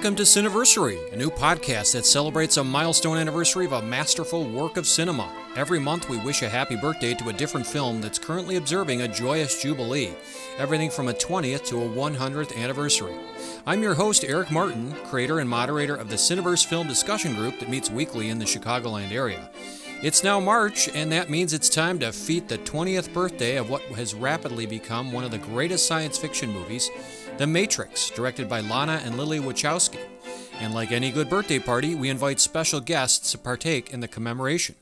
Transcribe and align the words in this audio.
Welcome 0.00 0.16
to 0.16 0.22
Cineversary, 0.22 1.12
a 1.12 1.16
new 1.16 1.28
podcast 1.28 1.92
that 1.92 2.06
celebrates 2.06 2.56
a 2.56 2.64
milestone 2.64 3.18
anniversary 3.18 3.66
of 3.66 3.72
a 3.72 3.82
masterful 3.82 4.48
work 4.48 4.78
of 4.78 4.86
cinema. 4.86 5.30
Every 5.56 5.78
month, 5.78 6.08
we 6.08 6.16
wish 6.16 6.40
a 6.40 6.48
happy 6.48 6.74
birthday 6.74 7.12
to 7.12 7.28
a 7.28 7.34
different 7.34 7.66
film 7.66 8.00
that's 8.00 8.18
currently 8.18 8.56
observing 8.56 9.02
a 9.02 9.08
joyous 9.08 9.60
jubilee, 9.60 10.14
everything 10.56 10.88
from 10.88 11.08
a 11.08 11.12
20th 11.12 11.66
to 11.66 11.82
a 11.82 11.86
100th 11.86 12.56
anniversary. 12.56 13.14
I'm 13.66 13.82
your 13.82 13.92
host, 13.92 14.24
Eric 14.24 14.50
Martin, 14.50 14.94
creator 15.04 15.38
and 15.38 15.50
moderator 15.50 15.96
of 15.96 16.08
the 16.08 16.16
Cineverse 16.16 16.64
Film 16.64 16.88
Discussion 16.88 17.34
Group 17.34 17.60
that 17.60 17.68
meets 17.68 17.90
weekly 17.90 18.30
in 18.30 18.38
the 18.38 18.46
Chicagoland 18.46 19.12
area. 19.12 19.50
It's 20.02 20.24
now 20.24 20.40
March, 20.40 20.88
and 20.94 21.12
that 21.12 21.28
means 21.28 21.52
it's 21.52 21.68
time 21.68 21.98
to 21.98 22.10
feat 22.10 22.48
the 22.48 22.56
20th 22.56 23.12
birthday 23.12 23.58
of 23.58 23.68
what 23.68 23.82
has 23.82 24.14
rapidly 24.14 24.64
become 24.64 25.12
one 25.12 25.24
of 25.24 25.30
the 25.30 25.36
greatest 25.36 25.84
science 25.84 26.16
fiction 26.16 26.50
movies, 26.50 26.88
The 27.40 27.46
Matrix, 27.46 28.10
directed 28.10 28.50
by 28.50 28.60
Lana 28.60 29.00
and 29.02 29.16
Lily 29.16 29.40
Wachowski. 29.40 30.04
And 30.58 30.74
like 30.74 30.92
any 30.92 31.10
good 31.10 31.30
birthday 31.30 31.58
party, 31.58 31.94
we 31.94 32.10
invite 32.10 32.38
special 32.38 32.80
guests 32.80 33.32
to 33.32 33.38
partake 33.38 33.94
in 33.94 34.00
the 34.00 34.08
commemoration. 34.08 34.74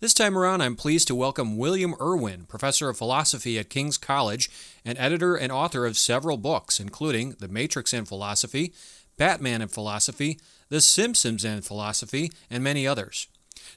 This 0.00 0.12
time 0.12 0.36
around, 0.36 0.60
I'm 0.60 0.74
pleased 0.74 1.06
to 1.06 1.14
welcome 1.14 1.56
William 1.56 1.94
Irwin, 2.00 2.46
professor 2.46 2.88
of 2.88 2.98
philosophy 2.98 3.60
at 3.60 3.70
King's 3.70 3.96
College 3.96 4.50
and 4.84 4.98
editor 4.98 5.36
and 5.36 5.52
author 5.52 5.86
of 5.86 5.96
several 5.96 6.36
books, 6.36 6.80
including 6.80 7.36
The 7.38 7.46
Matrix 7.46 7.92
and 7.92 8.08
Philosophy, 8.08 8.72
Batman 9.16 9.62
and 9.62 9.70
Philosophy, 9.70 10.40
The 10.68 10.80
Simpsons 10.80 11.44
and 11.44 11.64
Philosophy, 11.64 12.32
and 12.50 12.64
many 12.64 12.88
others. 12.88 13.28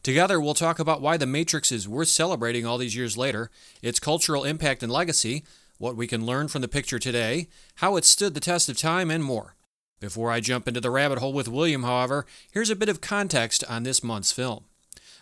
Together, 0.01 0.41
we'll 0.41 0.55
talk 0.55 0.79
about 0.79 1.01
why 1.01 1.17
The 1.17 1.27
Matrix 1.27 1.71
is 1.71 1.87
worth 1.87 2.07
celebrating 2.07 2.65
all 2.65 2.79
these 2.79 2.95
years 2.95 3.15
later, 3.15 3.51
its 3.83 3.99
cultural 3.99 4.43
impact 4.43 4.81
and 4.81 4.91
legacy, 4.91 5.43
what 5.83 5.97
we 5.97 6.07
can 6.07 6.25
learn 6.25 6.47
from 6.47 6.61
the 6.61 6.67
picture 6.69 6.97
today, 6.97 7.49
how 7.75 7.97
it 7.97 8.05
stood 8.05 8.33
the 8.33 8.39
test 8.39 8.69
of 8.69 8.77
time, 8.77 9.11
and 9.11 9.21
more. 9.21 9.57
Before 9.99 10.31
I 10.31 10.39
jump 10.39 10.65
into 10.65 10.79
the 10.79 10.89
rabbit 10.89 11.19
hole 11.19 11.33
with 11.33 11.49
William, 11.49 11.83
however, 11.83 12.25
here's 12.49 12.69
a 12.69 12.75
bit 12.75 12.87
of 12.87 13.01
context 13.01 13.65
on 13.69 13.83
this 13.83 14.01
month's 14.01 14.31
film. 14.31 14.63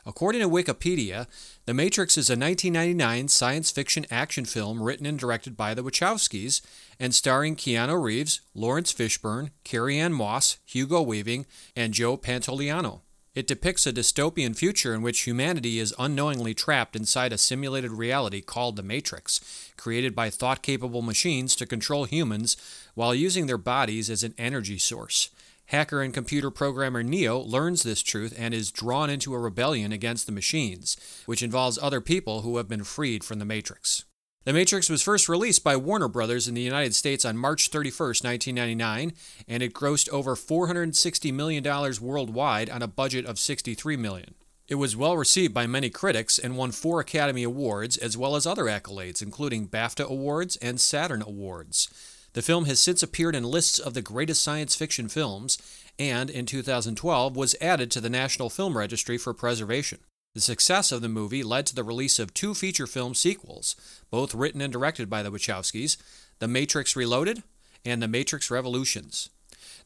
According 0.06 0.42
to 0.42 0.48
Wikipedia, 0.48 1.26
The 1.66 1.74
Matrix 1.74 2.16
is 2.16 2.30
a 2.30 2.38
1999 2.38 3.28
science 3.28 3.72
fiction 3.72 4.06
action 4.12 4.46
film 4.46 4.84
written 4.84 5.08
and 5.08 5.18
directed 5.18 5.58
by 5.58 5.74
the 5.74 5.84
Wachowskis 5.84 6.62
and 7.00 7.16
starring 7.16 7.56
Keanu 7.56 8.00
Reeves, 8.00 8.42
Laurence 8.54 8.94
Fishburne, 8.94 9.50
Carrie-Anne 9.64 10.14
Moss, 10.14 10.58
Hugo 10.66 11.02
Weaving, 11.02 11.48
and 11.76 11.92
Joe 11.92 12.18
Pantoliano. 12.18 13.02
It 13.34 13.48
depicts 13.48 13.88
a 13.88 13.94
dystopian 13.94 14.58
future 14.58 14.94
in 14.94 15.02
which 15.02 15.22
humanity 15.22 15.80
is 15.80 15.96
unknowingly 15.98 16.54
trapped 16.54 16.98
inside 16.98 17.32
a 17.32 17.38
simulated 17.38 17.92
reality 17.92 18.42
called 18.42 18.76
the 18.76 18.84
Matrix, 18.84 19.40
created 19.78 20.14
by 20.14 20.30
thought 20.30 20.62
capable 20.62 21.02
machines 21.02 21.56
to 21.56 21.66
control 21.66 22.04
humans 22.04 22.58
while 22.94 23.16
using 23.16 23.48
their 23.48 23.58
bodies 23.58 24.10
as 24.10 24.24
an 24.24 24.34
energy 24.38 24.78
source. 24.78 25.30
Hacker 25.68 26.02
and 26.02 26.14
computer 26.14 26.52
programmer 26.52 27.02
Neo 27.04 27.40
learns 27.40 27.84
this 27.84 28.02
truth 28.04 28.34
and 28.38 28.54
is 28.54 28.70
drawn 28.70 29.10
into 29.10 29.34
a 29.34 29.40
rebellion 29.40 29.94
against 29.94 30.26
the 30.26 30.34
machines, 30.34 30.98
which 31.26 31.42
involves 31.42 31.80
other 31.82 32.02
people 32.02 32.42
who 32.42 32.58
have 32.58 32.68
been 32.68 32.84
freed 32.84 33.24
from 33.24 33.40
the 33.40 33.46
Matrix. 33.46 34.04
The 34.44 34.54
Matrix 34.54 34.90
was 34.90 35.04
first 35.04 35.30
released 35.30 35.64
by 35.64 35.76
Warner 35.76 36.08
Brothers 36.08 36.48
in 36.48 36.56
the 36.56 36.64
United 36.64 36.96
States 36.96 37.26
on 37.26 37.38
March 37.38 37.70
31, 37.70 38.08
1999, 38.08 39.14
and 39.48 39.62
it 39.62 39.72
grossed 39.72 40.10
over 40.10 40.36
$460 40.36 41.32
million 41.32 41.64
worldwide 42.02 42.68
on 42.68 42.82
a 42.82 42.88
budget 42.88 43.28
of 43.28 43.38
63 43.38 43.98
million. 43.98 44.34
It 44.68 44.76
was 44.76 44.98
well 44.98 45.16
received 45.16 45.54
by 45.54 45.68
many 45.68 45.92
critics 45.92 46.40
and 46.40 46.58
won 46.58 46.72
four 46.72 47.00
Academy 47.00 47.44
Awards 47.44 47.98
as 47.98 48.18
well 48.18 48.36
as 48.36 48.48
other 48.48 48.64
accolades, 48.64 49.22
including 49.22 49.68
BAFTA 49.68 50.10
Awards 50.10 50.56
and 50.56 50.82
Saturn 50.82 51.22
Awards. 51.22 51.88
The 52.34 52.42
film 52.42 52.66
has 52.66 52.80
since 52.80 53.04
appeared 53.04 53.36
in 53.36 53.44
lists 53.44 53.78
of 53.78 53.94
the 53.94 54.02
greatest 54.02 54.42
science 54.42 54.74
fiction 54.74 55.08
films 55.08 55.60
and, 56.00 56.32
in 56.32 56.48
2012, 56.48 57.36
was 57.36 57.56
added 57.62 57.92
to 57.92 58.02
the 58.02 58.10
National 58.10 58.50
Film 58.50 58.76
Registry 58.76 59.20
for 59.20 59.36
preservation. 59.36 60.00
The 60.34 60.42
success 60.42 60.94
of 60.94 61.02
the 61.02 61.10
movie 61.10 61.44
led 61.44 61.66
to 61.68 61.76
the 61.76 61.84
release 61.84 62.18
of 62.18 62.34
two 62.34 62.54
feature 62.54 62.88
film 62.88 63.14
sequels, 63.14 63.76
both 64.10 64.34
written 64.34 64.62
and 64.62 64.72
directed 64.72 65.10
by 65.10 65.24
the 65.24 65.32
Wachowskis 65.32 65.98
The 66.40 66.48
Matrix 66.48 66.96
Reloaded 66.96 67.44
and 67.84 68.02
The 68.02 68.08
Matrix 68.08 68.50
Revolutions. 68.50 69.30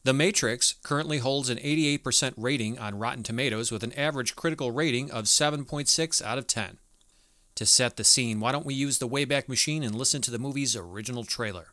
The 0.04 0.12
Matrix 0.12 0.74
currently 0.84 1.18
holds 1.18 1.48
an 1.48 1.58
88% 1.58 2.34
rating 2.36 2.78
on 2.78 2.98
Rotten 2.98 3.24
Tomatoes 3.24 3.72
with 3.72 3.82
an 3.82 3.92
average 3.94 4.36
critical 4.36 4.70
rating 4.70 5.10
of 5.10 5.24
7.6 5.24 6.22
out 6.22 6.38
of 6.38 6.46
10. 6.46 6.78
To 7.56 7.66
set 7.66 7.96
the 7.96 8.04
scene, 8.04 8.38
why 8.38 8.52
don't 8.52 8.66
we 8.66 8.74
use 8.74 8.98
the 8.98 9.08
Wayback 9.08 9.48
Machine 9.48 9.82
and 9.82 9.96
listen 9.96 10.22
to 10.22 10.30
the 10.30 10.38
movie's 10.38 10.76
original 10.76 11.24
trailer? 11.24 11.72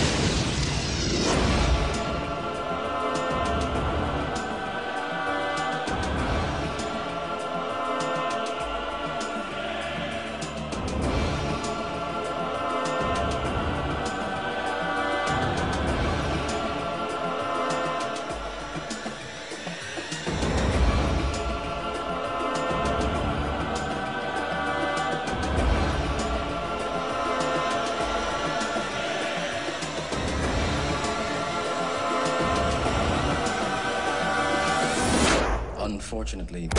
Unfortunately, 36.21 36.69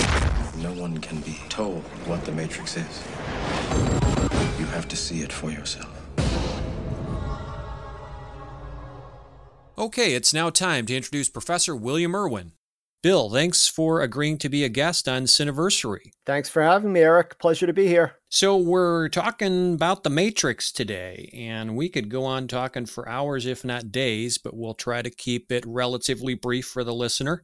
no 0.63 0.73
one 0.81 0.99
can 0.99 1.21
be 1.23 1.37
told 1.49 1.83
what 2.07 2.25
the 2.25 2.31
Matrix 2.31 2.77
is. 2.77 3.03
You 4.57 4.67
have 4.67 4.87
to 4.87 4.95
see 4.95 5.23
it 5.23 5.33
for 5.33 5.51
yourself. 5.51 5.91
Okay, 9.77 10.15
it's 10.15 10.33
now 10.33 10.49
time 10.51 10.87
to 10.87 10.97
introduce 10.97 11.29
Professor 11.29 11.75
William 11.75 12.15
Irwin. 12.15 12.53
Bill, 13.03 13.31
thanks 13.31 13.67
for 13.67 14.01
agreeing 14.01 14.39
to 14.39 14.49
be 14.49 14.63
a 14.63 14.69
guest 14.69 15.09
on 15.09 15.25
Cineversary. 15.25 16.13
Thanks 16.25 16.49
for 16.49 16.63
having 16.63 16.93
me, 16.93 17.01
Eric. 17.01 17.41
Pleasure 17.41 17.67
to 17.67 17.73
be 17.73 17.89
here. 17.89 18.13
So, 18.29 18.57
we're 18.57 19.09
talking 19.09 19.75
about 19.75 20.05
The 20.05 20.11
Matrix 20.11 20.71
today, 20.71 21.29
and 21.35 21.75
we 21.75 21.89
could 21.89 22.11
go 22.11 22.25
on 22.25 22.47
talking 22.47 22.87
for 22.87 23.09
hours, 23.09 23.45
if 23.45 23.65
not 23.65 23.91
days, 23.91 24.39
but 24.39 24.55
we'll 24.55 24.75
try 24.75 25.03
to 25.03 25.11
keep 25.11 25.51
it 25.51 25.65
relatively 25.67 26.35
brief 26.35 26.67
for 26.67 26.85
the 26.85 26.95
listener. 26.95 27.43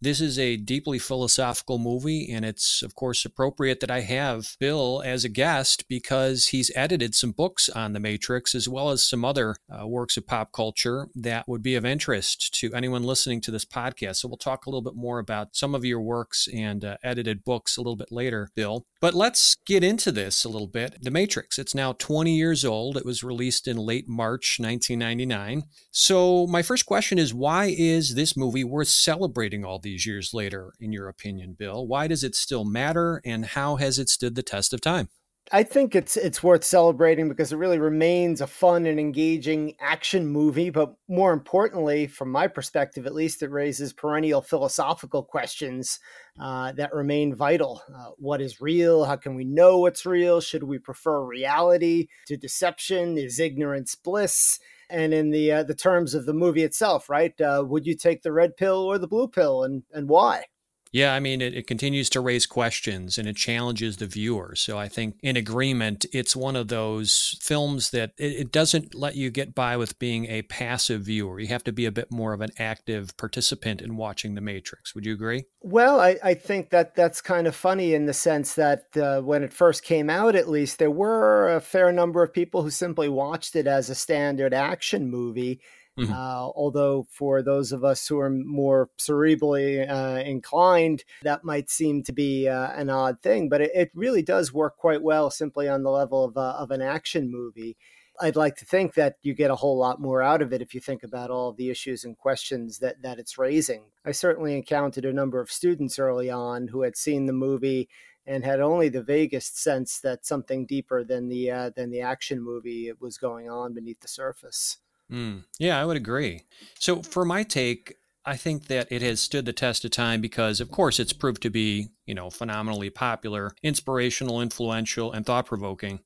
This 0.00 0.20
is 0.20 0.38
a 0.38 0.56
deeply 0.56 1.00
philosophical 1.00 1.76
movie, 1.76 2.30
and 2.30 2.44
it's, 2.44 2.82
of 2.82 2.94
course, 2.94 3.24
appropriate 3.24 3.80
that 3.80 3.90
I 3.90 4.02
have 4.02 4.56
Bill 4.60 5.02
as 5.04 5.24
a 5.24 5.28
guest 5.28 5.88
because 5.88 6.46
he's 6.48 6.70
edited 6.76 7.16
some 7.16 7.32
books 7.32 7.68
on 7.68 7.94
The 7.94 7.98
Matrix 7.98 8.54
as 8.54 8.68
well 8.68 8.90
as 8.90 9.02
some 9.02 9.24
other 9.24 9.56
uh, 9.68 9.88
works 9.88 10.16
of 10.16 10.24
pop 10.24 10.52
culture 10.52 11.08
that 11.16 11.48
would 11.48 11.64
be 11.64 11.74
of 11.74 11.84
interest 11.84 12.54
to 12.60 12.72
anyone 12.74 13.02
listening 13.02 13.40
to 13.40 13.50
this 13.50 13.64
podcast. 13.64 14.18
So 14.18 14.28
we'll 14.28 14.36
talk 14.36 14.66
a 14.66 14.70
little 14.70 14.82
bit 14.82 14.94
more 14.94 15.18
about 15.18 15.56
some 15.56 15.74
of 15.74 15.84
your 15.84 16.00
works 16.00 16.46
and 16.54 16.84
uh, 16.84 16.98
edited 17.02 17.42
books 17.42 17.76
a 17.76 17.80
little 17.80 17.96
bit 17.96 18.12
later, 18.12 18.50
Bill. 18.54 18.86
But 19.00 19.14
let's 19.14 19.56
get 19.66 19.82
into 19.82 20.12
this 20.12 20.44
a 20.44 20.48
little 20.48 20.68
bit. 20.68 20.98
The 21.02 21.10
Matrix, 21.10 21.58
it's 21.58 21.74
now 21.74 21.94
20 21.94 22.36
years 22.36 22.64
old. 22.64 22.96
It 22.96 23.04
was 23.04 23.24
released 23.24 23.66
in 23.66 23.76
late 23.76 24.08
March 24.08 24.58
1999. 24.60 25.64
So, 25.90 26.46
my 26.46 26.62
first 26.62 26.86
question 26.86 27.18
is 27.18 27.34
why 27.34 27.74
is 27.76 28.14
this 28.14 28.36
movie 28.36 28.62
worth 28.62 28.88
celebrating 28.88 29.64
all 29.64 29.80
these 29.80 29.87
years 29.88 30.34
later, 30.34 30.72
in 30.80 30.92
your 30.92 31.08
opinion, 31.08 31.54
Bill? 31.58 31.86
Why 31.86 32.06
does 32.06 32.24
it 32.24 32.34
still 32.34 32.64
matter, 32.64 33.20
and 33.24 33.44
how 33.44 33.76
has 33.76 33.98
it 33.98 34.08
stood 34.08 34.34
the 34.34 34.42
test 34.42 34.72
of 34.72 34.80
time? 34.80 35.08
I 35.50 35.62
think 35.62 35.94
it's 35.94 36.16
it's 36.18 36.42
worth 36.42 36.62
celebrating 36.62 37.28
because 37.28 37.52
it 37.52 37.56
really 37.56 37.78
remains 37.78 38.42
a 38.42 38.46
fun 38.46 38.84
and 38.84 39.00
engaging 39.00 39.74
action 39.80 40.26
movie, 40.26 40.68
but 40.68 40.94
more 41.08 41.32
importantly, 41.32 42.06
from 42.06 42.30
my 42.30 42.46
perspective 42.46 43.06
at 43.06 43.14
least, 43.14 43.42
it 43.42 43.50
raises 43.50 43.94
perennial 43.94 44.42
philosophical 44.42 45.22
questions 45.22 46.00
uh, 46.38 46.72
that 46.72 46.92
remain 46.92 47.34
vital. 47.34 47.82
Uh, 47.88 48.10
what 48.18 48.42
is 48.42 48.60
real? 48.60 49.04
How 49.04 49.16
can 49.16 49.34
we 49.34 49.44
know 49.44 49.78
what's 49.78 50.04
real? 50.04 50.42
Should 50.42 50.64
we 50.64 50.78
prefer 50.78 51.24
reality 51.24 52.08
to 52.26 52.36
deception? 52.36 53.16
Is 53.16 53.40
ignorance 53.40 53.94
bliss? 53.94 54.58
And 54.90 55.14
in 55.14 55.30
the 55.30 55.52
uh, 55.52 55.62
the 55.62 55.74
terms 55.74 56.14
of 56.14 56.26
the 56.26 56.34
movie 56.34 56.62
itself, 56.62 57.08
right? 57.08 57.38
Uh, 57.40 57.64
would 57.66 57.86
you 57.86 57.94
take 57.94 58.22
the 58.22 58.32
red 58.32 58.56
pill 58.56 58.78
or 58.84 58.98
the 58.98 59.08
blue 59.08 59.28
pill, 59.28 59.64
and 59.64 59.82
and 59.92 60.08
why? 60.08 60.44
Yeah, 60.92 61.12
I 61.14 61.20
mean, 61.20 61.40
it, 61.40 61.54
it, 61.54 61.66
continues 61.66 62.08
to 62.10 62.20
raise 62.20 62.46
questions 62.46 63.18
and 63.18 63.28
it 63.28 63.36
challenges 63.36 63.98
the 63.98 64.06
viewer. 64.06 64.54
So 64.54 64.78
I 64.78 64.88
think, 64.88 65.16
in 65.22 65.36
agreement, 65.36 66.06
it's 66.12 66.34
one 66.34 66.56
of 66.56 66.68
those 66.68 67.38
films 67.42 67.90
that 67.90 68.12
it, 68.16 68.32
it, 68.32 68.52
doesn't 68.52 68.94
let 68.94 69.14
you 69.14 69.30
get 69.30 69.54
by 69.54 69.76
with 69.76 69.98
being 69.98 70.26
a 70.26 70.42
passive 70.42 71.02
viewer. 71.02 71.38
You 71.38 71.48
have 71.48 71.64
to 71.64 71.72
be 71.72 71.84
a 71.84 71.92
bit 71.92 72.10
more 72.10 72.32
of 72.32 72.40
an 72.40 72.50
active 72.58 73.16
participant 73.16 73.82
in 73.82 73.96
watching 73.96 74.34
The 74.34 74.40
Matrix. 74.40 74.94
Would 74.94 75.04
you 75.04 75.12
agree? 75.12 75.44
Well, 75.60 76.00
I, 76.00 76.16
I 76.22 76.34
think 76.34 76.70
that 76.70 76.94
that's 76.94 77.20
kind 77.20 77.46
of 77.46 77.54
funny 77.54 77.92
in 77.92 78.06
the 78.06 78.14
sense 78.14 78.54
that 78.54 78.84
uh, 78.96 79.20
when 79.20 79.42
it 79.42 79.52
first 79.52 79.82
came 79.82 80.08
out, 80.08 80.34
at 80.34 80.48
least, 80.48 80.78
there 80.78 80.90
were 80.90 81.54
a 81.54 81.60
fair 81.60 81.92
number 81.92 82.22
of 82.22 82.32
people 82.32 82.62
who 82.62 82.70
simply 82.70 83.08
watched 83.08 83.56
it 83.56 83.66
as 83.66 83.90
a 83.90 83.94
standard 83.94 84.54
action 84.54 85.10
movie 85.10 85.60
Mm-hmm. 85.98 86.12
Uh, 86.12 86.50
although 86.54 87.06
for 87.10 87.42
those 87.42 87.72
of 87.72 87.84
us 87.84 88.06
who 88.06 88.20
are 88.20 88.30
more 88.30 88.88
cerebrally 88.98 89.88
uh, 89.88 90.20
inclined, 90.20 91.04
that 91.22 91.44
might 91.44 91.70
seem 91.70 92.02
to 92.04 92.12
be 92.12 92.48
uh, 92.48 92.70
an 92.72 92.88
odd 92.88 93.20
thing, 93.20 93.48
but 93.48 93.60
it, 93.60 93.70
it, 93.74 93.90
really 93.94 94.22
does 94.22 94.52
work 94.52 94.76
quite 94.76 95.02
well 95.02 95.28
simply 95.28 95.68
on 95.68 95.82
the 95.82 95.90
level 95.90 96.24
of, 96.24 96.36
uh, 96.36 96.54
of 96.58 96.70
an 96.70 96.80
action 96.80 97.30
movie. 97.30 97.76
I'd 98.20 98.36
like 98.36 98.56
to 98.56 98.64
think 98.64 98.94
that 98.94 99.16
you 99.22 99.34
get 99.34 99.50
a 99.50 99.56
whole 99.56 99.76
lot 99.76 100.00
more 100.00 100.22
out 100.22 100.42
of 100.42 100.52
it 100.52 100.62
if 100.62 100.74
you 100.74 100.80
think 100.80 101.02
about 101.02 101.30
all 101.30 101.52
the 101.52 101.70
issues 101.70 102.04
and 102.04 102.16
questions 102.16 102.78
that, 102.78 103.02
that 103.02 103.18
it's 103.18 103.38
raising. 103.38 103.84
I 104.04 104.12
certainly 104.12 104.56
encountered 104.56 105.04
a 105.04 105.12
number 105.12 105.40
of 105.40 105.50
students 105.50 105.98
early 105.98 106.30
on 106.30 106.68
who 106.68 106.82
had 106.82 106.96
seen 106.96 107.26
the 107.26 107.32
movie 107.32 107.88
and 108.26 108.44
had 108.44 108.60
only 108.60 108.88
the 108.88 109.02
vaguest 109.02 109.58
sense 109.58 110.00
that 110.00 110.26
something 110.26 110.66
deeper 110.66 111.02
than 111.02 111.28
the 111.28 111.50
uh, 111.50 111.70
than 111.74 111.90
the 111.90 112.02
action 112.02 112.42
movie 112.42 112.92
was 113.00 113.16
going 113.16 113.48
on 113.48 113.72
beneath 113.72 114.00
the 114.00 114.08
surface. 114.08 114.78
Mm, 115.10 115.44
yeah, 115.58 115.80
I 115.80 115.84
would 115.84 115.96
agree. 115.96 116.42
So, 116.78 117.02
for 117.02 117.24
my 117.24 117.42
take, 117.42 117.94
I 118.24 118.36
think 118.36 118.66
that 118.66 118.88
it 118.90 119.00
has 119.00 119.20
stood 119.20 119.46
the 119.46 119.52
test 119.54 119.84
of 119.84 119.90
time 119.90 120.20
because, 120.20 120.60
of 120.60 120.70
course, 120.70 121.00
it's 121.00 121.14
proved 121.14 121.42
to 121.42 121.50
be, 121.50 121.88
you 122.04 122.14
know, 122.14 122.28
phenomenally 122.28 122.90
popular, 122.90 123.52
inspirational, 123.62 124.42
influential, 124.42 125.12
and 125.12 125.24
thought 125.24 125.46
provoking. 125.46 126.00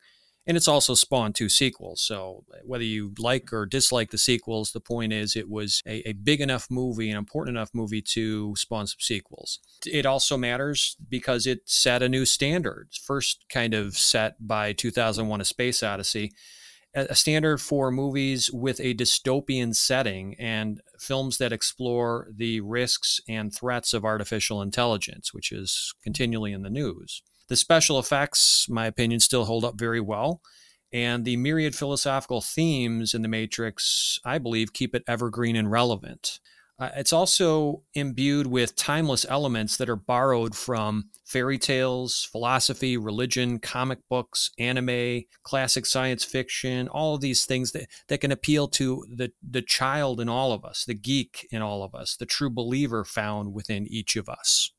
And 0.46 0.56
it's 0.56 0.68
also 0.68 0.94
spawned 0.94 1.34
two 1.34 1.48
sequels. 1.48 2.00
So, 2.02 2.44
whether 2.64 2.84
you 2.84 3.12
like 3.18 3.52
or 3.52 3.66
dislike 3.66 4.12
the 4.12 4.18
sequels, 4.18 4.70
the 4.70 4.80
point 4.80 5.12
is 5.12 5.34
it 5.34 5.48
was 5.48 5.82
a, 5.86 6.08
a 6.08 6.12
big 6.12 6.40
enough 6.40 6.68
movie, 6.70 7.10
an 7.10 7.16
important 7.16 7.56
enough 7.56 7.70
movie 7.72 8.02
to 8.02 8.54
spawn 8.56 8.86
some 8.86 9.00
sequels. 9.00 9.58
It 9.84 10.06
also 10.06 10.36
matters 10.36 10.96
because 11.08 11.46
it 11.46 11.62
set 11.64 12.02
a 12.02 12.08
new 12.08 12.24
standard, 12.24 12.90
first 13.04 13.44
kind 13.48 13.74
of 13.74 13.96
set 13.96 14.46
by 14.46 14.72
2001 14.72 15.40
A 15.40 15.44
Space 15.44 15.82
Odyssey 15.82 16.32
a 16.94 17.14
standard 17.14 17.58
for 17.58 17.90
movies 17.90 18.50
with 18.52 18.78
a 18.80 18.94
dystopian 18.94 19.74
setting 19.74 20.34
and 20.38 20.80
films 20.98 21.38
that 21.38 21.52
explore 21.52 22.28
the 22.34 22.60
risks 22.60 23.20
and 23.28 23.54
threats 23.54 23.94
of 23.94 24.04
artificial 24.04 24.60
intelligence, 24.60 25.32
which 25.32 25.52
is 25.52 25.94
continually 26.02 26.52
in 26.52 26.62
the 26.62 26.70
news. 26.70 27.22
The 27.48 27.56
special 27.56 27.98
effects, 27.98 28.66
my 28.68 28.86
opinion, 28.86 29.20
still 29.20 29.46
hold 29.46 29.64
up 29.64 29.78
very 29.78 30.00
well. 30.00 30.40
And 30.92 31.24
the 31.24 31.38
myriad 31.38 31.74
philosophical 31.74 32.42
themes 32.42 33.14
in 33.14 33.22
The 33.22 33.28
Matrix, 33.28 34.18
I 34.24 34.38
believe, 34.38 34.74
keep 34.74 34.94
it 34.94 35.04
evergreen 35.08 35.56
and 35.56 35.70
relevant. 35.70 36.38
Uh, 36.82 36.90
it's 36.96 37.12
also 37.12 37.80
imbued 37.94 38.44
with 38.44 38.74
timeless 38.74 39.24
elements 39.28 39.76
that 39.76 39.88
are 39.88 39.94
borrowed 39.94 40.56
from 40.56 41.04
fairy 41.24 41.56
tales, 41.56 42.28
philosophy, 42.32 42.96
religion, 42.96 43.60
comic 43.60 44.00
books, 44.10 44.50
anime, 44.58 45.22
classic 45.44 45.86
science 45.86 46.24
fiction, 46.24 46.88
all 46.88 47.14
of 47.14 47.20
these 47.20 47.44
things 47.44 47.70
that, 47.70 47.86
that 48.08 48.20
can 48.20 48.32
appeal 48.32 48.66
to 48.66 49.06
the, 49.08 49.30
the 49.48 49.62
child 49.62 50.20
in 50.20 50.28
all 50.28 50.52
of 50.52 50.64
us, 50.64 50.84
the 50.84 50.92
geek 50.92 51.46
in 51.52 51.62
all 51.62 51.84
of 51.84 51.94
us, 51.94 52.16
the 52.16 52.26
true 52.26 52.50
believer 52.50 53.04
found 53.04 53.54
within 53.54 53.86
each 53.86 54.16
of 54.16 54.28
us. 54.28 54.72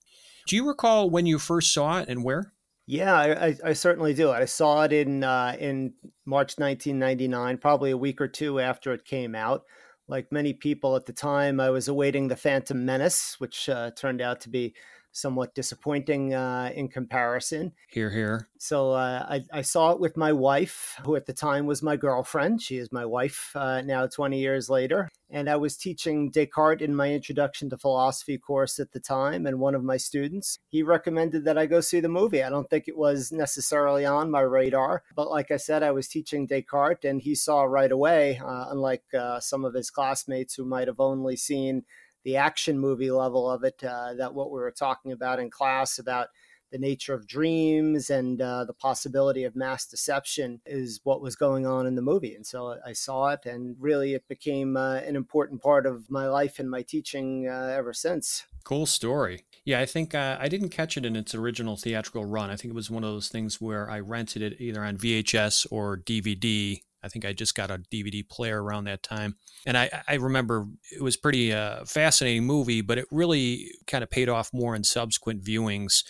Do 0.46 0.58
you 0.58 0.68
recall 0.68 1.10
when 1.10 1.26
you 1.26 1.40
first 1.40 1.74
saw 1.74 2.00
it 2.00 2.10
and 2.10 2.22
where? 2.22 2.52
Yeah, 2.86 3.16
I, 3.16 3.56
I, 3.64 3.72
certainly 3.72 4.14
do. 4.14 4.30
I 4.30 4.44
saw 4.44 4.84
it 4.84 4.92
in 4.92 5.24
uh, 5.24 5.56
in 5.58 5.94
March 6.26 6.56
1999, 6.58 7.60
probably 7.60 7.92
a 7.92 7.98
week 7.98 8.20
or 8.20 8.28
two 8.28 8.60
after 8.60 8.92
it 8.92 9.06
came 9.06 9.36
out 9.36 9.64
like 10.08 10.32
many 10.32 10.54
people 10.54 10.96
at 10.96 11.06
the 11.06 11.14
time, 11.14 11.60
I 11.60 11.70
was 11.70 11.88
awaiting 11.88 12.28
The 12.28 12.36
Phantom 12.36 12.86
Menace, 12.86 13.40
which 13.40 13.70
uh, 13.70 13.92
turned 13.92 14.22
out 14.22 14.42
to 14.42 14.50
be 14.50 14.74
somewhat 15.14 15.54
disappointing 15.54 16.34
uh, 16.34 16.72
in 16.76 16.90
comparison. 16.90 17.72
Hear, 17.88 18.10
hear. 18.10 18.50
So 18.58 18.92
uh, 18.92 19.26
I, 19.30 19.44
I, 19.60 19.62
saw 19.62 19.92
it 19.92 20.00
with 20.00 20.18
my 20.18 20.34
wife, 20.34 20.98
who 21.06 21.16
at 21.16 21.28
the 21.28 21.34
time 21.34 21.66
was 21.66 21.84
my 21.84 21.96
girlfriend. 21.96 22.62
She 22.62 22.78
is 22.78 22.92
my 22.92 23.06
wife 23.06 23.52
uh, 23.56 23.82
now, 23.82 24.08
20 24.08 24.40
years 24.40 24.70
later. 24.70 25.10
And 25.30 25.50
I 25.50 25.56
was 25.56 25.78
teaching 25.78 26.32
Descartes 26.32 26.82
in 26.82 26.96
my 26.96 27.12
introduction 27.12 27.70
to 27.70 27.78
philosophy 27.78 28.38
course 28.38 28.80
at 28.80 28.92
the 28.92 29.00
time. 29.00 29.46
And 29.46 29.60
one 29.60 29.76
of 29.76 29.84
my 29.84 29.98
students, 29.98 30.60
he 30.68 30.82
recommended 30.82 31.46
that 31.46 31.58
I 31.58 31.66
go 31.66 31.82
see 31.82 32.00
the 32.00 32.10
movie. 32.10 32.44
I 32.44 32.50
don't 32.50 32.70
think 32.70 32.88
it 32.88 32.98
was 32.98 33.32
necessarily 33.32 34.06
on 34.06 34.32
my 34.32 34.42
radar. 34.42 35.04
But 35.16 35.30
like 35.30 35.52
I 35.52 35.58
said, 35.58 35.84
I 35.84 35.92
was 35.92 36.08
teaching 36.08 36.48
Descartes, 36.48 37.06
and 37.06 37.22
he 37.22 37.36
saw 37.36 37.64
right 37.64 37.92
away, 37.92 38.40
uh, 38.44 38.68
unlike 38.70 39.04
uh, 39.14 39.40
some 39.40 39.66
of 39.66 39.74
his 39.74 39.90
classmates 39.90 40.56
who 40.56 40.66
might 40.66 40.88
have 40.88 41.00
only 41.00 41.36
seen 41.36 41.84
the 42.24 42.38
action 42.38 42.80
movie 42.80 43.12
level 43.12 43.50
of 43.50 43.64
it 43.64 43.84
uh, 43.84 44.14
that 44.16 44.34
what 44.34 44.52
we 44.52 44.60
were 44.60 44.72
talking 44.72 45.12
about 45.12 45.40
in 45.40 45.50
class 45.50 46.00
about 46.00 46.30
the 46.74 46.80
nature 46.80 47.14
of 47.14 47.28
dreams 47.28 48.10
and 48.10 48.42
uh, 48.42 48.66
the 48.66 48.74
possibility 48.74 49.44
of 49.44 49.56
mass 49.56 49.86
deception 49.86 50.60
is 50.66 51.00
what 51.04 51.22
was 51.22 51.36
going 51.36 51.68
on 51.68 51.86
in 51.86 51.94
the 51.94 52.02
movie. 52.02 52.34
And 52.34 52.46
so 52.46 52.78
I 52.84 52.94
saw 52.94 53.28
it, 53.28 53.46
and 53.46 53.76
really 53.80 54.16
it 54.16 54.28
became 54.28 54.76
uh, 54.76 54.96
an 54.96 55.16
important 55.16 55.62
part 55.62 55.86
of 55.86 56.10
my 56.10 56.28
life 56.28 56.58
and 56.58 56.70
my 56.70 56.82
teaching 56.82 57.48
uh, 57.48 57.72
ever 57.78 57.94
since. 57.94 58.46
Cool 58.64 58.88
story. 58.88 59.46
Yeah, 59.66 59.82
I 59.82 59.86
think 59.86 60.16
uh, 60.16 60.38
I 60.40 60.50
didn't 60.50 60.70
catch 60.70 60.98
it 60.98 61.06
in 61.06 61.16
its 61.16 61.36
original 61.36 61.78
theatrical 61.78 62.26
run. 62.26 62.50
I 62.50 62.56
think 62.56 62.72
it 62.72 62.76
was 62.76 62.90
one 62.90 63.04
of 63.04 63.12
those 63.12 63.30
things 63.30 63.62
where 63.62 63.88
I 63.88 64.00
rented 64.00 64.42
it 64.42 64.60
either 64.60 64.84
on 64.84 64.98
VHS 64.98 65.68
or 65.70 65.98
DVD 65.98 66.82
I 67.04 67.10
think 67.10 67.26
I 67.26 67.34
just 67.34 67.56
got 67.56 67.72
a 67.72 67.78
DVD 67.78 68.28
player 68.28 68.64
around 68.64 68.86
that 68.86 69.04
time. 69.04 69.36
And 69.66 69.78
I, 69.78 70.04
I 70.08 70.16
remember 70.16 70.68
it 70.92 71.02
was 71.02 71.18
pretty 71.18 71.54
uh, 71.54 71.86
fascinating 71.86 72.46
movie, 72.46 72.82
but 72.82 72.98
it 72.98 73.06
really 73.12 73.72
kind 73.88 74.04
of 74.04 74.10
paid 74.10 74.30
off 74.30 74.52
more 74.54 74.76
in 74.76 74.84
subsequent 74.84 75.44
viewings 75.44 76.04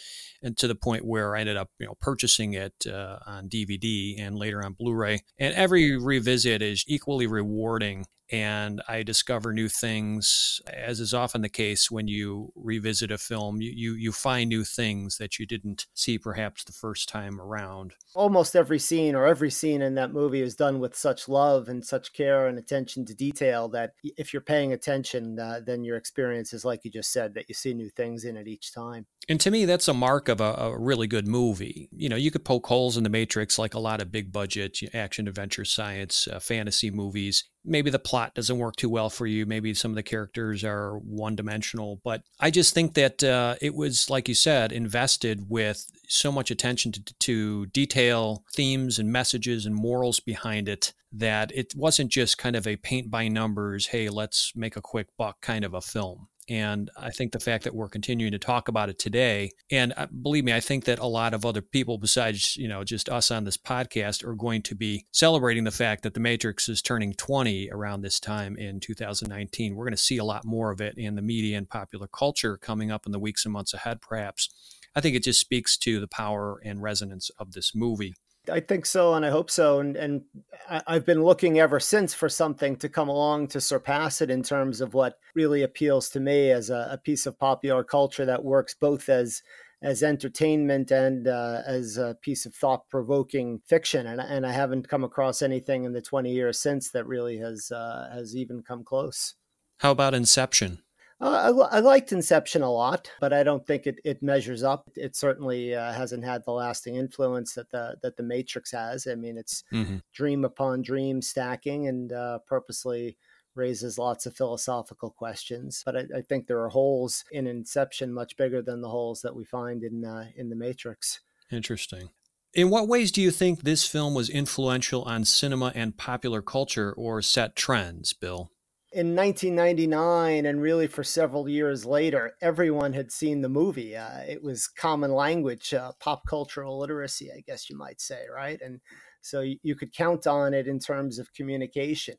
and 0.43 0.57
to 0.57 0.67
the 0.67 0.75
point 0.75 1.05
where 1.05 1.35
I 1.35 1.39
ended 1.39 1.57
up, 1.57 1.69
you 1.79 1.87
know, 1.87 1.95
purchasing 2.01 2.53
it 2.53 2.73
uh, 2.85 3.17
on 3.25 3.49
DVD 3.49 4.15
and 4.19 4.37
later 4.37 4.63
on 4.63 4.73
Blu-ray. 4.73 5.19
And 5.39 5.55
every 5.55 5.97
revisit 5.97 6.61
is 6.61 6.83
equally 6.87 7.27
rewarding 7.27 8.05
and 8.33 8.81
I 8.87 9.03
discover 9.03 9.53
new 9.53 9.69
things. 9.69 10.59
As 10.65 10.99
is 10.99 11.13
often 11.13 11.41
the 11.41 11.49
case 11.49 11.91
when 11.91 12.07
you 12.07 12.51
revisit 12.55 13.11
a 13.11 13.19
film, 13.19 13.61
you, 13.61 13.71
you, 13.75 13.93
you 13.93 14.11
find 14.11 14.49
new 14.49 14.63
things 14.63 15.19
that 15.19 15.37
you 15.37 15.45
didn't 15.45 15.85
see 15.93 16.17
perhaps 16.17 16.63
the 16.63 16.71
first 16.71 17.07
time 17.07 17.39
around. 17.39 17.93
Almost 18.15 18.55
every 18.55 18.79
scene 18.79 19.13
or 19.13 19.27
every 19.27 19.51
scene 19.51 19.83
in 19.83 19.93
that 19.95 20.13
movie 20.13 20.41
is 20.41 20.55
done 20.55 20.79
with 20.79 20.95
such 20.95 21.29
love 21.29 21.69
and 21.69 21.85
such 21.85 22.11
care 22.13 22.47
and 22.47 22.57
attention 22.57 23.05
to 23.05 23.13
detail 23.13 23.69
that 23.69 23.93
if 24.03 24.33
you're 24.33 24.41
paying 24.41 24.73
attention, 24.73 25.37
uh, 25.37 25.59
then 25.63 25.83
your 25.83 25.97
experience 25.97 26.53
is 26.53 26.65
like 26.65 26.83
you 26.83 26.89
just 26.89 27.13
said, 27.13 27.35
that 27.35 27.47
you 27.47 27.53
see 27.53 27.75
new 27.75 27.91
things 27.91 28.25
in 28.25 28.35
it 28.35 28.47
each 28.47 28.73
time. 28.73 29.05
And 29.29 29.39
to 29.39 29.51
me, 29.51 29.65
that's 29.65 29.87
a 29.87 29.93
mark 29.93 30.27
of 30.27 30.41
a, 30.41 30.53
a, 30.57 30.77
really 30.77 31.07
good 31.07 31.27
movie. 31.27 31.87
You 31.95 32.09
know, 32.09 32.15
you 32.17 32.29
could 32.29 32.43
poke 32.43 32.67
holes 32.67 32.97
in 32.97 33.03
the 33.03 33.09
Matrix 33.09 33.57
like 33.57 33.73
a 33.73 33.79
lot 33.79 34.01
of 34.01 34.11
big 34.11 34.31
budget 34.31 34.77
action, 34.93 35.27
adventure, 35.27 35.63
science, 35.63 36.27
uh, 36.27 36.39
fantasy 36.39 36.91
movies. 36.91 37.45
Maybe 37.63 37.89
the 37.89 37.99
plot 37.99 38.35
doesn't 38.35 38.57
work 38.57 38.75
too 38.75 38.89
well 38.89 39.09
for 39.09 39.25
you. 39.25 39.45
Maybe 39.45 39.73
some 39.73 39.91
of 39.91 39.95
the 39.95 40.03
characters 40.03 40.63
are 40.65 40.97
one 40.97 41.35
dimensional. 41.35 42.01
But 42.03 42.23
I 42.39 42.51
just 42.51 42.73
think 42.73 42.95
that 42.95 43.23
uh, 43.23 43.55
it 43.61 43.73
was, 43.73 44.09
like 44.09 44.27
you 44.27 44.35
said, 44.35 44.73
invested 44.73 45.49
with 45.49 45.89
so 46.09 46.29
much 46.29 46.51
attention 46.51 46.91
to, 46.91 47.01
to 47.01 47.65
detail, 47.67 48.43
themes, 48.53 48.99
and 48.99 49.09
messages 49.09 49.65
and 49.65 49.73
morals 49.73 50.19
behind 50.19 50.67
it 50.67 50.93
that 51.13 51.51
it 51.55 51.73
wasn't 51.75 52.11
just 52.11 52.37
kind 52.37 52.55
of 52.55 52.67
a 52.67 52.75
paint 52.75 53.09
by 53.09 53.27
numbers, 53.27 53.87
hey, 53.87 54.09
let's 54.09 54.51
make 54.55 54.75
a 54.75 54.81
quick 54.81 55.07
buck 55.17 55.39
kind 55.41 55.63
of 55.63 55.73
a 55.73 55.81
film. 55.81 56.27
And 56.49 56.89
I 56.97 57.09
think 57.09 57.31
the 57.31 57.39
fact 57.39 57.63
that 57.63 57.75
we're 57.75 57.89
continuing 57.89 58.31
to 58.33 58.39
talk 58.39 58.67
about 58.67 58.89
it 58.89 58.99
today, 58.99 59.51
and 59.71 59.93
uh, 59.95 60.07
believe 60.07 60.43
me, 60.43 60.53
I 60.53 60.59
think 60.59 60.85
that 60.85 60.99
a 60.99 61.05
lot 61.05 61.33
of 61.33 61.45
other 61.45 61.61
people 61.61 61.97
besides, 61.97 62.57
you 62.57 62.67
know, 62.67 62.83
just 62.83 63.09
us 63.09 63.31
on 63.31 63.43
this 63.43 63.57
podcast 63.57 64.23
are 64.23 64.35
going 64.35 64.61
to 64.63 64.75
be 64.75 65.05
celebrating 65.11 65.63
the 65.63 65.71
fact 65.71 66.03
that 66.03 66.13
The 66.13 66.19
Matrix 66.19 66.67
is 66.67 66.81
turning 66.81 67.13
20 67.13 67.69
around 67.71 68.01
this 68.01 68.19
time 68.19 68.57
in 68.57 68.79
2019. 68.79 69.75
We're 69.75 69.85
going 69.85 69.91
to 69.91 69.97
see 69.97 70.17
a 70.17 70.25
lot 70.25 70.45
more 70.45 70.71
of 70.71 70.81
it 70.81 70.97
in 70.97 71.15
the 71.15 71.21
media 71.21 71.57
and 71.57 71.69
popular 71.69 72.07
culture 72.07 72.57
coming 72.57 72.91
up 72.91 73.05
in 73.05 73.11
the 73.11 73.19
weeks 73.19 73.45
and 73.45 73.53
months 73.53 73.73
ahead, 73.73 74.01
perhaps. 74.01 74.49
I 74.95 75.01
think 75.01 75.15
it 75.15 75.23
just 75.23 75.39
speaks 75.39 75.77
to 75.77 75.99
the 75.99 76.07
power 76.07 76.61
and 76.63 76.81
resonance 76.81 77.31
of 77.39 77.53
this 77.53 77.73
movie. 77.73 78.13
I 78.49 78.59
think 78.59 78.85
so, 78.85 79.13
and 79.13 79.25
I 79.25 79.29
hope 79.29 79.49
so. 79.49 79.79
And 79.79 79.95
and 79.95 80.23
I've 80.69 81.05
been 81.05 81.23
looking 81.23 81.59
ever 81.59 81.79
since 81.79 82.13
for 82.13 82.29
something 82.29 82.75
to 82.77 82.89
come 82.89 83.09
along 83.09 83.47
to 83.49 83.61
surpass 83.61 84.21
it 84.21 84.29
in 84.29 84.43
terms 84.43 84.81
of 84.81 84.93
what 84.93 85.17
really 85.35 85.63
appeals 85.63 86.09
to 86.09 86.19
me 86.19 86.51
as 86.51 86.69
a, 86.69 86.89
a 86.91 86.97
piece 86.97 87.25
of 87.25 87.39
popular 87.39 87.83
culture 87.83 88.25
that 88.25 88.43
works 88.43 88.73
both 88.73 89.09
as 89.09 89.41
as 89.81 90.01
entertainment 90.01 90.91
and 90.91 91.27
uh, 91.27 91.61
as 91.65 91.97
a 91.97 92.17
piece 92.21 92.45
of 92.45 92.55
thought 92.55 92.89
provoking 92.89 93.61
fiction. 93.65 94.07
And 94.07 94.19
and 94.19 94.45
I 94.45 94.51
haven't 94.51 94.89
come 94.89 95.03
across 95.03 95.41
anything 95.41 95.85
in 95.85 95.93
the 95.93 96.01
twenty 96.01 96.31
years 96.31 96.59
since 96.59 96.91
that 96.91 97.07
really 97.07 97.37
has 97.37 97.71
uh, 97.71 98.09
has 98.13 98.35
even 98.35 98.61
come 98.61 98.83
close. 98.83 99.35
How 99.79 99.91
about 99.91 100.13
Inception? 100.13 100.79
Uh, 101.23 101.53
I, 101.71 101.77
I, 101.77 101.79
liked 101.79 102.11
Inception 102.11 102.63
a 102.63 102.69
lot, 102.69 103.09
but 103.21 103.31
I 103.31 103.43
don't 103.43 103.65
think 103.65 103.87
it, 103.87 103.99
it 104.03 104.21
measures 104.21 104.61
up. 104.61 104.89
It 104.97 105.15
certainly 105.15 105.73
uh, 105.73 105.93
hasn't 105.93 106.25
had 106.25 106.43
the 106.43 106.51
lasting 106.51 106.97
influence 106.97 107.53
that 107.53 107.71
the 107.71 107.95
that 108.03 108.17
the 108.17 108.23
Matrix 108.23 108.71
has. 108.71 109.07
I 109.07 109.15
mean, 109.15 109.37
it's 109.37 109.63
mm-hmm. 109.71 109.97
dream 110.11 110.43
upon 110.43 110.81
dream 110.81 111.21
stacking 111.21 111.87
and 111.87 112.11
uh, 112.11 112.39
purposely 112.45 113.17
raises 113.55 113.97
lots 113.97 114.25
of 114.25 114.35
philosophical 114.35 115.11
questions. 115.11 115.81
But 115.85 115.95
I, 115.95 116.03
I, 116.17 116.21
think 116.21 116.47
there 116.47 116.61
are 116.61 116.69
holes 116.69 117.23
in 117.31 117.47
Inception 117.47 118.13
much 118.13 118.35
bigger 118.35 118.61
than 118.61 118.81
the 118.81 118.89
holes 118.89 119.21
that 119.21 119.35
we 119.35 119.45
find 119.45 119.81
in 119.81 120.03
uh, 120.03 120.25
in 120.35 120.49
the 120.49 120.57
Matrix. 120.57 121.21
Interesting. 121.49 122.09
In 122.53 122.69
what 122.69 122.89
ways 122.89 123.13
do 123.13 123.21
you 123.21 123.31
think 123.31 123.61
this 123.61 123.87
film 123.87 124.13
was 124.13 124.29
influential 124.29 125.03
on 125.03 125.23
cinema 125.23 125.71
and 125.73 125.95
popular 125.95 126.41
culture 126.41 126.91
or 126.91 127.21
set 127.21 127.55
trends, 127.55 128.11
Bill? 128.11 128.51
In 128.93 129.15
1999 129.15 130.45
and 130.45 130.61
really 130.61 130.85
for 130.85 131.03
several 131.03 131.49
years 131.49 131.83
later, 131.85 132.35
everyone 132.41 132.93
had 132.93 133.11
seen 133.11 133.41
the 133.41 133.49
movie. 133.49 133.95
Uh, 133.95 134.19
it 134.27 134.43
was 134.43 134.67
common 134.67 135.11
language, 135.11 135.73
uh, 135.73 135.91
pop 135.99 136.27
cultural 136.27 136.77
literacy, 136.77 137.31
I 137.35 137.41
guess 137.41 137.69
you 137.69 137.77
might 137.77 137.99
say, 137.99 138.25
right? 138.33 138.61
And 138.61 138.81
so 139.21 139.41
you, 139.41 139.57
you 139.63 139.75
could 139.75 139.93
count 139.93 140.27
on 140.27 140.53
it 140.53 140.67
in 140.67 140.79
terms 140.79 141.17
of 141.17 141.33
communication. 141.33 142.15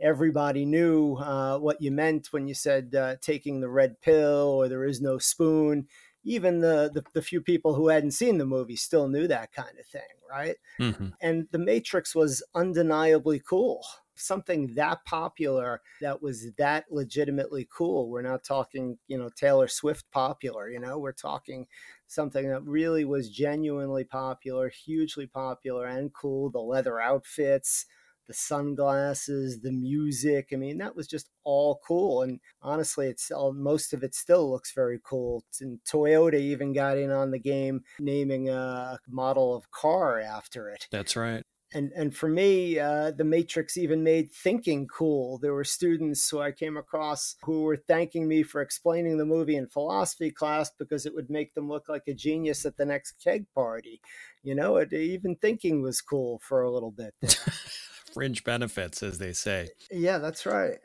Everybody 0.00 0.66
knew 0.66 1.14
uh, 1.14 1.58
what 1.58 1.80
you 1.80 1.90
meant 1.90 2.28
when 2.30 2.46
you 2.46 2.54
said 2.54 2.94
uh, 2.94 3.16
taking 3.22 3.60
the 3.60 3.70
red 3.70 4.00
pill 4.02 4.48
or 4.48 4.68
there 4.68 4.84
is 4.84 5.00
no 5.00 5.16
spoon. 5.16 5.86
Even 6.24 6.60
the, 6.60 6.90
the, 6.92 7.02
the 7.14 7.22
few 7.22 7.40
people 7.40 7.74
who 7.74 7.88
hadn't 7.88 8.10
seen 8.10 8.36
the 8.36 8.44
movie 8.44 8.76
still 8.76 9.08
knew 9.08 9.26
that 9.28 9.52
kind 9.52 9.78
of 9.80 9.86
thing, 9.86 10.02
right? 10.30 10.56
Mm-hmm. 10.78 11.08
And 11.22 11.48
The 11.52 11.58
Matrix 11.58 12.14
was 12.14 12.42
undeniably 12.54 13.40
cool 13.48 13.82
something 14.18 14.74
that 14.74 15.04
popular 15.04 15.80
that 16.00 16.22
was 16.22 16.52
that 16.58 16.86
legitimately 16.90 17.68
cool. 17.72 18.08
We're 18.08 18.22
not 18.22 18.44
talking, 18.44 18.98
you 19.06 19.18
know, 19.18 19.30
Taylor 19.34 19.68
Swift 19.68 20.10
popular, 20.10 20.70
you 20.70 20.80
know, 20.80 20.98
we're 20.98 21.12
talking 21.12 21.66
something 22.06 22.48
that 22.48 22.64
really 22.64 23.04
was 23.04 23.30
genuinely 23.30 24.04
popular, 24.04 24.68
hugely 24.68 25.26
popular 25.26 25.86
and 25.86 26.12
cool. 26.12 26.50
The 26.50 26.58
leather 26.58 27.00
outfits, 27.00 27.86
the 28.26 28.34
sunglasses, 28.34 29.60
the 29.60 29.72
music. 29.72 30.48
I 30.52 30.56
mean, 30.56 30.78
that 30.78 30.96
was 30.96 31.06
just 31.06 31.30
all 31.44 31.80
cool. 31.86 32.22
And 32.22 32.40
honestly, 32.62 33.08
it's 33.08 33.30
all, 33.30 33.52
most 33.52 33.92
of 33.92 34.02
it 34.02 34.14
still 34.14 34.50
looks 34.50 34.72
very 34.72 35.00
cool. 35.02 35.44
And 35.60 35.80
Toyota 35.84 36.34
even 36.34 36.72
got 36.72 36.98
in 36.98 37.10
on 37.10 37.30
the 37.30 37.38
game, 37.38 37.82
naming 37.98 38.48
a 38.48 38.98
model 39.08 39.54
of 39.54 39.70
car 39.70 40.20
after 40.20 40.68
it. 40.70 40.86
That's 40.90 41.16
right 41.16 41.44
and 41.74 41.92
and 41.92 42.16
for 42.16 42.28
me, 42.28 42.78
uh, 42.78 43.10
the 43.10 43.24
Matrix 43.24 43.76
even 43.76 44.02
made 44.02 44.30
thinking 44.30 44.86
cool. 44.86 45.38
There 45.38 45.52
were 45.52 45.64
students 45.64 46.28
who 46.28 46.40
I 46.40 46.52
came 46.52 46.76
across 46.76 47.36
who 47.42 47.62
were 47.62 47.76
thanking 47.76 48.26
me 48.26 48.42
for 48.42 48.60
explaining 48.60 49.18
the 49.18 49.26
movie 49.26 49.56
in 49.56 49.66
philosophy 49.66 50.30
class 50.30 50.70
because 50.70 51.04
it 51.04 51.14
would 51.14 51.28
make 51.28 51.54
them 51.54 51.68
look 51.68 51.88
like 51.88 52.04
a 52.08 52.14
genius 52.14 52.64
at 52.64 52.76
the 52.76 52.86
next 52.86 53.22
keg 53.22 53.46
party. 53.54 54.00
You 54.42 54.54
know, 54.54 54.76
it, 54.76 54.92
even 54.92 55.36
thinking 55.36 55.82
was 55.82 56.00
cool 56.00 56.40
for 56.42 56.62
a 56.62 56.70
little 56.70 56.92
bit. 56.92 57.14
Fringe 58.14 58.42
benefits, 58.44 59.02
as 59.02 59.18
they 59.18 59.32
say. 59.32 59.68
Yeah, 59.90 60.18
that's 60.18 60.46
right. 60.46 60.78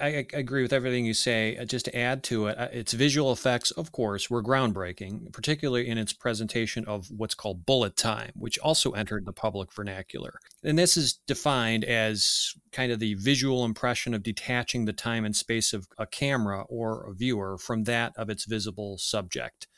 I, 0.00 0.26
agree 0.32 0.62
with 0.62 0.72
everything 0.72 1.04
you 1.04 1.14
say. 1.14 1.56
Uh, 1.56 1.64
just 1.64 1.84
to 1.86 1.96
add 1.96 2.22
to 2.24 2.46
it, 2.48 2.58
uh, 2.58 2.68
its 2.72 2.92
visual 2.92 3.32
effects, 3.32 3.70
of 3.72 3.92
course, 3.92 4.30
were 4.30 4.42
groundbreaking, 4.42 5.32
particularly 5.32 5.88
in 5.88 5.98
its 5.98 6.12
presentation 6.12 6.84
of 6.86 7.10
what's 7.10 7.34
called 7.34 7.66
bullet 7.66 7.96
time, 7.96 8.32
which 8.34 8.58
also 8.58 8.92
entered 8.92 9.26
the 9.26 9.32
public 9.32 9.72
vernacular. 9.72 10.38
And 10.64 10.78
this 10.78 10.96
is 10.96 11.14
defined 11.26 11.84
as 11.84 12.54
kind 12.72 12.92
of 12.92 12.98
the 12.98 13.14
visual 13.14 13.64
impression 13.64 14.14
of 14.14 14.22
detaching 14.22 14.84
the 14.84 14.92
time 14.92 15.24
and 15.24 15.36
space 15.36 15.72
of 15.72 15.88
a 15.98 16.06
camera 16.06 16.62
or 16.68 17.08
a 17.08 17.14
viewer 17.14 17.58
from 17.58 17.84
that 17.84 18.12
of 18.16 18.30
its 18.30 18.44
visible 18.44 18.98
subject. 18.98 19.68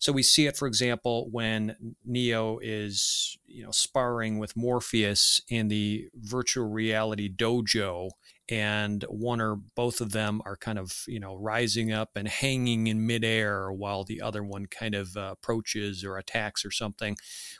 So 0.00 0.12
we 0.12 0.22
see 0.22 0.46
it, 0.46 0.56
for 0.56 0.68
example, 0.68 1.28
when 1.30 1.94
Neo 2.04 2.58
is, 2.62 3.36
you 3.46 3.64
know, 3.64 3.72
sparring 3.72 4.38
with 4.38 4.56
Morpheus 4.56 5.40
in 5.48 5.68
the 5.68 6.08
virtual 6.14 6.68
reality 6.68 7.28
dojo 7.28 8.10
and 8.48 9.04
one 9.08 9.40
or 9.40 9.56
both 9.56 10.00
of 10.00 10.12
them 10.12 10.40
are 10.44 10.56
kind 10.56 10.78
of 10.78 11.04
you 11.06 11.20
know 11.20 11.34
rising 11.34 11.92
up 11.92 12.10
and 12.16 12.28
hanging 12.28 12.86
in 12.86 13.06
midair 13.06 13.70
while 13.70 14.04
the 14.04 14.20
other 14.20 14.42
one 14.42 14.66
kind 14.66 14.94
of 14.94 15.16
uh, 15.16 15.30
approaches 15.32 16.04
or 16.04 16.16
attacks 16.16 16.64
or 16.64 16.70
something. 16.70 17.16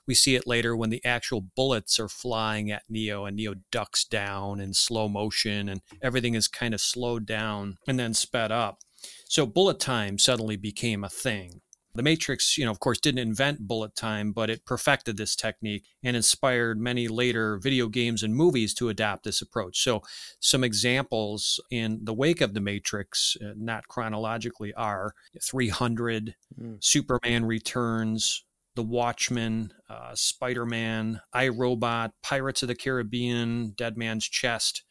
We 0.06 0.14
see 0.14 0.34
it 0.34 0.46
later 0.46 0.76
when 0.76 0.90
the 0.90 1.04
actual 1.04 1.40
bullets 1.40 2.00
are 2.00 2.08
flying 2.08 2.70
at 2.70 2.84
Neo 2.88 3.24
and 3.24 3.36
Neo 3.36 3.54
ducks 3.70 4.04
down 4.04 4.60
in 4.60 4.74
slow 4.74 5.08
motion 5.08 5.68
and 5.68 5.80
everything 6.02 6.34
is 6.34 6.48
kind 6.48 6.74
of 6.74 6.80
slowed 6.80 7.26
down 7.26 7.78
and 7.86 7.98
then 7.98 8.14
sped 8.14 8.50
up. 8.50 8.80
So 9.28 9.46
bullet 9.46 9.78
time 9.78 10.18
suddenly 10.18 10.56
became 10.56 11.04
a 11.04 11.08
thing. 11.08 11.60
The 11.98 12.04
Matrix, 12.04 12.56
you 12.56 12.64
know, 12.64 12.70
of 12.70 12.78
course, 12.78 13.00
didn't 13.00 13.18
invent 13.18 13.66
bullet 13.66 13.96
time, 13.96 14.30
but 14.30 14.50
it 14.50 14.64
perfected 14.64 15.16
this 15.16 15.34
technique 15.34 15.84
and 16.04 16.16
inspired 16.16 16.78
many 16.78 17.08
later 17.08 17.58
video 17.58 17.88
games 17.88 18.22
and 18.22 18.36
movies 18.36 18.72
to 18.74 18.88
adopt 18.88 19.24
this 19.24 19.42
approach. 19.42 19.82
So, 19.82 20.02
some 20.38 20.62
examples 20.62 21.58
in 21.72 21.98
the 22.04 22.14
wake 22.14 22.40
of 22.40 22.54
The 22.54 22.60
Matrix, 22.60 23.36
uh, 23.42 23.54
not 23.56 23.88
chronologically, 23.88 24.72
are 24.74 25.12
300, 25.42 26.36
mm. 26.56 26.76
Superman 26.84 27.44
Returns, 27.44 28.44
The 28.76 28.84
Watchmen, 28.84 29.72
uh, 29.90 30.14
Spider 30.14 30.66
Man, 30.66 31.20
I 31.32 31.48
Robot, 31.48 32.12
Pirates 32.22 32.62
of 32.62 32.68
the 32.68 32.76
Caribbean, 32.76 33.70
Dead 33.76 33.96
Man's 33.96 34.28
Chest, 34.28 34.84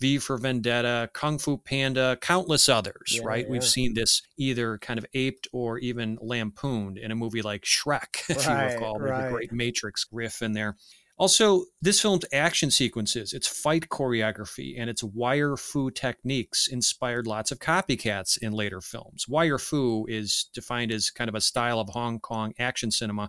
V 0.00 0.18
for 0.18 0.38
Vendetta, 0.38 1.08
Kung 1.12 1.38
Fu 1.38 1.56
Panda, 1.56 2.18
countless 2.20 2.68
others, 2.68 3.16
yeah, 3.16 3.22
right? 3.24 3.44
Yeah. 3.44 3.50
We've 3.50 3.64
seen 3.64 3.94
this 3.94 4.22
either 4.36 4.78
kind 4.78 4.98
of 4.98 5.06
aped 5.14 5.48
or 5.52 5.78
even 5.78 6.18
lampooned 6.20 6.98
in 6.98 7.10
a 7.10 7.14
movie 7.14 7.42
like 7.42 7.62
Shrek, 7.62 8.16
if 8.28 8.46
right, 8.46 8.68
you 8.68 8.74
recall, 8.74 8.98
right. 8.98 9.24
the 9.24 9.30
great 9.30 9.52
Matrix 9.52 10.06
riff 10.10 10.42
in 10.42 10.52
there. 10.52 10.76
Also, 11.16 11.66
this 11.80 12.00
film's 12.00 12.24
action 12.32 12.72
sequences, 12.72 13.32
its 13.32 13.46
fight 13.46 13.88
choreography, 13.88 14.74
and 14.76 14.90
its 14.90 15.04
wire 15.04 15.56
fu 15.56 15.88
techniques 15.88 16.66
inspired 16.66 17.24
lots 17.24 17.52
of 17.52 17.60
copycats 17.60 18.36
in 18.36 18.52
later 18.52 18.80
films. 18.80 19.28
Wire 19.28 19.58
fu 19.58 20.06
is 20.08 20.50
defined 20.52 20.90
as 20.90 21.10
kind 21.10 21.28
of 21.28 21.36
a 21.36 21.40
style 21.40 21.78
of 21.78 21.88
Hong 21.90 22.18
Kong 22.18 22.52
action 22.58 22.90
cinema. 22.90 23.28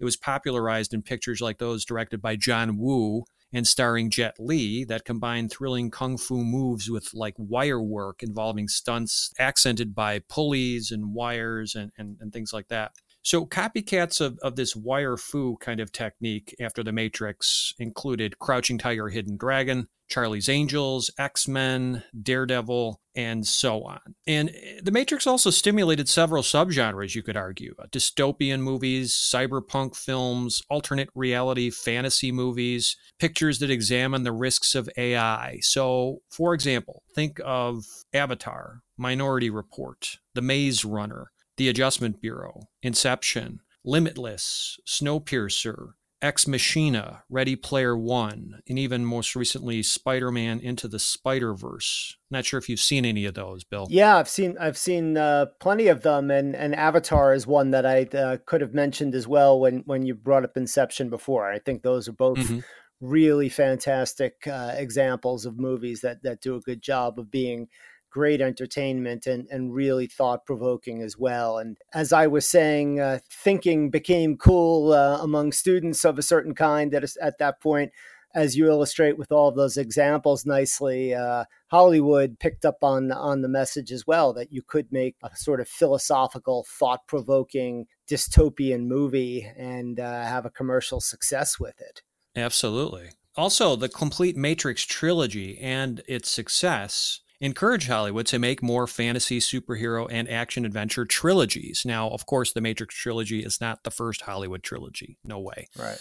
It 0.00 0.04
was 0.06 0.16
popularized 0.16 0.94
in 0.94 1.02
pictures 1.02 1.42
like 1.42 1.58
those 1.58 1.84
directed 1.84 2.22
by 2.22 2.36
John 2.36 2.78
Woo 2.78 3.24
and 3.56 3.66
starring 3.66 4.10
Jet 4.10 4.36
Li 4.38 4.84
that 4.84 5.06
combined 5.06 5.50
thrilling 5.50 5.90
kung 5.90 6.18
fu 6.18 6.44
moves 6.44 6.90
with 6.90 7.08
like 7.14 7.32
wire 7.38 7.80
work 7.80 8.22
involving 8.22 8.68
stunts 8.68 9.32
accented 9.38 9.94
by 9.94 10.18
pulleys 10.28 10.90
and 10.90 11.14
wires 11.14 11.74
and, 11.74 11.90
and, 11.96 12.18
and 12.20 12.34
things 12.34 12.52
like 12.52 12.68
that. 12.68 12.92
So, 13.22 13.46
copycats 13.46 14.20
of, 14.20 14.38
of 14.42 14.56
this 14.56 14.76
wire 14.76 15.16
fu 15.16 15.56
kind 15.56 15.80
of 15.80 15.90
technique 15.90 16.54
after 16.60 16.84
The 16.84 16.92
Matrix 16.92 17.72
included 17.78 18.38
Crouching 18.38 18.76
Tiger, 18.76 19.08
Hidden 19.08 19.38
Dragon, 19.38 19.88
Charlie's 20.08 20.48
Angels, 20.48 21.10
X 21.18 21.48
Men, 21.48 22.02
Daredevil, 22.20 23.00
and 23.14 23.46
so 23.46 23.82
on. 23.84 24.00
And 24.26 24.50
eh, 24.50 24.80
The 24.82 24.90
Matrix 24.90 25.26
also 25.26 25.50
stimulated 25.50 26.08
several 26.08 26.42
subgenres, 26.42 27.14
you 27.14 27.22
could 27.22 27.36
argue 27.36 27.74
uh, 27.78 27.86
dystopian 27.86 28.60
movies, 28.60 29.12
cyberpunk 29.12 29.96
films, 29.96 30.62
alternate 30.68 31.08
reality 31.14 31.70
fantasy 31.70 32.30
movies, 32.30 32.96
pictures 33.18 33.58
that 33.60 33.70
examine 33.70 34.22
the 34.22 34.32
risks 34.32 34.74
of 34.74 34.88
AI. 34.96 35.58
So, 35.62 36.18
for 36.30 36.54
example, 36.54 37.02
think 37.14 37.40
of 37.44 37.84
Avatar, 38.12 38.82
Minority 38.96 39.50
Report, 39.50 40.18
The 40.34 40.42
Maze 40.42 40.84
Runner. 40.84 41.30
The 41.56 41.68
Adjustment 41.70 42.20
Bureau, 42.20 42.68
Inception, 42.82 43.60
Limitless, 43.82 44.78
Snowpiercer, 44.86 45.92
Ex 46.22 46.46
Machina, 46.48 47.24
Ready 47.28 47.56
Player 47.56 47.96
One, 47.96 48.60
and 48.68 48.78
even 48.78 49.04
most 49.04 49.36
recently 49.36 49.82
Spider 49.82 50.30
Man 50.30 50.60
Into 50.60 50.88
the 50.88 50.98
Spider 50.98 51.54
Verse. 51.54 52.16
Not 52.30 52.44
sure 52.44 52.58
if 52.58 52.68
you've 52.68 52.80
seen 52.80 53.04
any 53.04 53.26
of 53.26 53.34
those, 53.34 53.64
Bill. 53.64 53.86
Yeah, 53.90 54.16
I've 54.16 54.28
seen 54.28 54.56
I've 54.58 54.78
seen 54.78 55.16
uh, 55.16 55.46
plenty 55.60 55.88
of 55.88 56.02
them, 56.02 56.30
and, 56.30 56.56
and 56.56 56.74
Avatar 56.74 57.34
is 57.34 57.46
one 57.46 57.70
that 57.72 57.84
I 57.84 58.04
uh, 58.16 58.38
could 58.46 58.62
have 58.62 58.74
mentioned 58.74 59.14
as 59.14 59.28
well 59.28 59.60
when 59.60 59.82
when 59.86 60.06
you 60.06 60.14
brought 60.14 60.44
up 60.44 60.56
Inception 60.56 61.10
before. 61.10 61.50
I 61.50 61.58
think 61.58 61.82
those 61.82 62.08
are 62.08 62.12
both. 62.12 62.38
Mm-hmm. 62.38 62.60
Really 63.02 63.50
fantastic 63.50 64.46
uh, 64.46 64.72
examples 64.74 65.44
of 65.44 65.58
movies 65.58 66.00
that 66.00 66.22
that 66.22 66.40
do 66.40 66.56
a 66.56 66.62
good 66.62 66.80
job 66.80 67.18
of 67.18 67.30
being 67.30 67.68
great 68.16 68.40
entertainment 68.40 69.26
and, 69.26 69.46
and 69.50 69.74
really 69.74 70.06
thought 70.06 70.46
provoking 70.46 71.02
as 71.02 71.18
well. 71.18 71.58
And 71.58 71.76
as 71.92 72.14
I 72.14 72.26
was 72.28 72.48
saying, 72.48 72.98
uh, 72.98 73.18
thinking 73.30 73.90
became 73.90 74.38
cool 74.38 74.94
uh, 74.94 75.18
among 75.20 75.52
students 75.52 76.02
of 76.02 76.18
a 76.18 76.22
certain 76.22 76.54
kind 76.54 76.94
at, 76.94 77.04
at 77.20 77.36
that 77.40 77.60
point. 77.60 77.92
As 78.34 78.56
you 78.56 78.68
illustrate 78.68 79.18
with 79.18 79.30
all 79.30 79.52
those 79.52 79.76
examples 79.76 80.46
nicely, 80.46 81.12
uh, 81.14 81.44
Hollywood 81.68 82.38
picked 82.38 82.64
up 82.64 82.78
on 82.82 83.12
on 83.12 83.42
the 83.42 83.48
message 83.48 83.92
as 83.92 84.06
well 84.06 84.32
that 84.32 84.50
you 84.50 84.62
could 84.62 84.90
make 84.90 85.16
a 85.22 85.36
sort 85.36 85.60
of 85.60 85.68
philosophical, 85.68 86.66
thought 86.78 87.06
provoking 87.06 87.84
dystopian 88.10 88.86
movie 88.86 89.46
and 89.58 90.00
uh, 90.00 90.24
have 90.24 90.46
a 90.46 90.50
commercial 90.50 91.00
success 91.02 91.60
with 91.60 91.78
it. 91.80 92.00
Absolutely. 92.34 93.10
Also, 93.36 93.76
the 93.76 93.90
complete 93.90 94.36
Matrix 94.36 94.84
trilogy 94.84 95.58
and 95.58 96.02
its 96.08 96.30
success 96.30 97.20
encourage 97.40 97.86
Hollywood 97.86 98.26
to 98.26 98.38
make 98.38 98.62
more 98.62 98.86
fantasy, 98.86 99.38
superhero, 99.38 100.08
and 100.10 100.28
action 100.28 100.64
adventure 100.64 101.04
trilogies. 101.04 101.82
Now, 101.84 102.08
of 102.10 102.26
course, 102.26 102.52
the 102.52 102.60
Matrix 102.60 102.94
trilogy 102.94 103.40
is 103.40 103.60
not 103.60 103.84
the 103.84 103.90
first 103.90 104.22
Hollywood 104.22 104.62
trilogy. 104.62 105.18
No 105.24 105.38
way. 105.38 105.68
Right. 105.78 106.00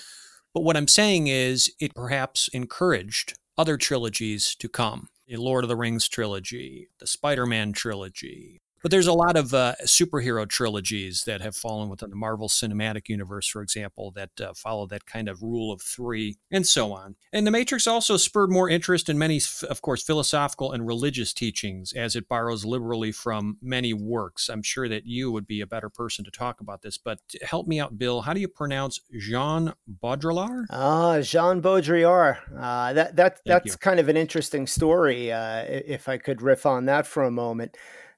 But 0.54 0.62
what 0.62 0.78
I'm 0.78 0.88
saying 0.88 1.28
is 1.28 1.72
it 1.80 1.94
perhaps 1.94 2.48
encouraged 2.50 3.38
other 3.58 3.78
trilogies 3.78 4.56
to 4.56 4.70
come. 4.70 5.10
The 5.28 5.38
Lord 5.38 5.64
of 5.64 5.70
the 5.70 5.76
Rings 5.76 6.08
trilogy, 6.08 6.90
the 7.00 7.08
Spider 7.08 7.46
Man 7.46 7.74
trilogy, 7.74 8.62
but 8.86 8.92
there's 8.92 9.08
a 9.08 9.14
lot 9.14 9.36
of 9.36 9.52
uh, 9.52 9.74
superhero 9.84 10.48
trilogies 10.48 11.24
that 11.24 11.42
have 11.42 11.56
fallen 11.56 11.90
within 11.90 12.12
the 12.12 12.16
Marvel 12.16 12.48
Cinematic 12.48 13.10
Universe, 13.10 13.48
for 13.48 13.64
example, 13.64 14.12
that 14.12 14.40
uh, 14.40 14.54
follow 14.54 14.86
that 14.86 15.08
kind 15.08 15.28
of 15.28 15.42
rule 15.42 15.72
of 15.72 15.82
three, 15.82 16.38
and 16.52 16.68
so 16.68 16.94
on. 16.94 17.16
And 17.34 17.48
The 17.48 17.52
Matrix 17.52 17.88
also 17.88 18.16
spurred 18.16 18.52
more 18.52 18.70
interest 18.70 19.10
in 19.10 19.18
many, 19.18 19.42
of 19.68 19.82
course, 19.82 20.04
philosophical 20.04 20.72
and 20.72 20.86
religious 20.86 21.34
teachings, 21.34 21.94
as 21.94 22.16
it 22.16 22.30
borrows 22.30 22.64
liberally 22.64 23.12
from 23.12 23.58
many 23.60 23.92
works. 23.92 24.50
I'm 24.50 24.62
sure 24.62 24.88
that 24.88 25.08
you 25.08 25.32
would 25.32 25.48
be 25.48 25.62
a 25.62 25.66
better 25.66 25.90
person 25.90 26.24
to 26.24 26.30
talk 26.30 26.62
about 26.62 26.84
this, 26.84 27.00
but 27.00 27.18
help 27.42 27.66
me 27.66 27.80
out, 27.80 27.98
Bill. 27.98 28.22
How 28.22 28.34
do 28.36 28.40
you 28.40 28.48
pronounce 28.48 29.00
Jean 29.20 29.74
Baudrillard? 30.04 30.66
Ah, 30.70 31.22
Jean 31.22 31.60
Baudrillard. 31.60 32.38
Uh, 32.56 32.94
that 32.94 33.16
that 33.16 33.42
that's 33.48 33.76
kind 33.78 34.00
of 34.00 34.10
an 34.10 34.16
interesting 34.16 34.68
story. 34.68 35.32
Uh, 35.32 35.64
if 35.68 36.08
I 36.08 36.20
could 36.20 36.44
riff 36.44 36.68
on 36.68 36.86
that 36.86 37.08
for 37.08 37.24
a 37.24 37.32
moment. 37.32 37.76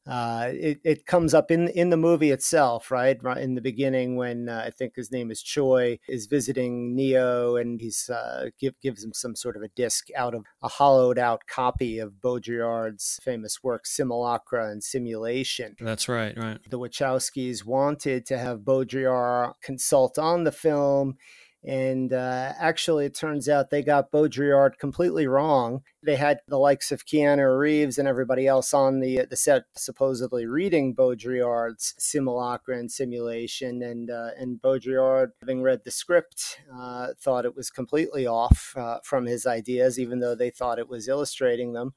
Uh, 0.07 0.51
it, 0.53 0.79
it 0.83 1.05
comes 1.05 1.33
up 1.33 1.51
in 1.51 1.67
in 1.69 1.89
the 1.89 1.97
movie 1.97 2.31
itself, 2.31 2.91
right? 2.91 3.21
Right 3.21 3.37
in 3.37 3.55
the 3.55 3.61
beginning, 3.61 4.15
when 4.15 4.49
uh, 4.49 4.63
I 4.65 4.71
think 4.71 4.95
his 4.95 5.11
name 5.11 5.31
is 5.31 5.41
Choi 5.41 5.99
is 6.07 6.27
visiting 6.27 6.95
Neo, 6.95 7.55
and 7.55 7.81
he's 7.81 8.09
uh, 8.09 8.49
give, 8.59 8.79
gives 8.81 9.03
him 9.03 9.13
some 9.13 9.35
sort 9.35 9.57
of 9.57 9.63
a 9.63 9.69
disc 9.69 10.07
out 10.15 10.33
of 10.33 10.45
a 10.61 10.67
hollowed 10.67 11.19
out 11.19 11.41
copy 11.47 11.99
of 11.99 12.21
Baudrillard's 12.21 13.19
famous 13.23 13.63
work 13.63 13.85
Simulacra 13.85 14.69
and 14.69 14.83
Simulation. 14.83 15.75
That's 15.79 16.07
right, 16.07 16.37
right. 16.37 16.59
The 16.69 16.79
Wachowskis 16.79 17.65
wanted 17.65 18.25
to 18.27 18.37
have 18.37 18.59
Baudrillard 18.59 19.53
consult 19.61 20.17
on 20.17 20.43
the 20.43 20.51
film 20.51 21.17
and 21.67 22.13
uh, 22.13 22.53
actually, 22.57 23.07
it 23.07 23.13
turns 23.13 23.49
out 23.49 23.69
they 23.69 23.83
got 23.83 24.09
Baudrillard 24.09 24.77
completely 24.79 25.27
wrong. 25.27 25.81
They 26.01 26.15
had 26.15 26.39
the 26.47 26.57
likes 26.57 26.93
of 26.93 27.05
Keanu 27.05 27.59
Reeves 27.59 27.97
and 27.97 28.07
everybody 28.07 28.47
else 28.47 28.73
on 28.73 29.01
the 29.01 29.25
the 29.29 29.35
set 29.35 29.65
supposedly 29.75 30.45
reading 30.45 30.95
Baudrillard's 30.95 31.93
simulacra 31.99 32.79
and 32.79 32.89
simulation, 32.89 33.83
and 33.83 34.09
uh, 34.09 34.29
and 34.39 34.61
Baudrillard, 34.61 35.31
having 35.41 35.61
read 35.61 35.81
the 35.83 35.91
script, 35.91 36.61
uh, 36.73 37.09
thought 37.19 37.43
it 37.43 37.55
was 37.55 37.69
completely 37.69 38.25
off 38.25 38.73
uh, 38.77 38.99
from 39.03 39.25
his 39.25 39.45
ideas, 39.45 39.99
even 39.99 40.21
though 40.21 40.35
they 40.35 40.49
thought 40.49 40.79
it 40.79 40.87
was 40.87 41.09
illustrating 41.09 41.73
them 41.73 41.93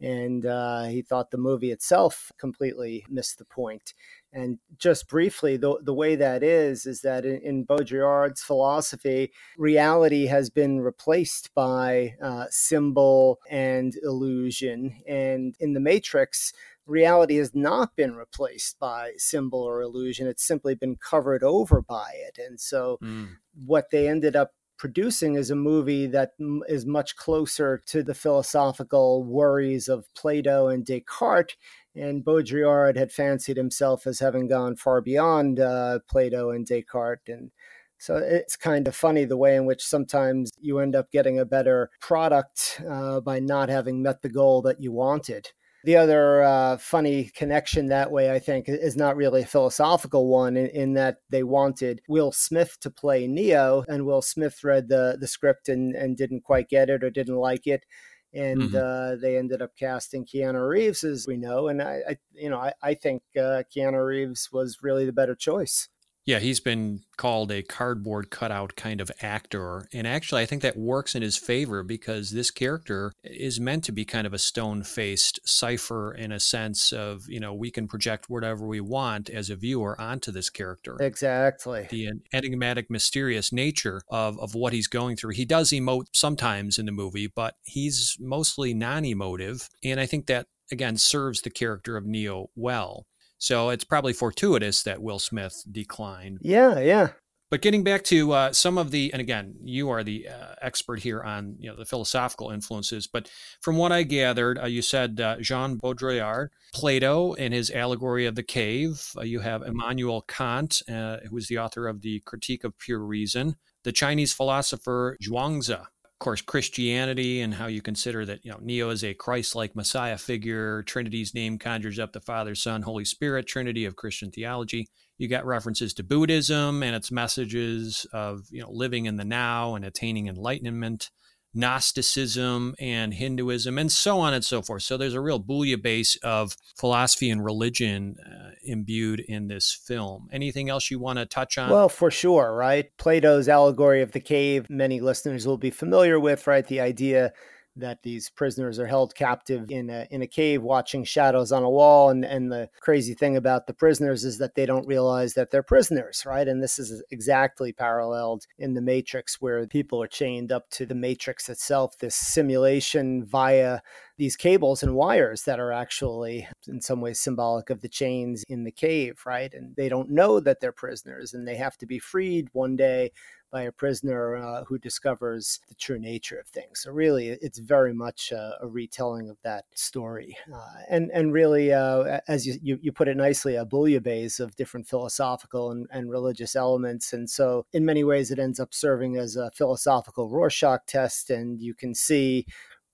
and 0.00 0.44
uh, 0.44 0.84
he 0.84 1.02
thought 1.02 1.30
the 1.30 1.38
movie 1.38 1.70
itself 1.70 2.30
completely 2.38 3.06
missed 3.08 3.38
the 3.38 3.44
point. 3.44 3.94
And 4.34 4.58
just 4.76 5.08
briefly, 5.08 5.56
the, 5.56 5.78
the 5.80 5.94
way 5.94 6.16
that 6.16 6.42
is, 6.42 6.86
is 6.86 7.02
that 7.02 7.24
in, 7.24 7.40
in 7.42 7.64
Baudrillard's 7.64 8.42
philosophy, 8.42 9.32
reality 9.56 10.26
has 10.26 10.50
been 10.50 10.80
replaced 10.80 11.54
by 11.54 12.16
uh, 12.20 12.46
symbol 12.50 13.38
and 13.48 13.94
illusion. 14.02 15.02
And 15.06 15.54
in 15.60 15.72
The 15.72 15.80
Matrix, 15.80 16.52
reality 16.84 17.36
has 17.36 17.54
not 17.54 17.94
been 17.94 18.16
replaced 18.16 18.78
by 18.80 19.12
symbol 19.16 19.62
or 19.62 19.80
illusion. 19.80 20.26
It's 20.26 20.44
simply 20.44 20.74
been 20.74 20.96
covered 20.96 21.44
over 21.44 21.80
by 21.80 22.10
it. 22.14 22.38
And 22.44 22.60
so, 22.60 22.98
mm. 23.00 23.28
what 23.64 23.90
they 23.92 24.08
ended 24.08 24.34
up 24.34 24.50
producing 24.76 25.36
is 25.36 25.50
a 25.50 25.56
movie 25.56 26.06
that 26.08 26.32
is 26.68 26.84
much 26.84 27.16
closer 27.16 27.80
to 27.86 28.02
the 28.02 28.14
philosophical 28.14 29.22
worries 29.22 29.88
of 29.88 30.12
Plato 30.14 30.68
and 30.68 30.84
Descartes. 30.84 31.56
And 31.96 32.24
Baudrillard 32.24 32.96
had 32.96 33.12
fancied 33.12 33.56
himself 33.56 34.06
as 34.06 34.18
having 34.18 34.48
gone 34.48 34.76
far 34.76 35.00
beyond 35.00 35.60
uh, 35.60 36.00
Plato 36.08 36.50
and 36.50 36.66
Descartes. 36.66 37.28
And 37.28 37.50
so 37.98 38.16
it's 38.16 38.56
kind 38.56 38.88
of 38.88 38.96
funny 38.96 39.24
the 39.24 39.36
way 39.36 39.56
in 39.56 39.64
which 39.66 39.82
sometimes 39.82 40.50
you 40.60 40.78
end 40.78 40.96
up 40.96 41.10
getting 41.10 41.38
a 41.38 41.44
better 41.44 41.90
product 42.00 42.82
uh, 42.88 43.20
by 43.20 43.38
not 43.38 43.68
having 43.68 44.02
met 44.02 44.22
the 44.22 44.28
goal 44.28 44.62
that 44.62 44.80
you 44.80 44.92
wanted. 44.92 45.50
The 45.84 45.96
other 45.96 46.42
uh, 46.42 46.78
funny 46.78 47.30
connection 47.34 47.88
that 47.88 48.10
way, 48.10 48.32
I 48.32 48.38
think, 48.38 48.70
is 48.70 48.96
not 48.96 49.16
really 49.16 49.42
a 49.42 49.46
philosophical 49.46 50.28
one 50.28 50.56
in, 50.56 50.68
in, 50.68 50.94
that 50.94 51.18
they 51.28 51.42
wanted 51.42 52.00
Will 52.08 52.32
Smith 52.32 52.78
to 52.80 52.90
play 52.90 53.26
Neo, 53.26 53.84
and 53.86 54.06
Will 54.06 54.22
Smith 54.22 54.64
read 54.64 54.88
the, 54.88 55.18
the 55.20 55.28
script 55.28 55.68
and, 55.68 55.94
and 55.94 56.16
didn't 56.16 56.40
quite 56.40 56.70
get 56.70 56.88
it 56.88 57.04
or 57.04 57.10
didn't 57.10 57.36
like 57.36 57.66
it. 57.66 57.84
And 58.34 58.62
mm-hmm. 58.62 58.76
uh, 58.76 59.16
they 59.20 59.36
ended 59.36 59.62
up 59.62 59.76
casting 59.78 60.26
Keanu 60.26 60.68
Reeves, 60.68 61.04
as 61.04 61.26
we 61.26 61.36
know. 61.36 61.68
And 61.68 61.80
I, 61.80 62.00
I 62.08 62.16
you 62.34 62.50
know, 62.50 62.58
I, 62.58 62.72
I 62.82 62.94
think 62.94 63.22
uh, 63.36 63.62
Keanu 63.74 64.04
Reeves 64.04 64.50
was 64.52 64.78
really 64.82 65.06
the 65.06 65.12
better 65.12 65.36
choice. 65.36 65.88
Yeah, 66.26 66.38
he's 66.38 66.60
been 66.60 67.00
called 67.16 67.52
a 67.52 67.62
cardboard 67.62 68.30
cutout 68.30 68.76
kind 68.76 69.00
of 69.00 69.10
actor. 69.20 69.86
And 69.92 70.06
actually, 70.06 70.42
I 70.42 70.46
think 70.46 70.62
that 70.62 70.76
works 70.76 71.14
in 71.14 71.22
his 71.22 71.36
favor 71.36 71.82
because 71.82 72.30
this 72.30 72.50
character 72.50 73.12
is 73.22 73.60
meant 73.60 73.84
to 73.84 73.92
be 73.92 74.04
kind 74.04 74.26
of 74.26 74.32
a 74.32 74.38
stone 74.38 74.82
faced 74.82 75.38
cipher 75.44 76.14
in 76.14 76.32
a 76.32 76.40
sense 76.40 76.92
of, 76.92 77.28
you 77.28 77.40
know, 77.40 77.52
we 77.52 77.70
can 77.70 77.86
project 77.86 78.30
whatever 78.30 78.66
we 78.66 78.80
want 78.80 79.28
as 79.28 79.50
a 79.50 79.56
viewer 79.56 80.00
onto 80.00 80.32
this 80.32 80.48
character. 80.48 80.96
Exactly. 80.98 81.86
The 81.90 82.08
enigmatic, 82.32 82.90
mysterious 82.90 83.52
nature 83.52 84.00
of, 84.08 84.38
of 84.40 84.54
what 84.54 84.72
he's 84.72 84.88
going 84.88 85.16
through. 85.16 85.32
He 85.32 85.44
does 85.44 85.70
emote 85.70 86.06
sometimes 86.12 86.78
in 86.78 86.86
the 86.86 86.92
movie, 86.92 87.26
but 87.26 87.56
he's 87.64 88.16
mostly 88.18 88.72
non 88.72 89.04
emotive. 89.04 89.68
And 89.84 90.00
I 90.00 90.06
think 90.06 90.26
that, 90.26 90.46
again, 90.72 90.96
serves 90.96 91.42
the 91.42 91.50
character 91.50 91.96
of 91.98 92.06
Neo 92.06 92.48
well. 92.56 93.04
So 93.38 93.70
it's 93.70 93.84
probably 93.84 94.12
fortuitous 94.12 94.82
that 94.84 95.02
Will 95.02 95.18
Smith 95.18 95.64
declined. 95.70 96.38
Yeah, 96.42 96.78
yeah. 96.80 97.08
But 97.50 97.62
getting 97.62 97.84
back 97.84 98.02
to 98.04 98.32
uh, 98.32 98.52
some 98.52 98.78
of 98.78 98.90
the, 98.90 99.12
and 99.12 99.20
again, 99.20 99.54
you 99.62 99.90
are 99.90 100.02
the 100.02 100.28
uh, 100.28 100.54
expert 100.60 101.00
here 101.00 101.22
on 101.22 101.54
you 101.60 101.70
know 101.70 101.76
the 101.76 101.84
philosophical 101.84 102.50
influences. 102.50 103.06
But 103.06 103.30
from 103.60 103.76
what 103.76 103.92
I 103.92 104.02
gathered, 104.02 104.58
uh, 104.58 104.66
you 104.66 104.82
said 104.82 105.20
uh, 105.20 105.36
Jean 105.40 105.78
Baudrillard, 105.78 106.48
Plato 106.74 107.34
in 107.34 107.52
his 107.52 107.70
allegory 107.70 108.26
of 108.26 108.34
the 108.34 108.42
cave. 108.42 109.12
Uh, 109.16 109.22
you 109.22 109.38
have 109.38 109.62
Immanuel 109.62 110.22
Kant, 110.22 110.82
uh, 110.88 111.18
who 111.28 111.36
is 111.36 111.46
the 111.46 111.58
author 111.58 111.86
of 111.86 112.00
the 112.00 112.20
Critique 112.26 112.64
of 112.64 112.76
Pure 112.78 113.04
Reason. 113.04 113.54
The 113.84 113.92
Chinese 113.92 114.32
philosopher 114.32 115.16
Zhuangzi, 115.22 115.86
course, 116.24 116.40
Christianity 116.40 117.42
and 117.42 117.52
how 117.52 117.66
you 117.66 117.82
consider 117.82 118.24
that, 118.24 118.44
you 118.44 118.50
know, 118.50 118.58
Neo 118.60 118.88
is 118.88 119.04
a 119.04 119.12
Christ 119.12 119.54
like 119.54 119.76
Messiah 119.76 120.16
figure. 120.16 120.82
Trinity's 120.84 121.34
name 121.34 121.58
conjures 121.58 121.98
up 121.98 122.12
the 122.12 122.20
Father, 122.20 122.54
Son, 122.54 122.80
Holy 122.80 123.04
Spirit, 123.04 123.46
Trinity 123.46 123.84
of 123.84 123.94
Christian 123.94 124.30
theology. 124.30 124.88
You 125.18 125.28
got 125.28 125.44
references 125.44 125.92
to 125.94 126.02
Buddhism 126.02 126.82
and 126.82 126.96
its 126.96 127.12
messages 127.12 128.06
of, 128.12 128.40
you 128.50 128.62
know, 128.62 128.70
living 128.70 129.04
in 129.04 129.16
the 129.16 129.24
now 129.24 129.74
and 129.74 129.84
attaining 129.84 130.26
enlightenment. 130.26 131.10
Gnosticism 131.54 132.74
and 132.78 133.14
Hinduism, 133.14 133.78
and 133.78 133.90
so 133.90 134.18
on 134.18 134.34
and 134.34 134.44
so 134.44 134.62
forth. 134.62 134.82
So 134.82 134.96
there's 134.96 135.14
a 135.14 135.20
real 135.20 135.40
bouillabaisse 135.40 136.16
of 136.22 136.56
philosophy 136.76 137.30
and 137.30 137.44
religion 137.44 138.16
uh, 138.18 138.50
imbued 138.64 139.20
in 139.20 139.48
this 139.48 139.72
film. 139.86 140.28
Anything 140.32 140.68
else 140.68 140.90
you 140.90 140.98
want 140.98 141.18
to 141.18 141.26
touch 141.26 141.58
on? 141.58 141.70
Well, 141.70 141.88
for 141.88 142.10
sure, 142.10 142.54
right? 142.54 142.86
Plato's 142.98 143.48
allegory 143.48 144.02
of 144.02 144.12
the 144.12 144.20
cave, 144.20 144.68
many 144.68 145.00
listeners 145.00 145.46
will 145.46 145.58
be 145.58 145.70
familiar 145.70 146.18
with, 146.18 146.46
right? 146.46 146.66
The 146.66 146.80
idea 146.80 147.32
that 147.76 148.02
these 148.02 148.30
prisoners 148.30 148.78
are 148.78 148.86
held 148.86 149.14
captive 149.14 149.70
in 149.70 149.90
a 149.90 150.06
in 150.10 150.22
a 150.22 150.26
cave 150.26 150.62
watching 150.62 151.04
shadows 151.04 151.52
on 151.52 151.62
a 151.62 151.70
wall. 151.70 152.10
And 152.10 152.24
and 152.24 152.50
the 152.50 152.68
crazy 152.80 153.14
thing 153.14 153.36
about 153.36 153.66
the 153.66 153.74
prisoners 153.74 154.24
is 154.24 154.38
that 154.38 154.54
they 154.54 154.66
don't 154.66 154.86
realize 154.86 155.34
that 155.34 155.50
they're 155.50 155.62
prisoners 155.62 156.24
right? 156.26 156.46
And 156.46 156.62
this 156.62 156.78
is 156.78 157.02
exactly 157.10 157.72
paralleled 157.72 158.46
in 158.58 158.74
the 158.74 158.82
matrix 158.82 159.40
where 159.40 159.66
people 159.66 160.02
are 160.02 160.08
chained 160.08 160.52
up 160.52 160.70
to 160.70 160.86
the 160.86 160.94
matrix 160.94 161.48
itself 161.48 161.98
this 161.98 162.14
simulation 162.14 163.24
via 163.24 163.80
these 164.16 164.36
cables 164.36 164.82
and 164.82 164.94
wires 164.94 165.42
that 165.42 165.58
are 165.58 165.72
actually 165.72 166.46
in 166.68 166.80
some 166.80 167.00
ways 167.00 167.18
symbolic 167.18 167.70
of 167.70 167.80
the 167.80 167.88
chains 167.88 168.44
in 168.48 168.64
the 168.64 168.72
cave 168.72 169.20
right? 169.26 169.52
And 169.52 169.74
they 169.76 169.88
don't 169.88 170.10
know 170.10 170.40
that 170.40 170.60
they're 170.60 170.72
prisoners 170.72 171.34
and 171.34 171.46
they 171.46 171.56
have 171.56 171.76
to 171.78 171.86
be 171.86 171.98
freed 171.98 172.48
one 172.52 172.76
day 172.76 173.10
by 173.54 173.62
a 173.62 173.72
prisoner 173.72 174.36
uh, 174.36 174.64
who 174.64 174.76
discovers 174.78 175.60
the 175.68 175.76
true 175.76 176.00
nature 176.00 176.36
of 176.36 176.48
things. 176.48 176.80
So 176.80 176.90
really, 176.90 177.28
it's 177.28 177.60
very 177.60 177.94
much 177.94 178.32
a, 178.32 178.56
a 178.60 178.66
retelling 178.66 179.30
of 179.30 179.36
that 179.44 179.66
story, 179.76 180.36
uh, 180.52 180.82
and 180.90 181.08
and 181.14 181.32
really, 181.32 181.72
uh, 181.72 182.18
as 182.26 182.44
you, 182.48 182.58
you, 182.60 182.78
you 182.82 182.90
put 182.90 183.06
it 183.06 183.16
nicely, 183.16 183.54
a 183.54 183.64
bouillabaisse 183.64 184.40
of 184.40 184.56
different 184.56 184.88
philosophical 184.88 185.70
and, 185.70 185.86
and 185.92 186.10
religious 186.10 186.56
elements. 186.56 187.12
And 187.12 187.30
so, 187.30 187.64
in 187.72 187.84
many 187.84 188.02
ways, 188.02 188.32
it 188.32 188.40
ends 188.40 188.58
up 188.58 188.74
serving 188.74 189.16
as 189.16 189.36
a 189.36 189.52
philosophical 189.52 190.28
Rorschach 190.28 190.86
test, 190.88 191.30
and 191.30 191.62
you 191.62 191.74
can 191.74 191.94
see 191.94 192.46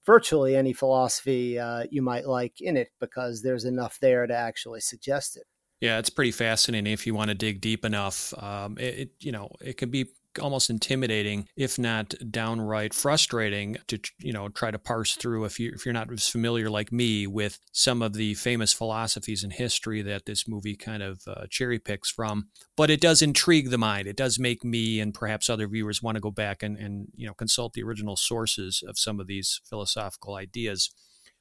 virtually 0.04 0.56
any 0.56 0.74
philosophy 0.74 1.58
uh, 1.58 1.84
you 1.90 2.02
might 2.02 2.26
like 2.26 2.60
in 2.60 2.76
it 2.76 2.90
because 3.00 3.40
there's 3.40 3.64
enough 3.64 3.98
there 4.00 4.26
to 4.26 4.34
actually 4.34 4.80
suggest 4.80 5.38
it. 5.38 5.44
Yeah, 5.80 5.98
it's 5.98 6.10
pretty 6.10 6.32
fascinating 6.32 6.92
if 6.92 7.06
you 7.06 7.14
want 7.14 7.30
to 7.30 7.34
dig 7.34 7.62
deep 7.62 7.86
enough. 7.86 8.34
Um, 8.42 8.76
it, 8.78 8.98
it, 8.98 9.10
you 9.20 9.32
know, 9.32 9.48
it 9.62 9.78
can 9.78 9.88
be 9.88 10.10
almost 10.40 10.70
intimidating, 10.70 11.48
if 11.56 11.78
not 11.78 12.14
downright 12.30 12.94
frustrating, 12.94 13.76
to 13.88 13.98
you 14.18 14.32
know 14.32 14.48
try 14.48 14.70
to 14.70 14.78
parse 14.78 15.14
through 15.14 15.44
if 15.44 15.58
you 15.58 15.72
if 15.74 15.84
you're 15.84 15.92
not 15.92 16.12
as 16.12 16.28
familiar 16.28 16.68
like 16.68 16.92
me 16.92 17.26
with 17.26 17.58
some 17.72 18.02
of 18.02 18.14
the 18.14 18.34
famous 18.34 18.72
philosophies 18.72 19.42
and 19.42 19.52
history 19.52 20.02
that 20.02 20.26
this 20.26 20.46
movie 20.46 20.76
kind 20.76 21.02
of 21.02 21.22
uh, 21.26 21.46
cherry 21.50 21.78
picks 21.78 22.10
from. 22.10 22.48
But 22.76 22.90
it 22.90 23.00
does 23.00 23.22
intrigue 23.22 23.70
the 23.70 23.78
mind. 23.78 24.06
It 24.06 24.16
does 24.16 24.38
make 24.38 24.64
me 24.64 25.00
and 25.00 25.14
perhaps 25.14 25.50
other 25.50 25.68
viewers 25.68 26.02
want 26.02 26.16
to 26.16 26.20
go 26.20 26.30
back 26.30 26.62
and 26.62 26.76
and 26.76 27.08
you 27.14 27.26
know 27.26 27.34
consult 27.34 27.72
the 27.72 27.82
original 27.82 28.16
sources 28.16 28.82
of 28.86 28.98
some 28.98 29.20
of 29.20 29.26
these 29.26 29.60
philosophical 29.68 30.34
ideas. 30.34 30.90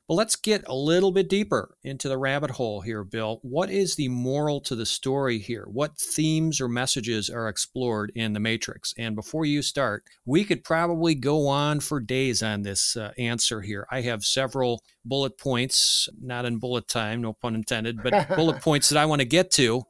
But 0.10 0.16
let's 0.16 0.36
get 0.36 0.64
a 0.66 0.74
little 0.74 1.12
bit 1.12 1.30
deeper 1.30 1.78
into 1.84 2.10
the 2.10 2.18
rabbit 2.18 2.50
hole 2.50 2.82
here, 2.82 3.04
Bill. 3.04 3.38
What 3.44 3.70
is 3.70 3.94
the 3.94 4.10
moral 4.10 4.60
to 4.62 4.76
the 4.76 4.88
story 4.88 5.38
here? 5.38 5.68
What 5.70 6.00
themes 6.00 6.60
or 6.60 6.68
messages 6.68 7.30
are 7.30 7.48
explored 7.48 8.12
in 8.16 8.34
The 8.34 8.40
Matrix? 8.40 8.92
And 8.98 9.16
before 9.16 9.46
you 9.46 9.62
start, 9.62 10.04
we 10.26 10.44
could 10.44 10.64
probably 10.64 11.14
go 11.14 11.48
on 11.48 11.80
for 11.80 12.00
days 12.00 12.42
on 12.42 12.64
this 12.64 12.98
uh, 12.98 13.12
answer 13.20 13.62
here. 13.62 13.86
I 13.92 14.02
have 14.02 14.26
several 14.26 14.82
bullet 15.06 15.38
points, 15.38 16.10
not 16.20 16.44
in 16.44 16.58
bullet 16.58 16.88
time, 16.88 17.22
no 17.22 17.34
pun 17.34 17.54
intended, 17.54 18.02
but 18.02 18.30
bullet 18.36 18.64
points 18.64 18.90
that 18.90 18.98
I 18.98 19.06
want 19.06 19.22
to 19.22 19.28
get 19.28 19.52
to. 19.52 19.84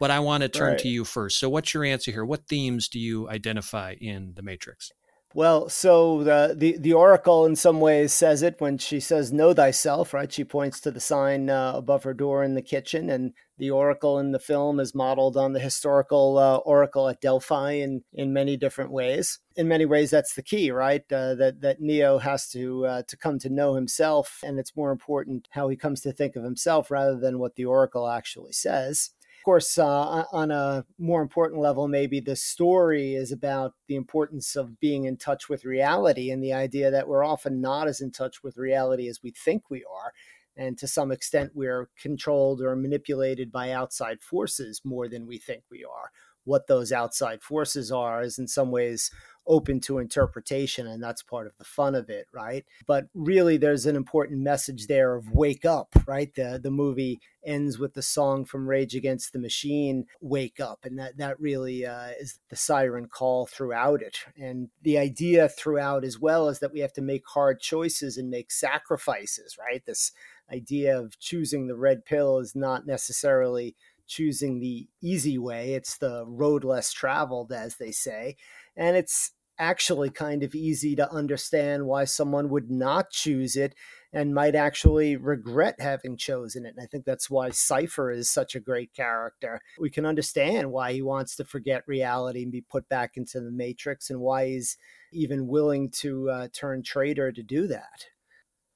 But 0.00 0.10
I 0.10 0.18
want 0.18 0.42
to 0.42 0.48
turn 0.48 0.70
right. 0.70 0.78
to 0.80 0.88
you 0.88 1.04
first. 1.04 1.38
So, 1.38 1.48
what's 1.48 1.72
your 1.72 1.84
answer 1.84 2.10
here? 2.10 2.24
What 2.24 2.48
themes 2.48 2.88
do 2.88 2.98
you 2.98 3.28
identify 3.28 3.94
in 4.00 4.32
The 4.34 4.42
Matrix? 4.42 4.90
Well, 5.34 5.70
so 5.70 6.22
the, 6.22 6.54
the, 6.56 6.76
the 6.78 6.92
oracle 6.92 7.46
in 7.46 7.56
some 7.56 7.80
ways 7.80 8.12
says 8.12 8.42
it 8.42 8.56
when 8.60 8.76
she 8.76 9.00
says 9.00 9.32
"Know 9.32 9.54
thyself." 9.54 10.12
Right? 10.12 10.30
She 10.30 10.44
points 10.44 10.80
to 10.80 10.90
the 10.90 11.00
sign 11.00 11.48
uh, 11.48 11.72
above 11.74 12.04
her 12.04 12.12
door 12.12 12.44
in 12.44 12.54
the 12.54 12.62
kitchen, 12.62 13.08
and 13.08 13.32
the 13.56 13.70
oracle 13.70 14.18
in 14.18 14.32
the 14.32 14.38
film 14.38 14.78
is 14.78 14.94
modeled 14.94 15.36
on 15.36 15.52
the 15.52 15.60
historical 15.60 16.36
uh, 16.36 16.56
oracle 16.58 17.08
at 17.08 17.20
Delphi 17.20 17.72
in 17.72 18.02
in 18.12 18.32
many 18.32 18.56
different 18.58 18.90
ways. 18.90 19.38
In 19.56 19.68
many 19.68 19.86
ways, 19.86 20.10
that's 20.10 20.34
the 20.34 20.42
key, 20.42 20.70
right? 20.70 21.04
Uh, 21.10 21.34
that 21.36 21.62
that 21.62 21.80
Neo 21.80 22.18
has 22.18 22.48
to 22.50 22.84
uh, 22.86 23.02
to 23.08 23.16
come 23.16 23.38
to 23.38 23.48
know 23.48 23.74
himself, 23.74 24.40
and 24.44 24.58
it's 24.58 24.76
more 24.76 24.92
important 24.92 25.48
how 25.52 25.68
he 25.68 25.76
comes 25.76 26.02
to 26.02 26.12
think 26.12 26.36
of 26.36 26.44
himself 26.44 26.90
rather 26.90 27.18
than 27.18 27.38
what 27.38 27.56
the 27.56 27.64
oracle 27.64 28.08
actually 28.08 28.52
says. 28.52 29.10
Of 29.42 29.44
course, 29.44 29.76
uh, 29.76 30.22
on 30.30 30.52
a 30.52 30.86
more 30.98 31.20
important 31.20 31.60
level, 31.60 31.88
maybe 31.88 32.20
the 32.20 32.36
story 32.36 33.16
is 33.16 33.32
about 33.32 33.74
the 33.88 33.96
importance 33.96 34.54
of 34.54 34.78
being 34.78 35.04
in 35.04 35.16
touch 35.16 35.48
with 35.48 35.64
reality 35.64 36.30
and 36.30 36.40
the 36.40 36.52
idea 36.52 36.92
that 36.92 37.08
we're 37.08 37.24
often 37.24 37.60
not 37.60 37.88
as 37.88 38.00
in 38.00 38.12
touch 38.12 38.44
with 38.44 38.56
reality 38.56 39.08
as 39.08 39.20
we 39.20 39.32
think 39.32 39.68
we 39.68 39.84
are. 39.84 40.12
And 40.56 40.78
to 40.78 40.86
some 40.86 41.10
extent, 41.10 41.56
we're 41.56 41.88
controlled 42.00 42.60
or 42.62 42.76
manipulated 42.76 43.50
by 43.50 43.72
outside 43.72 44.22
forces 44.22 44.80
more 44.84 45.08
than 45.08 45.26
we 45.26 45.38
think 45.38 45.64
we 45.72 45.84
are. 45.84 46.12
What 46.44 46.68
those 46.68 46.92
outside 46.92 47.42
forces 47.42 47.90
are 47.90 48.22
is 48.22 48.38
in 48.38 48.46
some 48.46 48.70
ways 48.70 49.10
open 49.46 49.80
to 49.80 49.98
interpretation 49.98 50.86
and 50.86 51.02
that's 51.02 51.22
part 51.22 51.46
of 51.46 51.56
the 51.58 51.64
fun 51.64 51.94
of 51.94 52.08
it 52.08 52.26
right? 52.32 52.64
But 52.86 53.06
really 53.14 53.56
there's 53.56 53.86
an 53.86 53.96
important 53.96 54.40
message 54.40 54.86
there 54.86 55.14
of 55.14 55.30
wake 55.30 55.64
up 55.64 55.94
right? 56.06 56.34
The 56.34 56.60
the 56.62 56.70
movie 56.70 57.20
ends 57.44 57.78
with 57.78 57.94
the 57.94 58.02
song 58.02 58.44
from 58.44 58.68
rage 58.68 58.94
against 58.94 59.32
the 59.32 59.38
machine 59.38 60.06
wake 60.20 60.60
up 60.60 60.80
and 60.84 60.98
that 60.98 61.16
that 61.18 61.40
really 61.40 61.84
uh, 61.84 62.10
is 62.20 62.38
the 62.50 62.56
siren 62.56 63.08
call 63.08 63.46
throughout 63.46 64.00
it. 64.00 64.18
And 64.36 64.68
the 64.82 64.98
idea 64.98 65.48
throughout 65.48 66.04
as 66.04 66.20
well 66.20 66.48
is 66.48 66.60
that 66.60 66.72
we 66.72 66.80
have 66.80 66.92
to 66.94 67.02
make 67.02 67.22
hard 67.26 67.60
choices 67.60 68.16
and 68.16 68.30
make 68.30 68.50
sacrifices 68.50 69.56
right? 69.58 69.82
This 69.84 70.12
idea 70.52 70.98
of 70.98 71.18
choosing 71.18 71.66
the 71.66 71.76
red 71.76 72.04
pill 72.04 72.38
is 72.38 72.54
not 72.54 72.86
necessarily 72.86 73.74
choosing 74.06 74.60
the 74.60 74.86
easy 75.02 75.38
way 75.38 75.74
it's 75.74 75.98
the 75.98 76.24
road 76.26 76.64
less 76.64 76.92
traveled 76.92 77.52
as 77.52 77.76
they 77.76 77.90
say 77.90 78.36
and 78.76 78.96
it's 78.96 79.32
actually 79.58 80.10
kind 80.10 80.42
of 80.42 80.54
easy 80.54 80.96
to 80.96 81.10
understand 81.12 81.86
why 81.86 82.04
someone 82.04 82.48
would 82.48 82.70
not 82.70 83.10
choose 83.10 83.54
it 83.56 83.74
and 84.12 84.34
might 84.34 84.54
actually 84.54 85.16
regret 85.16 85.76
having 85.78 86.16
chosen 86.16 86.66
it. 86.66 86.74
And 86.76 86.82
I 86.82 86.86
think 86.86 87.04
that's 87.04 87.30
why 87.30 87.50
Cypher 87.50 88.10
is 88.10 88.28
such 88.28 88.54
a 88.54 88.60
great 88.60 88.92
character. 88.92 89.60
We 89.78 89.88
can 89.88 90.04
understand 90.04 90.70
why 90.70 90.92
he 90.92 91.02
wants 91.02 91.36
to 91.36 91.44
forget 91.44 91.84
reality 91.86 92.42
and 92.42 92.52
be 92.52 92.60
put 92.60 92.88
back 92.88 93.12
into 93.16 93.40
the 93.40 93.50
Matrix 93.50 94.10
and 94.10 94.20
why 94.20 94.48
he's 94.48 94.76
even 95.12 95.46
willing 95.46 95.90
to 95.90 96.28
uh, 96.28 96.48
turn 96.52 96.82
traitor 96.82 97.32
to 97.32 97.42
do 97.42 97.66
that. 97.68 98.06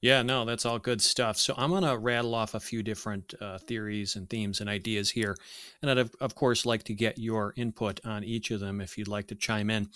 Yeah, 0.02 0.22
no, 0.22 0.44
that's 0.44 0.66
all 0.66 0.78
good 0.78 1.00
stuff. 1.00 1.38
So 1.38 1.54
I'm 1.56 1.70
going 1.70 1.82
to 1.82 1.96
rattle 1.96 2.35
off 2.35 2.54
a 2.54 2.61
few 2.61 2.82
different 2.82 3.32
uh, 3.40 3.59
theories 3.59 4.14
and 4.14 4.28
themes 4.28 4.61
and 4.61 4.68
ideas 4.68 5.11
here. 5.11 5.35
And 5.80 5.90
I'd, 5.90 5.98
of, 5.98 6.14
of 6.20 6.35
course, 6.35 6.66
like 6.66 6.85
to 6.85 6.94
get 6.94 7.18
your 7.18 7.54
input 7.56 8.00
on 8.04 8.22
each 8.22 8.50
of 8.50 8.61
them 8.61 8.80
if 8.80 8.98
you'd 8.98 9.09
like 9.09 9.28
to 9.28 9.35
chime 9.35 9.70
in. 9.70 9.88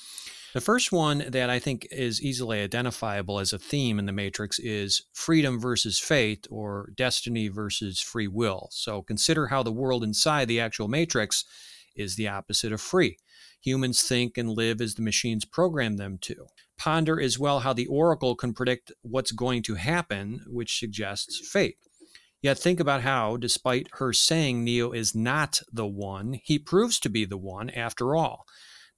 The 0.55 0.61
first 0.61 0.91
one 0.91 1.25
that 1.29 1.51
I 1.51 1.59
think 1.59 1.87
is 1.93 2.23
easily 2.23 2.61
identifiable 2.61 3.39
as 3.39 3.53
a 3.53 3.59
theme 3.59 3.99
in 3.99 4.07
the 4.07 4.13
Matrix 4.13 4.59
is 4.59 5.03
freedom 5.13 5.61
versus 5.61 5.99
fate 5.99 6.47
or 6.51 6.91
destiny 6.97 7.49
versus 7.49 8.01
free 8.01 8.27
will. 8.27 8.69
So 8.73 9.03
consider 9.03 9.49
how 9.49 9.63
the 9.63 9.71
world 9.71 10.03
inside 10.03 10.49
the 10.49 10.61
actual 10.61 10.89
Matrix 10.89 11.45
is 11.95 12.17
the 12.17 12.27
opposite 12.27 12.73
of 12.73 12.81
free. 12.81 13.19
Humans 13.61 14.03
think 14.03 14.39
and 14.39 14.49
live 14.49 14.81
as 14.81 14.95
the 14.95 15.03
machines 15.03 15.45
program 15.45 15.99
them 15.99 16.19
to 16.23 16.47
ponder 16.81 17.21
as 17.21 17.39
well 17.39 17.61
how 17.61 17.75
the 17.75 17.87
oracle 17.87 18.35
can 18.35 18.55
predict 18.55 18.91
what's 19.03 19.33
going 19.33 19.63
to 19.63 19.75
happen, 19.75 20.41
which 20.47 20.79
suggests 20.79 21.39
fate. 21.47 21.77
Yet 22.41 22.59
think 22.59 22.81
about 22.81 23.03
how, 23.03 23.37
despite 23.37 23.89
her 23.99 24.15
saying 24.15 24.65
Neo 24.65 24.91
is 24.93 25.15
not 25.15 25.61
the 25.71 25.87
one, 25.87 26.41
he 26.43 26.59
proves 26.59 26.99
to 27.01 27.11
be 27.11 27.27
the 27.27 27.37
one 27.37 27.69
after 27.69 28.17
all. 28.17 28.47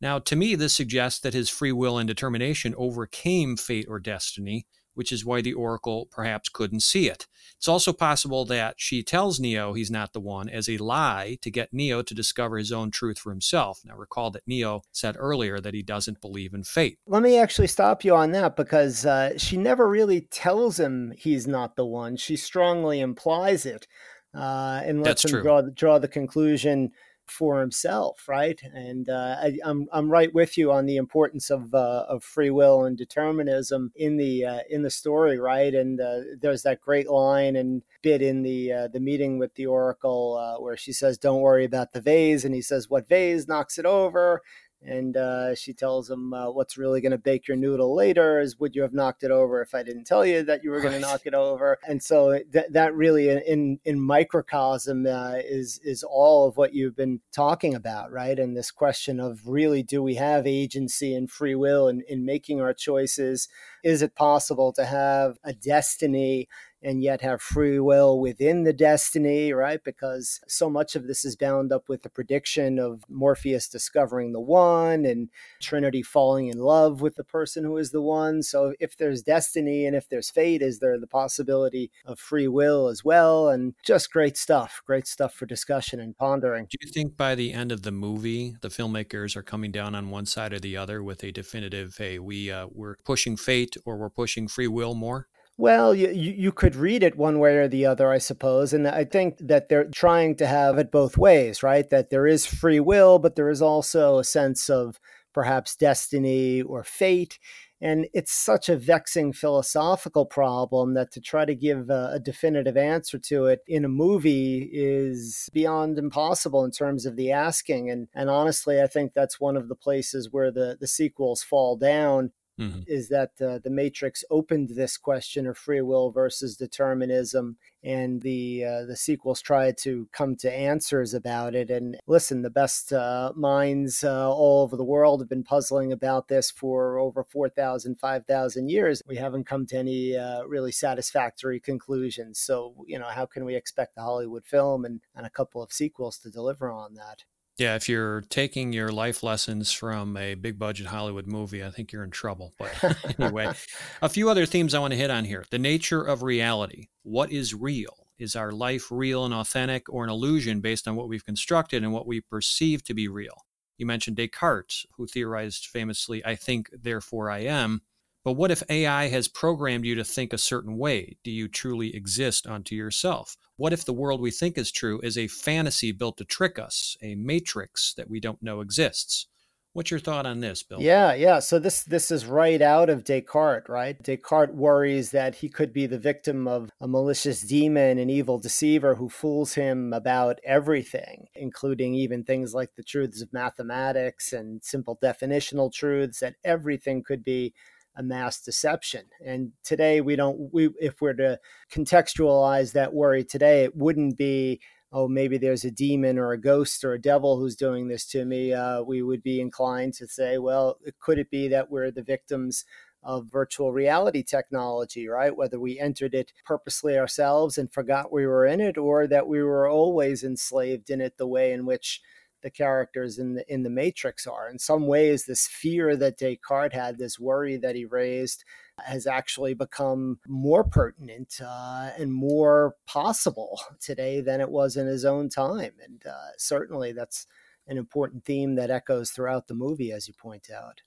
Now, 0.01 0.21
to 0.21 0.37
me, 0.37 0.55
this 0.55 0.73
suggests 0.73 1.19
that 1.21 1.35
his 1.35 1.51
free 1.51 1.73
will 1.73 1.99
and 1.99 2.07
determination 2.07 2.73
overcame 2.79 3.57
fate 3.57 3.87
or 3.89 3.99
destiny, 3.99 4.67
which 4.95 5.13
is 5.13 5.25
why 5.25 5.41
the 5.41 5.53
Oracle 5.53 6.09
perhaps 6.11 6.49
couldn't 6.49 6.81
see 6.81 7.09
it. 7.09 7.27
It's 7.57 7.69
also 7.69 7.93
possible 7.93 8.45
that 8.47 8.75
she 8.79 9.03
tells 9.03 9.39
Neo 9.39 9.73
he's 9.73 9.91
not 9.91 10.13
the 10.13 10.21
one 10.21 10.49
as 10.49 10.69
a 10.69 10.79
lie 10.79 11.39
to 11.43 11.51
get 11.51 11.73
Neo 11.73 12.03
to 12.03 12.15
discover 12.15 12.59
his 12.59 12.73
own 12.73 12.91
truth 12.91 13.19
for 13.19 13.31
himself. 13.31 13.81
Now, 13.85 13.97
recall 13.97 14.31
that 14.33 14.47
Neo 14.47 14.83
said 14.93 15.17
earlier 15.19 15.61
that 15.61 15.75
he 15.75 15.83
doesn't 15.83 16.21
believe 16.21 16.55
in 16.55 16.65
fate. 16.65 16.99
Let 17.07 17.23
me 17.23 17.39
actually 17.39 17.69
stop 17.69 18.05
you 18.05 18.15
on 18.15 18.33
that 18.33 18.57
because 18.57 19.07
uh, 19.07 19.39
she 19.39 19.57
never 19.57 19.89
really 19.89 20.23
tells 20.23 20.79
him 20.79 21.13
he's 21.17 21.47
not 21.47 21.77
the 21.77 21.87
one. 21.87 22.17
She 22.17 22.37
strongly 22.37 23.01
implies 23.01 23.65
it 23.67 23.87
uh, 24.35 24.81
and 24.85 25.03
lets 25.03 25.23
That's 25.23 25.25
him 25.25 25.31
true. 25.31 25.43
draw, 25.43 25.63
draw 25.63 25.99
the 25.99 26.09
conclusion 26.09 26.91
for 27.33 27.61
himself, 27.61 28.29
right? 28.29 28.61
And 28.75 29.09
uh, 29.09 29.37
I, 29.41 29.47
am 29.47 29.59
I'm, 29.65 29.89
I'm 29.93 30.11
right 30.11 30.33
with 30.33 30.57
you 30.57 30.71
on 30.71 30.87
the 30.87 30.97
importance 30.97 31.51
of 31.51 31.75
uh, 31.75 32.05
of 32.09 32.23
free 32.23 32.51
will 32.51 32.85
and 32.85 32.97
determinism 32.97 33.93
in 33.97 34.17
the 34.17 34.45
uh, 34.45 34.61
in 34.71 34.83
the 34.83 34.91
story, 34.91 35.39
right? 35.39 35.75
And 35.75 36.01
uh, 36.01 36.21
there's 36.41 36.63
that 36.63 36.81
great 36.81 37.09
line 37.09 37.57
and 37.57 37.83
bit 38.03 38.23
in 38.23 38.43
the 38.43 38.73
uh, 38.73 38.89
the 38.89 39.01
meeting 39.01 39.39
with 39.39 39.55
the 39.55 39.67
oracle 39.67 40.37
uh, 40.37 40.63
where 40.63 40.77
she 40.77 40.93
says, 40.93 41.19
"Don't 41.19 41.41
worry 41.41 41.65
about 41.65 41.93
the 41.93 42.01
vase," 42.01 42.45
and 42.45 42.55
he 42.55 42.63
says, 42.63 42.91
"What 42.91 43.09
vase?" 43.09 43.49
Knocks 43.49 43.79
it 43.79 43.87
over, 43.87 44.43
and 44.85 45.17
uh, 45.17 45.55
she 45.55 45.73
tells 45.73 46.11
him 46.11 46.35
uh, 46.35 46.51
what's 46.51 46.77
really 46.77 47.01
going 47.01 47.13
to 47.13 47.19
bake 47.19 47.47
your 47.47 47.57
noodle 47.57 47.95
later 47.95 48.41
is 48.41 48.59
would 48.59 48.75
you 48.75 48.83
have 48.83 48.93
knocked 48.93 49.23
it 49.23 49.31
over 49.31 49.63
if 49.63 49.75
I 49.75 49.83
didn't 49.83 50.05
tell 50.05 50.27
you 50.27 50.43
that 50.43 50.65
you 50.65 50.71
were 50.71 50.81
going 50.81 50.95
to 50.95 51.01
knock 51.01 51.23
it 51.25 51.35
over? 51.35 51.79
And 51.87 52.03
so 52.03 52.41
that 52.53 52.73
that 52.73 52.95
really 52.95 53.29
in 53.29 53.79
in 53.85 54.01
microcosm 54.01 55.07
uh, 55.07 55.35
is 55.37 55.81
is 55.85 56.03
all 56.03 56.49
of 56.49 56.57
what 56.57 56.75
you've 56.75 56.97
been 56.97 57.21
talking 57.33 57.75
about, 57.75 58.11
right? 58.11 58.39
And 58.39 58.57
this 58.57 58.71
question 58.71 59.21
of 59.21 59.47
really 59.47 59.83
do 59.83 60.03
we 60.03 60.17
have 60.17 60.47
agency 60.47 61.15
and 61.15 61.31
free 61.31 61.55
will 61.55 61.89
in, 61.89 62.03
in 62.09 62.25
making 62.25 62.61
our 62.61 62.75
choices? 62.75 63.49
Is 63.85 64.03
it 64.03 64.15
possible 64.15 64.73
to 64.73 64.85
have 64.85 65.39
a 65.45 65.53
destiny 65.53 66.49
and 66.83 67.03
yet 67.03 67.21
have 67.21 67.41
free 67.41 67.79
will 67.79 68.19
within 68.19 68.65
the 68.65 68.73
destiny, 68.73 69.53
right? 69.53 69.83
Because 69.85 70.41
so 70.49 70.69
much 70.69 70.97
of 70.97 71.07
this 71.07 71.25
is 71.25 71.37
bound 71.37 71.73
up 71.73 71.89
with 71.89 72.03
the 72.03 72.11
prediction 72.11 72.79
of 72.79 73.05
Morpheus 73.09 73.69
discovering 73.69 74.33
the 74.33 74.41
one 74.41 75.05
and 75.05 75.29
Trinity 75.61 76.03
falling 76.03 76.49
in 76.49 76.59
love 76.59 77.01
with 77.01 77.17
the 77.17 77.25
person 77.25 77.65
who 77.65 77.77
is 77.77 77.91
the 77.91 78.03
one. 78.03 78.43
So 78.43 78.75
if 78.81 78.97
there's 78.97 79.23
destiny 79.23 79.87
and 79.87 79.95
if 79.95 80.09
there's 80.09 80.31
fate, 80.31 80.63
is 80.63 80.81
there 80.81 80.99
the 80.99 81.07
possibility 81.07 81.91
of 82.05 82.19
free 82.19 82.49
will 82.49 82.89
as 82.89 83.05
well? 83.05 83.49
And 83.49 83.75
just 83.85 84.13
great 84.13 84.37
stuff, 84.37 84.83
great 84.87 85.07
stuff 85.07 85.35
for 85.35 85.47
discussion 85.47 86.01
and 86.01 86.17
pondering. 86.17 86.67
Do 86.71 86.79
you 86.81 86.91
think 86.91 87.17
by 87.17 87.35
the 87.35 87.53
end 87.53 87.73
of 87.73 87.83
the 87.83 87.93
movie, 87.93 88.57
the 88.61 88.69
filmmakers 88.69 89.37
are 89.37 89.43
coming 89.43 89.71
down 89.71 89.95
on 89.95 90.11
one 90.11 90.27
side 90.27 90.53
or 90.53 90.59
the 90.59 90.77
other 90.77 91.03
with 91.03 91.23
a 91.23 91.31
definitive, 91.33 91.97
hey, 91.97 92.19
we 92.19 92.51
uh, 92.51 92.67
we're 92.71 92.97
pushing 93.05 93.37
fate 93.37 93.77
or 93.85 93.97
we're 93.97 94.11
pushing 94.11 94.49
free 94.49 94.69
will 94.69 94.95
more? 94.95 95.29
Well, 95.59 95.95
you, 95.95 96.09
you 96.11 96.51
could 96.51 96.75
read 96.75 97.03
it 97.03 97.17
one 97.17 97.39
way 97.39 97.57
or 97.57 97.69
the 97.69 97.87
other, 97.87 98.11
I 98.11 98.19
suppose. 98.19 98.73
And 98.73 98.89
I 98.89 99.05
think 99.05 99.37
that 99.39 99.69
they're 99.69 99.85
trying 99.85 100.35
to 100.37 100.47
have 100.47 100.79
it 100.79 100.91
both 100.91 101.19
ways, 101.19 101.63
right? 101.63 101.89
That 101.91 102.11
there 102.11 102.27
is 102.27 102.47
free 102.47 102.81
will, 102.81 103.19
but 103.19 103.37
there 103.37 103.51
is 103.51 103.61
also 103.61 104.19
a 104.19 104.25
sense 104.25 104.71
of 104.71 104.99
perhaps 105.35 105.77
destiny 105.77 106.63
or 106.63 106.83
fate. 106.83 107.39
And 107.81 108.07
it's 108.15 108.33
such 108.33 108.69
a 108.69 108.77
vexing 108.77 109.33
philosophical 109.33 110.25
problem 110.25 110.95
that 110.95 111.11
to 111.13 111.21
try 111.21 111.45
to 111.45 111.55
give 111.55 111.91
a, 111.91 112.13
a, 112.15 112.21
definitive 112.21 112.77
answer 112.77 113.19
to 113.19 113.47
it 113.47 113.61
in 113.67 113.85
a 113.85 113.89
movie 113.89 114.71
is 114.73 115.51
beyond 115.53 115.99
impossible 115.99 116.65
in 116.65 116.71
terms 116.71 117.07
of 117.07 117.17
the 117.17 117.33
asking. 117.33 117.91
And, 117.91 118.07
and 118.15 118.31
honestly, 118.31 118.81
I 118.81 118.87
think 118.87 119.15
that's 119.15 119.41
one 119.41 119.57
of 119.57 119.69
the 119.69 119.75
places 119.75 120.29
where 120.31 120.53
the, 120.53 120.77
the 120.81 120.87
sequels 120.87 121.43
fall 121.43 121.77
down 121.77 122.31
mm-hmm. 122.59 122.81
is 122.87 123.09
that 123.09 123.33
uh, 123.41 123.59
the 123.59 123.71
Matrix 123.71 124.25
opened 124.31 124.71
this 124.71 124.97
question 124.97 125.47
of 125.47 125.59
free 125.59 125.81
will 125.81 126.11
versus 126.11 126.57
determinism, 126.57 127.57
and 127.83 128.23
the 128.23 128.65
uh, 128.65 128.85
the 128.85 128.97
sequels 128.97 129.41
tried 129.41 129.77
to 129.79 130.09
come 130.13 130.37
to 130.37 130.53
answers 130.53 131.15
about 131.15 131.55
it. 131.55 131.71
And 131.71 131.99
listen, 132.07 132.43
the 132.43 132.51
best 132.51 132.93
uh, 132.93 133.33
minds 133.35 134.05
uh, 134.05 134.31
all 134.31 134.63
over 134.63 134.77
the 134.77 134.85
world 134.85 135.21
have 135.21 135.29
been 135.29 135.45
puzzling 135.45 135.93
about 135.93 136.29
this 136.29 136.51
for 136.51 136.99
over 136.99 137.25
4,000, 137.25 137.99
5,000 137.99 138.69
years. 138.69 139.03
We 139.07 139.17
haven't 139.17 139.47
come 139.47 139.67
to 139.67 139.77
any 139.77 140.17
uh, 140.17 140.45
really 140.45 140.73
satisfactory 140.73 141.61
conclusions. 141.61 142.39
So, 142.39 142.85
you 142.87 142.99
know, 142.99 143.09
how 143.09 143.27
can 143.27 143.45
we 143.45 143.57
expect 143.57 143.95
the 143.95 144.03
Hollywood 144.03 144.45
film 144.45 144.85
and, 144.85 145.01
and 145.15 145.27
a 145.27 145.31
couple 145.31 145.63
of 145.63 145.73
sequels 145.73 146.19
to 146.19 146.31
deliver 146.31 146.71
on 146.71 146.95
that? 146.95 147.25
Yeah, 147.59 147.75
if 147.75 147.89
you're 147.89 148.23
taking 148.23 148.73
your 148.73 148.91
life 148.91 149.23
lessons 149.23 149.73
from 149.73 150.17
a 150.17 150.35
big 150.35 150.59
budget 150.59 150.87
Hollywood 150.87 151.27
movie, 151.27 151.63
I 151.63 151.71
think 151.71 151.93
you're 151.93 152.03
in 152.03 152.11
trouble. 152.11 152.55
But 152.59 152.97
anyway, 153.19 153.53
a 154.03 154.09
few 154.09 154.31
other 154.31 154.47
themes 154.47 154.73
I 154.75 154.79
want 154.79 154.93
to 154.93 154.99
hit 154.99 155.11
on 155.11 155.25
here. 155.25 155.45
The 155.51 155.59
nature 155.59 156.03
of 156.03 156.23
reality. 156.23 156.89
What 157.03 157.31
is 157.31 157.55
real? 157.55 158.07
Is 158.19 158.37
our 158.37 158.53
life 158.53 158.91
real 158.91 159.25
and 159.25 159.35
authentic 159.35 159.93
or 159.93 160.05
an 160.05 160.11
illusion 160.11 160.61
based 160.61 160.89
on 160.89 160.97
what 160.97 161.09
we've 161.09 161.25
constructed 161.25 161.83
and 161.83 161.93
what 161.93 162.07
we 162.07 162.21
perceive 162.21 162.85
to 162.85 162.95
be 162.95 163.09
real? 163.09 163.45
You 163.77 163.87
mentioned 163.87 164.17
Descartes, 164.17 164.87
who 164.97 165.07
theorized 165.07 165.67
famously, 165.67 166.25
I 166.25 166.37
think, 166.37 166.71
therefore 166.73 167.31
I 167.31 167.41
am. 167.41 167.83
But 168.25 168.35
what 168.35 168.51
if 168.53 168.63
AI 168.69 169.09
has 169.09 169.27
programmed 169.27 169.85
you 169.85 169.97
to 169.97 170.05
think 170.05 170.33
a 170.33 170.39
certain 170.39 170.79
way? 170.79 171.17
Do 171.25 171.31
you 171.31 171.49
truly 171.49 171.95
exist 171.95 172.47
unto 172.47 172.75
yourself? 172.75 173.37
What 173.57 173.73
if 173.73 173.85
the 173.85 173.93
world 173.93 174.21
we 174.21 174.31
think 174.31 174.57
is 174.57 174.71
true 174.71 175.01
is 175.03 175.19
a 175.19 175.27
fantasy 175.27 175.91
built 175.93 176.19
to 176.19 176.25
trick 176.25 176.59
us, 176.59 176.97
a 177.03 177.17
matrix 177.17 177.95
that 177.95 178.09
we 178.09 178.21
don't 178.21 178.43
know 178.43 178.61
exists? 178.61 179.27
What's 179.75 179.91
your 179.91 180.01
thought 180.01 180.27
on 180.27 180.41
this, 180.41 180.63
Bill? 180.63 180.83
Yeah, 180.83 181.15
yeah. 181.15 181.39
So 181.39 181.59
this 181.59 181.83
this 181.83 182.11
is 182.11 182.27
right 182.27 182.61
out 182.61 182.91
of 182.91 183.05
Descartes, 183.05 183.71
right? 183.71 184.01
Descartes 184.03 184.53
worries 184.53 185.13
that 185.13 185.37
he 185.37 185.49
could 185.49 185.73
be 185.73 185.87
the 185.87 185.99
victim 185.99 186.47
of 186.47 186.69
a 186.79 186.87
malicious 186.87 187.41
demon, 187.41 187.99
an 187.99 188.11
evil 188.11 188.39
deceiver 188.39 188.97
who 188.97 189.09
fools 189.09 189.55
him 189.55 189.95
about 189.95 190.41
everything, 190.45 191.29
including 191.35 191.95
even 191.95 192.23
things 192.23 192.53
like 192.53 192.75
the 192.77 192.83
truths 192.83 193.23
of 193.23 193.33
mathematics 193.33 194.35
and 194.35 194.63
simple 194.63 194.99
definitional 195.03 195.73
truths. 195.73 196.21
That 196.21 196.35
everything 196.45 197.03
could 197.03 197.25
be 197.25 197.55
a 197.97 198.03
mass 198.03 198.41
deception. 198.41 199.05
And 199.25 199.53
today 199.65 200.01
we 200.01 200.17
don't 200.17 200.53
we 200.53 200.71
if 200.81 201.01
we're 201.01 201.13
to 201.15 201.39
contextualize 201.71 202.73
that 202.73 202.95
worry 202.95 203.25
today, 203.25 203.65
it 203.65 203.77
wouldn't 203.77 204.17
be 204.17 204.61
oh 204.93 205.09
maybe 205.09 205.39
there's 205.39 205.65
a 205.65 205.71
demon 205.71 206.19
or 206.19 206.33
a 206.33 206.41
ghost 206.41 206.85
or 206.85 206.93
a 206.93 207.01
devil 207.01 207.39
who's 207.39 207.57
doing 207.57 207.89
this 207.89 208.07
to 208.07 208.25
me. 208.25 208.53
Uh, 208.53 208.83
we 208.83 209.03
would 209.03 209.23
be 209.23 209.41
inclined 209.41 209.95
to 209.95 210.07
say, 210.07 210.39
well, 210.39 210.79
could 211.01 211.19
it 211.19 211.31
be 211.31 211.49
that 211.49 211.71
we're 211.71 211.91
the 211.91 212.03
victims 212.03 212.65
of 213.05 213.27
virtual 213.27 213.73
reality 213.73 214.23
technology, 214.23 215.09
right? 215.09 215.37
Whether 215.37 215.59
we 215.59 215.79
entered 215.79 216.15
it 216.15 216.33
purposely 216.45 216.99
ourselves 216.99 217.59
and 217.59 217.73
forgot 217.73 218.13
we 218.13 218.27
were 218.27 218.47
in 218.47 218.61
it, 218.61 218.79
or 218.79 219.07
that 219.09 219.27
we 219.27 219.43
were 219.43 219.69
always 219.69 220.23
enslaved 220.23 220.89
in 220.91 221.01
it 221.01 221.17
the 221.19 221.27
way 221.27 221.53
in 221.53 221.67
which 221.67 222.01
the 222.43 222.51
characters 222.51 223.19
in 223.19 223.35
the 223.35 223.53
in 223.53 223.63
the 223.63 223.71
Matrix 223.71 224.27
are. 224.27 224.49
In 224.49 224.59
some 224.59 224.87
ways, 224.87 225.25
this 225.25 225.47
fear 225.47 225.97
that 225.97 226.19
Descartes 226.19 226.75
had, 226.75 226.99
this 226.99 227.19
worry 227.19 227.57
that 227.57 227.75
he 227.75 227.85
raised, 227.85 228.45
has 228.79 229.07
actually 229.07 229.55
become 229.55 230.19
more 230.27 230.65
pertinent 230.65 231.41
uh, 231.45 231.91
and 231.99 232.13
more 232.13 232.75
possible 232.87 233.61
today 233.81 234.21
than 234.21 234.41
it 234.41 234.51
was 234.51 234.77
in 234.77 234.87
his 234.87 235.05
own 235.05 235.29
time. 235.29 235.73
And 235.83 236.03
uh, 236.07 236.33
certainly, 236.37 236.93
that's 236.93 237.27
an 237.67 237.79
important 237.79 238.25
theme 238.25 238.57
that 238.57 238.71
echoes 238.71 239.11
throughout 239.11 239.49
the 239.49 239.55
movie, 239.55 239.93
as 239.93 240.09
you 240.09 240.15
point 240.15 240.49
out. 240.55 240.83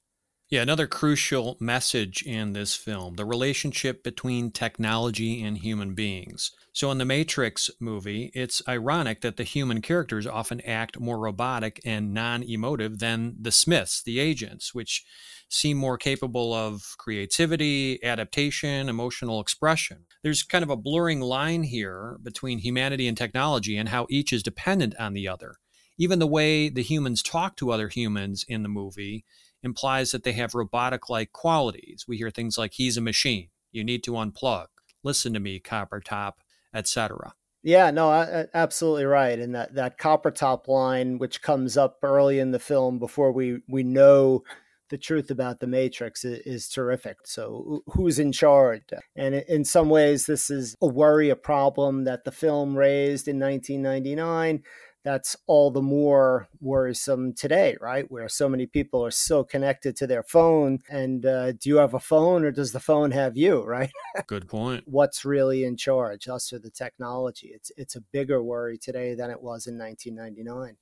Yeah, 0.48 0.62
another 0.62 0.86
crucial 0.86 1.58
message 1.60 2.22
in 2.22 2.54
this 2.54 2.76
film 2.76 3.16
the 3.16 3.26
relationship 3.26 4.04
between 4.04 4.52
technology 4.52 5.42
and 5.42 5.58
human 5.58 5.96
beings. 5.96 6.52
So, 6.72 6.92
in 6.92 7.00
the 7.00 7.06
Matrix 7.06 7.72
movie, 7.80 8.30
it's 8.36 8.62
ironic 8.68 9.22
that 9.22 9.38
the 9.38 9.44
human 9.44 9.82
characters 9.82 10.28
often 10.28 10.62
act 10.62 11.00
more 11.00 11.18
robotic 11.18 11.82
and 11.84 12.14
non 12.14 12.44
emotive 12.44 13.00
than 13.00 13.38
the 13.42 13.52
Smiths, 13.52 14.04
the 14.04 14.20
agents, 14.20 14.72
which 14.72 15.04
seem 15.50 15.78
more 15.78 15.98
capable 15.98 16.54
of 16.54 16.94
creativity, 17.00 18.04
adaptation, 18.04 18.88
emotional 18.88 19.40
expression. 19.42 20.06
There's 20.22 20.44
kind 20.44 20.64
of 20.64 20.70
a 20.70 20.78
blurring 20.78 21.22
line 21.22 21.64
here 21.64 22.20
between 22.22 22.60
humanity 22.60 23.08
and 23.08 23.18
technology 23.18 23.78
and 23.78 23.90
how 23.90 24.06
each 24.12 24.32
is 24.32 24.44
dependent 24.44 24.96
on 25.00 25.14
the 25.14 25.28
other. 25.28 25.56
Even 25.98 26.20
the 26.20 26.28
way 26.28 26.70
the 26.70 26.84
humans 26.84 27.24
talk 27.24 27.56
to 27.58 27.72
other 27.72 27.88
humans 27.88 28.46
in 28.48 28.62
the 28.62 28.70
movie 28.70 29.26
implies 29.66 30.12
that 30.12 30.24
they 30.24 30.34
have 30.34 30.56
robotic 30.56 31.10
like 31.10 31.32
qualities. 31.32 32.06
We 32.08 32.18
hear 32.18 32.30
things 32.30 32.58
like, 32.58 32.74
he's 32.74 32.98
a 32.98 33.02
machine, 33.02 33.50
you 33.72 33.84
need 33.84 34.04
to 34.06 34.12
unplug, 34.12 34.68
listen 35.04 35.34
to 35.34 35.40
me, 35.40 35.60
copper 35.60 36.00
top, 36.00 36.40
etc. 36.74 37.34
Yeah, 37.64 37.90
no, 37.90 38.12
absolutely 38.54 39.06
right. 39.06 39.40
And 39.40 39.56
that, 39.56 39.74
that 39.74 39.98
copper 39.98 40.30
top 40.30 40.68
line, 40.68 41.18
which 41.18 41.42
comes 41.42 41.78
up 41.78 41.98
early 42.04 42.40
in 42.40 42.52
the 42.52 42.60
film 42.60 43.00
before 43.00 43.32
we, 43.32 43.62
we 43.68 43.82
know 43.82 44.44
the 44.90 44.98
truth 44.98 45.32
about 45.32 45.60
the 45.60 45.68
Matrix 45.68 46.24
is, 46.24 46.70
terrific. 46.70 47.18
So, 47.26 47.82
who's 47.88 48.20
in 48.20 48.32
charge? 48.32 48.84
And 49.16 49.34
in 49.34 49.66
some 49.66 49.90
ways, 49.90 50.28
this 50.28 50.52
is 50.52 50.76
a 50.80 50.88
worry, 50.88 51.30
a 51.30 51.36
problem 51.36 52.04
that 52.04 52.24
the 52.24 52.32
film 52.32 52.78
raised 52.78 53.28
in 53.28 53.40
1999 53.40 54.62
that's 55.06 55.36
all 55.46 55.70
the 55.70 55.84
more 55.84 56.50
worrisome 56.60 57.32
today, 57.32 57.78
right? 57.80 58.10
Where 58.10 58.28
so 58.28 58.50
many 58.50 58.66
people 58.66 59.06
are 59.06 59.12
so 59.12 59.44
connected 59.44 59.96
to 59.98 60.08
their 60.08 60.24
phone. 60.24 60.80
And 60.90 61.24
uh, 61.28 61.52
do 61.52 61.70
you 61.70 61.78
have 61.78 61.94
a 61.94 62.00
phone 62.00 62.44
or 62.44 62.52
does 62.52 62.72
the 62.72 62.80
phone 62.80 63.12
have 63.12 63.38
you, 63.38 63.64
right? 63.66 63.92
Good 64.26 64.48
point. 64.48 64.84
What's 64.88 65.24
really 65.24 65.64
in 65.64 65.78
charge, 65.78 66.28
us 66.28 66.52
or 66.52 66.58
the 66.58 66.72
technology? 66.72 67.52
It's, 67.54 67.72
it's 67.78 67.96
a 67.96 68.02
bigger 68.02 68.42
worry 68.42 68.80
today 68.80 69.14
than 69.14 69.30
it 69.30 69.42
was 69.42 69.68
in 69.68 69.78
1999. 69.78 70.76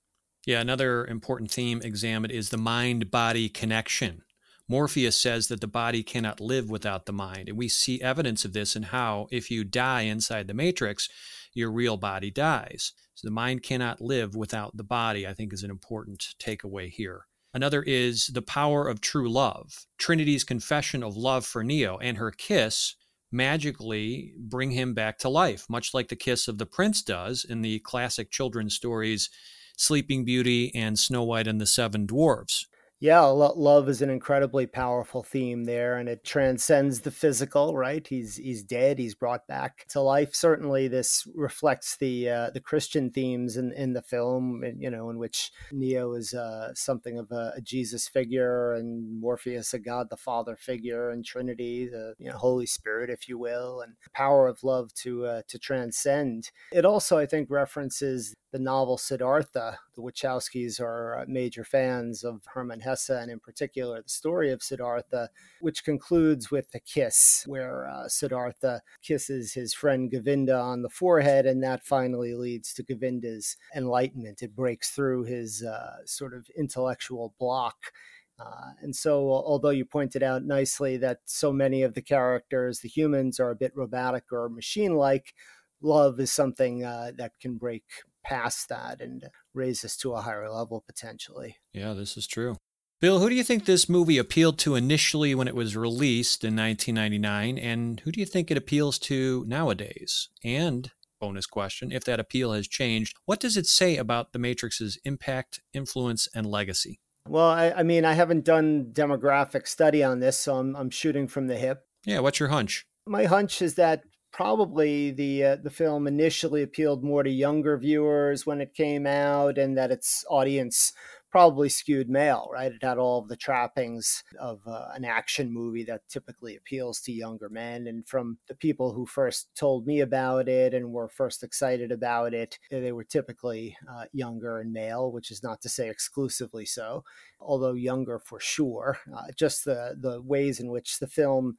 Yeah, 0.45 0.61
another 0.61 1.05
important 1.05 1.51
theme 1.51 1.81
examined 1.83 2.31
is 2.31 2.49
the 2.49 2.57
mind 2.57 3.11
body 3.11 3.49
connection. 3.49 4.23
Morpheus 4.69 5.19
says 5.19 5.49
that 5.49 5.59
the 5.59 5.67
body 5.67 6.01
cannot 6.01 6.39
live 6.39 6.69
without 6.69 7.05
the 7.05 7.13
mind. 7.13 7.49
And 7.49 7.57
we 7.57 7.67
see 7.67 8.01
evidence 8.01 8.45
of 8.45 8.53
this 8.53 8.75
in 8.75 8.83
how, 8.83 9.27
if 9.31 9.51
you 9.51 9.65
die 9.65 10.01
inside 10.03 10.47
the 10.47 10.53
matrix, 10.53 11.09
your 11.53 11.71
real 11.71 11.97
body 11.97 12.31
dies. 12.31 12.93
So 13.15 13.27
the 13.27 13.31
mind 13.31 13.63
cannot 13.63 14.01
live 14.01 14.35
without 14.35 14.75
the 14.75 14.83
body, 14.83 15.27
I 15.27 15.33
think 15.33 15.53
is 15.53 15.63
an 15.63 15.71
important 15.71 16.35
takeaway 16.39 16.89
here. 16.89 17.25
Another 17.53 17.83
is 17.83 18.27
the 18.27 18.41
power 18.41 18.87
of 18.87 18.99
true 18.99 19.31
love. 19.31 19.85
Trinity's 19.97 20.43
confession 20.43 21.03
of 21.03 21.15
love 21.15 21.45
for 21.45 21.63
Neo 21.63 21.97
and 21.97 22.17
her 22.17 22.31
kiss 22.31 22.95
magically 23.31 24.33
bring 24.37 24.71
him 24.71 24.93
back 24.93 25.17
to 25.19 25.29
life, 25.29 25.65
much 25.69 25.93
like 25.93 26.07
the 26.07 26.15
kiss 26.15 26.47
of 26.47 26.57
the 26.57 26.65
prince 26.65 27.01
does 27.01 27.45
in 27.45 27.61
the 27.61 27.79
classic 27.79 28.31
children's 28.31 28.75
stories 28.75 29.29
Sleeping 29.77 30.23
Beauty 30.23 30.71
and 30.75 30.97
Snow 30.97 31.23
White 31.23 31.47
and 31.47 31.59
the 31.59 31.65
Seven 31.65 32.05
Dwarfs 32.05 32.67
yeah, 33.03 33.19
love 33.19 33.89
is 33.89 34.01
an 34.01 34.09
incredibly 34.09 34.65
powerful 34.65 35.23
theme 35.23 35.65
there, 35.65 35.97
and 35.97 36.07
it 36.07 36.23
transcends 36.23 37.01
the 37.01 37.11
physical. 37.11 37.75
Right? 37.75 38.07
He's 38.07 38.37
he's 38.37 38.63
dead. 38.63 38.97
He's 38.97 39.13
brought 39.13 39.45
back 39.45 39.85
to 39.89 39.99
life. 39.99 40.33
Certainly, 40.33 40.87
this 40.87 41.27
reflects 41.35 41.97
the 41.97 42.29
uh, 42.29 42.49
the 42.51 42.61
Christian 42.61 43.11
themes 43.11 43.57
in, 43.57 43.73
in 43.73 43.91
the 43.91 44.01
film. 44.01 44.63
You 44.77 44.89
know, 44.89 45.09
in 45.09 45.17
which 45.17 45.51
Neo 45.73 46.13
is 46.13 46.33
uh, 46.33 46.73
something 46.75 47.19
of 47.19 47.29
a, 47.29 47.51
a, 47.57 47.61
Jesus 47.61 48.07
figure, 48.07 48.71
and 48.71 49.19
Morpheus 49.19 49.73
a 49.73 49.79
God 49.79 50.09
the 50.09 50.15
Father 50.15 50.55
figure, 50.55 51.09
and 51.09 51.25
Trinity, 51.25 51.89
the 51.89 52.13
you 52.19 52.29
know, 52.29 52.37
Holy 52.37 52.65
Spirit, 52.65 53.09
if 53.09 53.27
you 53.27 53.37
will, 53.37 53.81
and 53.81 53.95
the 54.05 54.11
power 54.11 54.47
of 54.47 54.63
love 54.63 54.93
to 55.01 55.25
uh, 55.25 55.41
to 55.49 55.59
transcend. 55.59 56.51
It 56.71 56.85
also, 56.85 57.17
I 57.17 57.25
think, 57.25 57.49
references 57.49 58.33
the 58.53 58.59
novel 58.59 58.97
Siddhartha. 58.97 59.79
The 59.95 60.01
Wachowskis 60.01 60.79
are 60.79 61.19
uh, 61.19 61.25
major 61.27 61.65
fans 61.65 62.23
of 62.23 62.45
Hermann 62.45 62.79
Hesse, 62.79 62.92
and 63.09 63.31
in 63.31 63.39
particular, 63.39 64.01
the 64.01 64.09
story 64.09 64.51
of 64.51 64.61
Siddhartha, 64.61 65.29
which 65.61 65.83
concludes 65.83 66.51
with 66.51 66.71
the 66.71 66.79
kiss, 66.79 67.43
where 67.47 67.87
uh, 67.87 68.07
Siddhartha 68.07 68.81
kisses 69.01 69.53
his 69.53 69.73
friend 69.73 70.09
Govinda 70.09 70.57
on 70.57 70.81
the 70.81 70.89
forehead, 70.89 71.45
and 71.45 71.63
that 71.63 71.85
finally 71.85 72.33
leads 72.33 72.73
to 72.73 72.83
Govinda's 72.83 73.57
enlightenment. 73.75 74.41
It 74.41 74.55
breaks 74.55 74.91
through 74.91 75.23
his 75.23 75.63
uh, 75.63 76.05
sort 76.05 76.33
of 76.33 76.47
intellectual 76.57 77.33
block. 77.39 77.91
Uh, 78.39 78.71
and 78.81 78.95
so, 78.95 79.29
although 79.29 79.69
you 79.69 79.85
pointed 79.85 80.23
out 80.23 80.43
nicely 80.43 80.97
that 80.97 81.19
so 81.25 81.53
many 81.53 81.83
of 81.83 81.93
the 81.93 82.01
characters, 82.01 82.79
the 82.79 82.89
humans, 82.89 83.39
are 83.39 83.51
a 83.51 83.55
bit 83.55 83.71
robotic 83.75 84.31
or 84.31 84.49
machine 84.49 84.95
like, 84.95 85.33
love 85.81 86.19
is 86.19 86.31
something 86.31 86.83
uh, 86.83 87.11
that 87.17 87.33
can 87.39 87.57
break 87.57 87.83
past 88.23 88.69
that 88.69 89.01
and 89.01 89.29
raise 89.53 89.83
us 89.85 89.97
to 89.97 90.13
a 90.13 90.21
higher 90.21 90.49
level 90.49 90.83
potentially. 90.85 91.57
Yeah, 91.73 91.93
this 91.93 92.17
is 92.17 92.25
true. 92.25 92.55
Bill, 93.03 93.19
who 93.19 93.29
do 93.29 93.35
you 93.35 93.43
think 93.43 93.65
this 93.65 93.89
movie 93.89 94.17
appealed 94.17 94.57
to 94.59 94.75
initially 94.75 95.35
when 95.35 95.49
it 95.49 95.55
was 95.57 95.75
released 95.75 96.45
in 96.45 96.55
1999, 96.55 97.57
and 97.57 97.99
who 97.99 98.13
do 98.13 98.21
you 98.21 98.25
think 98.25 98.49
it 98.49 98.55
appeals 98.55 98.97
to 98.99 99.43
nowadays? 99.45 100.29
And 100.41 100.89
bonus 101.19 101.45
question, 101.45 101.91
if 101.91 102.05
that 102.05 102.21
appeal 102.21 102.53
has 102.53 102.65
changed, 102.65 103.17
what 103.25 103.41
does 103.41 103.57
it 103.57 103.65
say 103.65 103.97
about 103.97 104.31
The 104.31 104.39
Matrix's 104.39 104.97
impact, 105.03 105.59
influence, 105.73 106.29
and 106.33 106.45
legacy? 106.45 107.01
Well, 107.27 107.49
I, 107.49 107.71
I 107.71 107.83
mean, 107.83 108.05
I 108.05 108.13
haven't 108.13 108.45
done 108.45 108.91
demographic 108.93 109.67
study 109.67 110.01
on 110.01 110.21
this, 110.21 110.37
so 110.37 110.55
I'm, 110.55 110.73
I'm 110.73 110.89
shooting 110.89 111.27
from 111.27 111.47
the 111.47 111.57
hip. 111.57 111.85
Yeah, 112.05 112.19
what's 112.19 112.39
your 112.39 112.47
hunch? 112.47 112.85
My 113.05 113.25
hunch 113.25 113.61
is 113.61 113.75
that 113.75 114.03
probably 114.31 115.11
the 115.11 115.43
uh, 115.43 115.55
the 115.57 115.69
film 115.69 116.07
initially 116.07 116.63
appealed 116.63 117.03
more 117.03 117.21
to 117.23 117.29
younger 117.29 117.77
viewers 117.77 118.45
when 118.45 118.61
it 118.61 118.73
came 118.73 119.05
out, 119.05 119.57
and 119.57 119.77
that 119.77 119.91
its 119.91 120.23
audience 120.29 120.93
probably 121.33 121.67
skewed 121.67 122.11
male. 122.11 122.47
Right, 122.53 122.71
it 122.71 122.83
had 122.83 122.99
all 122.99 123.19
of 123.19 123.27
the 123.27 123.35
trappings 123.35 124.23
of 124.39 124.61
uh, 124.67 124.89
an 124.93 125.03
action 125.03 125.51
movie 125.51 125.83
that 125.85 126.07
typically 126.07 126.55
appeals 126.55 127.01
to 127.01 127.11
younger 127.11 127.49
men. 127.49 127.87
And 127.87 128.07
from 128.07 128.37
the 128.47 128.53
people 128.53 128.93
who 128.93 129.07
first 129.07 129.49
told 129.55 129.87
me 129.87 130.01
about 130.01 130.47
it 130.47 130.75
and 130.75 130.93
were 130.93 131.09
first 131.09 131.43
excited 131.43 131.91
about 131.91 132.35
it, 132.35 132.59
they 132.69 132.91
were 132.91 133.03
typically 133.03 133.75
uh, 133.91 134.05
younger 134.13 134.59
and 134.59 134.71
male, 134.71 135.11
which 135.11 135.31
is 135.31 135.41
not 135.41 135.59
to 135.63 135.69
say 135.69 135.89
exclusively 135.89 136.65
so, 136.65 137.03
although 137.41 137.73
younger 137.73 138.19
for 138.19 138.39
sure. 138.39 138.99
Uh, 139.11 139.31
just 139.35 139.65
the 139.65 139.97
the 139.99 140.21
ways 140.21 140.59
in 140.59 140.69
which 140.69 140.99
the 140.99 141.07
film 141.07 141.57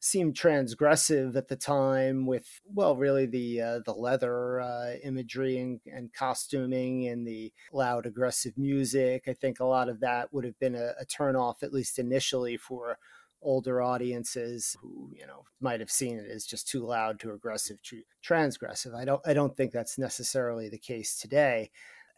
seemed 0.00 0.34
transgressive 0.34 1.36
at 1.36 1.48
the 1.48 1.56
time 1.56 2.26
with 2.26 2.60
well 2.64 2.96
really 2.96 3.26
the 3.26 3.60
uh, 3.60 3.80
the 3.84 3.92
leather 3.92 4.60
uh, 4.60 4.94
imagery 5.02 5.58
and, 5.58 5.80
and, 5.86 6.12
costuming 6.12 7.06
and 7.08 7.26
the 7.26 7.52
loud 7.72 8.06
aggressive 8.06 8.56
music. 8.56 9.24
I 9.26 9.32
think 9.32 9.60
a 9.60 9.64
lot 9.64 9.88
of 9.88 10.00
that 10.00 10.32
would 10.32 10.44
have 10.44 10.58
been 10.58 10.74
a, 10.74 10.92
a 11.00 11.04
turn 11.04 11.36
off 11.36 11.62
at 11.62 11.72
least 11.72 11.98
initially 11.98 12.56
for 12.56 12.98
older 13.42 13.82
audiences 13.82 14.76
who 14.80 15.10
you 15.14 15.26
know 15.26 15.44
might 15.60 15.80
have 15.80 15.90
seen 15.90 16.18
it 16.18 16.30
as 16.30 16.46
just 16.46 16.68
too 16.68 16.84
loud 16.84 17.20
too 17.20 17.32
aggressive 17.32 17.80
too 17.82 18.02
transgressive. 18.26 18.94
I 18.94 19.04
don't 19.04 19.20
i 19.26 19.32
don't 19.32 19.56
think 19.56 19.72
that's 19.72 19.98
necessarily 19.98 20.68
the 20.68 20.78
case 20.78 21.18
today 21.18 21.70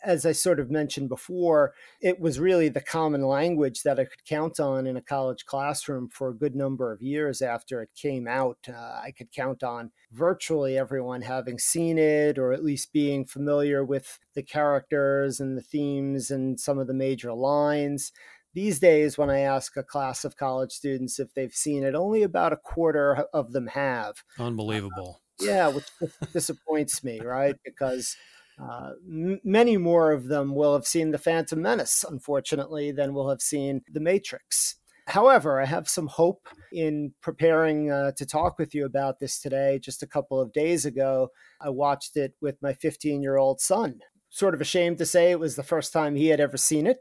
as 0.05 0.25
I 0.25 0.33
sort 0.33 0.61
of 0.61 0.71
mentioned 0.71 1.09
before, 1.09 1.75
it 2.01 2.21
was 2.21 2.39
really 2.39 2.69
the 2.69 2.81
common 2.81 3.23
language 3.23 3.83
that 3.83 3.99
I 3.99 4.05
could 4.05 4.25
count 4.25 4.61
on 4.61 4.87
in 4.87 4.97
a 4.97 5.03
college 5.03 5.45
classroom 5.45 6.09
for 6.09 6.29
a 6.29 6.37
good 6.37 6.55
number 6.55 6.93
of 6.93 7.03
years 7.03 7.43
after 7.43 7.83
it 7.83 7.91
came 7.95 8.29
out. 8.29 8.59
Uh, 8.69 9.01
I 9.03 9.13
could 9.17 9.33
count 9.33 9.63
on 9.63 9.91
virtually 10.13 10.79
everyone 10.79 11.23
having 11.23 11.59
seen 11.59 11.99
it 11.99 12.39
or 12.39 12.53
at 12.53 12.65
least 12.65 12.93
being 12.93 13.25
familiar 13.25 13.85
with 13.85 14.19
the 14.35 14.43
characters 14.43 15.41
and 15.41 15.57
the 15.57 15.63
themes 15.63 16.31
and 16.31 16.59
some 16.59 16.79
of 16.79 16.87
the 16.87 16.95
major 16.95 17.33
lines. 17.33 18.13
These 18.55 18.79
days, 18.79 19.19
when 19.19 19.31
I 19.31 19.41
ask 19.41 19.77
a 19.77 19.83
class 19.83 20.25
of 20.25 20.37
college 20.37 20.73
students 20.73 21.19
if 21.19 21.35
they've 21.35 21.53
seen 21.53 21.85
it, 21.85 21.95
only 21.95 22.23
about 22.23 22.53
a 22.53 22.57
quarter 22.57 23.27
of 23.33 23.53
them 23.53 23.69
have. 23.69 24.23
Unbelievable. 24.39 25.21
Uh, 25.41 25.45
yeah, 25.45 25.69
which 25.69 25.85
disappoints 26.33 27.05
me, 27.05 27.21
right? 27.21 27.55
Because 27.65 28.17
uh, 28.61 28.93
m- 29.07 29.41
many 29.45 29.77
more 29.77 30.13
of 30.13 30.29
them 30.29 30.55
will 30.55 30.75
have 30.75 30.87
seen 30.87 31.11
The 31.11 31.19
Phantom 31.19 31.61
Menace, 31.61 32.05
unfortunately, 32.09 32.93
than 32.93 33.15
will 33.15 33.31
have 33.31 33.41
seen 33.41 33.83
The 33.91 34.01
Matrix. 34.01 34.77
However, 35.07 35.61
I 35.61 35.65
have 35.65 35.89
some 35.89 36.07
hope 36.07 36.49
in 36.71 37.15
preparing 37.23 37.91
uh, 37.91 38.13
to 38.17 38.27
talk 38.27 38.59
with 38.59 38.75
you 38.75 38.85
about 38.85 39.21
this 39.21 39.41
today. 39.41 39.79
Just 39.79 40.03
a 40.03 40.07
couple 40.07 40.39
of 40.39 40.53
days 40.53 40.85
ago, 40.85 41.29
I 41.61 41.71
watched 41.71 42.17
it 42.17 42.35
with 42.43 42.61
my 42.61 42.75
15 42.75 43.23
year 43.23 43.39
old 43.39 43.61
son. 43.61 44.01
Sort 44.29 44.53
of 44.53 44.61
ashamed 44.61 44.99
to 44.99 45.07
say 45.07 45.31
it 45.31 45.41
was 45.41 45.57
the 45.57 45.63
first 45.63 45.95
time 45.95 46.15
he 46.15 46.27
had 46.29 46.41
ever 46.41 46.59
seen 46.59 46.87
it. 46.87 46.99